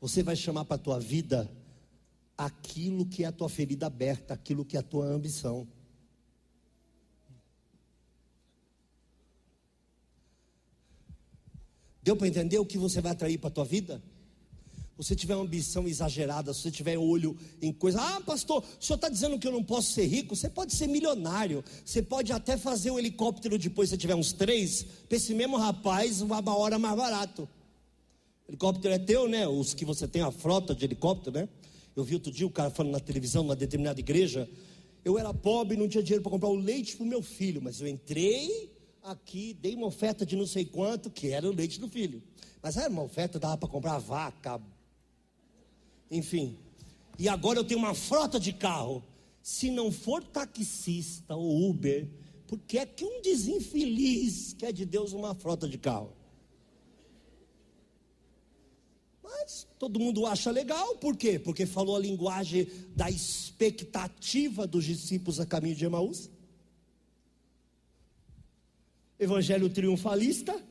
Você 0.01 0.21
vai 0.21 0.35
chamar 0.35 0.65
para 0.65 0.75
a 0.75 0.79
tua 0.79 0.99
vida 0.99 1.49
aquilo 2.37 3.05
que 3.05 3.23
é 3.23 3.27
a 3.27 3.31
tua 3.31 3.49
ferida 3.49 3.87
aberta, 3.87 4.33
aquilo 4.33 4.65
que 4.65 4.75
é 4.75 4.79
a 4.79 4.83
tua 4.83 5.05
ambição. 5.05 5.67
Deu 12.01 12.15
para 12.15 12.27
entender 12.27 12.57
o 12.57 12.65
que 12.65 12.77
você 12.77 13.01
vai 13.01 13.11
atrair 13.11 13.37
para 13.37 13.49
a 13.49 13.53
tua 13.53 13.65
vida? 13.65 14.01
Você 15.03 15.15
tiver 15.15 15.33
uma 15.33 15.45
ambição 15.45 15.87
exagerada, 15.87 16.53
se 16.53 16.61
você 16.61 16.69
tiver 16.69 16.97
olho 16.97 17.37
em 17.61 17.71
coisa, 17.71 18.01
ah, 18.01 18.19
pastor, 18.19 18.61
o 18.61 18.83
senhor 18.83 18.97
está 18.97 19.07
dizendo 19.07 19.39
que 19.39 19.47
eu 19.47 19.51
não 19.53 19.63
posso 19.63 19.93
ser 19.93 20.05
rico? 20.05 20.35
Você 20.35 20.49
pode 20.49 20.73
ser 20.73 20.87
milionário, 20.87 21.63
você 21.85 22.01
pode 22.01 22.33
até 22.33 22.57
fazer 22.57 22.91
um 22.91 22.99
helicóptero 22.99 23.57
depois, 23.57 23.89
se 23.89 23.97
tiver 23.97 24.13
uns 24.13 24.33
três, 24.33 24.85
para 25.07 25.15
esse 25.15 25.33
mesmo 25.33 25.55
rapaz, 25.55 26.19
uma 26.19 26.43
hora 26.53 26.77
mais 26.77 26.97
barato. 26.97 27.47
Helicóptero 28.45 28.93
é 28.93 28.99
teu, 28.99 29.29
né? 29.29 29.47
Os 29.47 29.73
que 29.73 29.85
você 29.85 30.05
tem 30.05 30.21
a 30.21 30.31
frota 30.31 30.75
de 30.75 30.83
helicóptero, 30.83 31.39
né? 31.39 31.49
Eu 31.95 32.03
vi 32.03 32.15
outro 32.15 32.29
dia 32.29 32.45
o 32.45 32.51
cara 32.51 32.69
falando 32.69 32.91
na 32.91 32.99
televisão, 32.99 33.41
numa 33.41 33.55
determinada 33.55 34.01
igreja. 34.01 34.49
Eu 35.05 35.17
era 35.17 35.33
pobre, 35.33 35.77
não 35.77 35.87
tinha 35.87 36.03
dinheiro 36.03 36.23
para 36.23 36.31
comprar 36.31 36.49
o 36.49 36.55
leite 36.55 36.97
para 36.97 37.05
o 37.05 37.07
meu 37.07 37.21
filho, 37.21 37.61
mas 37.61 37.79
eu 37.79 37.87
entrei 37.87 38.69
aqui, 39.01 39.53
dei 39.53 39.75
uma 39.75 39.87
oferta 39.87 40.25
de 40.25 40.35
não 40.35 40.45
sei 40.45 40.65
quanto, 40.65 41.09
que 41.09 41.29
era 41.29 41.47
o 41.47 41.55
leite 41.55 41.79
do 41.79 41.87
filho. 41.87 42.21
Mas 42.61 42.75
era 42.75 42.89
uma 42.89 43.03
oferta, 43.03 43.39
dava 43.39 43.55
para 43.55 43.69
comprar 43.69 43.97
vaca, 43.97 44.59
enfim. 46.09 46.57
E 47.17 47.27
agora 47.27 47.59
eu 47.59 47.63
tenho 47.63 47.79
uma 47.79 47.93
frota 47.93 48.39
de 48.39 48.53
carro. 48.53 49.03
se 49.41 49.71
não 49.71 49.91
for 49.91 50.23
taxista 50.23 51.35
ou 51.35 51.69
Uber, 51.69 52.07
por 52.45 52.59
que 52.59 52.77
é 52.77 52.85
que 52.85 53.03
um 53.03 53.21
desinfeliz 53.21 54.53
quer 54.53 54.71
de 54.71 54.85
Deus 54.85 55.13
uma 55.13 55.33
frota 55.33 55.67
de 55.67 55.77
carro? 55.77 56.13
Mas 59.23 59.67
todo 59.77 59.99
mundo 59.99 60.25
acha 60.25 60.51
legal, 60.51 60.97
por 60.97 61.15
quê? 61.15 61.39
Porque 61.39 61.65
falou 61.65 61.95
a 61.95 61.99
linguagem 61.99 62.67
da 62.95 63.09
expectativa 63.09 64.67
dos 64.67 64.85
discípulos 64.85 65.39
a 65.39 65.45
caminho 65.45 65.75
de 65.75 65.85
Emaús. 65.85 66.29
Evangelho 69.19 69.69
triunfalista. 69.69 70.68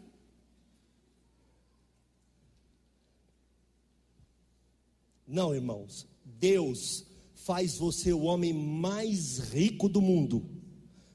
Não, 5.28 5.54
irmãos, 5.54 6.06
Deus 6.24 7.04
faz 7.34 7.76
você 7.76 8.14
o 8.14 8.22
homem 8.22 8.54
mais 8.54 9.38
rico 9.38 9.86
do 9.86 10.00
mundo. 10.00 10.42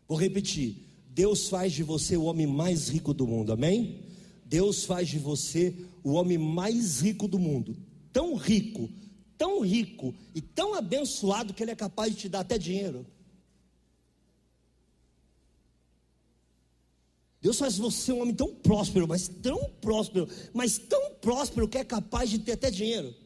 Vou 0.08 0.16
repetir: 0.16 0.88
Deus 1.10 1.50
faz 1.50 1.74
de 1.74 1.82
você 1.82 2.16
o 2.16 2.26
homem 2.26 2.46
mais 2.46 2.90
rico 2.90 3.12
do 3.12 3.26
mundo, 3.26 3.52
amém? 3.52 4.04
Deus 4.46 4.86
faz 4.86 5.10
de 5.10 5.18
você 5.18 5.76
o 6.04 6.12
homem 6.12 6.38
mais 6.38 7.02
rico 7.02 7.28
do 7.28 7.40
mundo, 7.40 7.76
tão 8.12 8.36
rico, 8.36 8.88
tão 9.36 9.62
rico 9.62 10.14
e 10.36 10.42
tão 10.42 10.76
abençoado 10.76 11.52
que 11.52 11.64
Ele 11.64 11.72
é 11.72 11.76
capaz 11.76 12.14
de 12.14 12.22
te 12.22 12.30
dar 12.30 12.42
até 12.42 12.60
dinheiro. 12.60 13.04
Deus 17.42 17.58
faz 17.58 17.78
você 17.78 18.14
um 18.14 18.22
homem 18.22 18.36
tão 18.36 18.54
próspero, 18.54 19.08
mas 19.08 19.28
tão 19.28 19.70
próspero, 19.82 20.30
mas 20.54 20.78
tão 20.78 21.16
próspero 21.16 21.68
que 21.68 21.80
é 21.80 21.84
capaz 21.84 22.30
de 22.30 22.38
ter 22.38 22.52
até 22.52 22.70
dinheiro. 22.70 23.23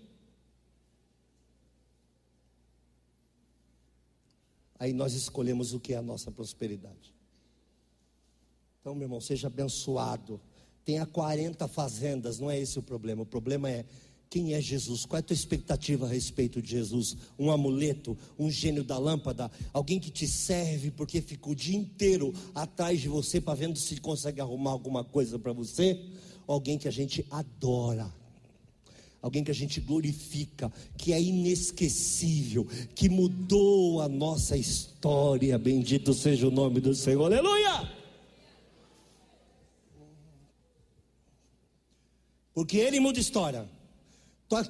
Aí 4.80 4.94
nós 4.94 5.14
escolhemos 5.14 5.74
o 5.74 5.80
que 5.80 5.94
é 5.94 5.98
a 5.98 6.02
nossa 6.02 6.32
prosperidade. 6.32 7.14
Então, 8.80 8.94
meu 8.96 9.06
irmão, 9.06 9.20
seja 9.20 9.48
abençoado 9.48 10.40
tenha 10.88 11.06
40 11.06 11.68
fazendas, 11.68 12.40
não 12.40 12.50
é 12.50 12.58
esse 12.58 12.80
o 12.80 12.82
problema. 12.82 13.24
O 13.24 13.26
problema 13.26 13.70
é 13.70 13.84
quem 14.30 14.54
é 14.54 14.62
Jesus? 14.62 15.06
Qual 15.06 15.18
é 15.18 15.20
a 15.20 15.24
tua 15.24 15.34
expectativa 15.34 16.06
a 16.06 16.10
respeito 16.10 16.62
de 16.62 16.70
Jesus? 16.70 17.18
Um 17.38 17.52
amuleto, 17.52 18.18
um 18.40 18.50
gênio 18.50 18.86
da 18.86 18.98
lâmpada, 18.98 19.52
alguém 19.74 20.00
que 20.00 20.10
te 20.10 20.26
serve 20.26 20.90
porque 20.90 21.22
ficou 21.22 21.52
o 21.52 21.56
dia 21.56 21.76
inteiro 21.76 22.34
atrás 22.56 23.02
de 23.02 23.10
você 23.10 23.42
para 23.42 23.54
vendo 23.54 23.78
se 23.78 24.00
consegue 24.00 24.40
arrumar 24.40 24.72
alguma 24.72 25.04
coisa 25.04 25.38
para 25.38 25.52
você? 25.52 26.02
Alguém 26.48 26.78
que 26.78 26.88
a 26.88 26.92
gente 26.92 27.26
adora? 27.30 28.10
Alguém 29.28 29.44
que 29.44 29.52
a 29.52 29.54
gente 29.54 29.82
glorifica, 29.82 30.72
que 30.98 31.12
é 31.12 31.22
inesquecível, 31.22 32.66
que 32.96 33.10
mudou 33.10 34.02
a 34.02 34.08
nossa 34.08 34.56
história. 34.56 35.58
Bendito 35.58 36.14
seja 36.14 36.48
o 36.48 36.52
nome 36.52 36.80
do 36.80 36.96
Senhor. 36.96 37.26
Aleluia! 37.26 37.92
Porque 42.54 42.78
ele 42.78 43.02
muda 43.02 43.20
história. 43.20 43.68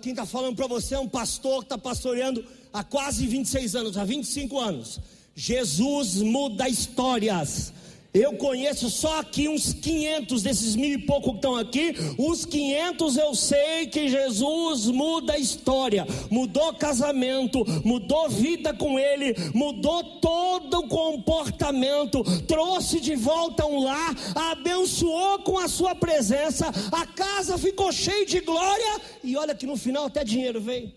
Quem 0.01 0.13
está 0.13 0.25
falando 0.25 0.55
para 0.55 0.65
você 0.65 0.95
é 0.95 0.99
um 0.99 1.07
pastor 1.07 1.59
que 1.59 1.65
está 1.65 1.77
pastoreando 1.77 2.43
há 2.73 2.83
quase 2.83 3.27
26 3.27 3.75
anos, 3.75 3.95
há 3.95 4.03
25 4.03 4.59
anos. 4.59 4.99
Jesus 5.35 6.15
muda 6.15 6.67
histórias. 6.67 7.71
Eu 8.17 8.33
conheço 8.33 8.89
só 8.89 9.19
aqui 9.19 9.47
uns 9.47 9.73
500 9.73 10.41
desses 10.41 10.75
mil 10.75 10.97
e 10.97 10.97
pouco 10.97 11.29
que 11.31 11.35
estão 11.35 11.55
aqui. 11.55 11.93
Os 12.17 12.45
500 12.45 13.15
eu 13.15 13.35
sei 13.35 13.85
que 13.85 14.09
Jesus 14.09 14.87
muda 14.87 15.33
a 15.33 15.37
história, 15.37 16.05
mudou 16.31 16.73
casamento, 16.73 17.63
mudou 17.85 18.27
vida 18.27 18.73
com 18.73 18.97
ele, 18.97 19.35
mudou 19.53 20.19
todo 20.19 20.79
o 20.79 20.87
comportamento, 20.87 22.23
trouxe 22.47 22.99
de 22.99 23.15
volta 23.15 23.67
um 23.67 23.83
lar, 23.83 24.15
abençoou 24.33 25.39
com 25.43 25.59
a 25.59 25.67
sua 25.67 25.93
presença, 25.93 26.71
a 26.91 27.05
casa 27.05 27.55
ficou 27.57 27.91
cheia 27.91 28.25
de 28.25 28.39
glória 28.39 29.01
e 29.23 29.37
olha 29.37 29.53
que 29.53 29.67
no 29.67 29.77
final 29.77 30.05
até 30.05 30.23
dinheiro 30.23 30.59
veio. 30.59 30.91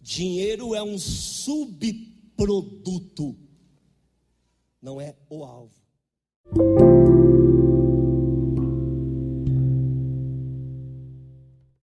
Dinheiro 0.00 0.74
é 0.74 0.82
um 0.82 0.98
subproduto 0.98 2.15
produto, 2.36 3.34
não 4.80 5.00
é 5.00 5.16
o 5.30 5.44
alvo. 5.44 6.85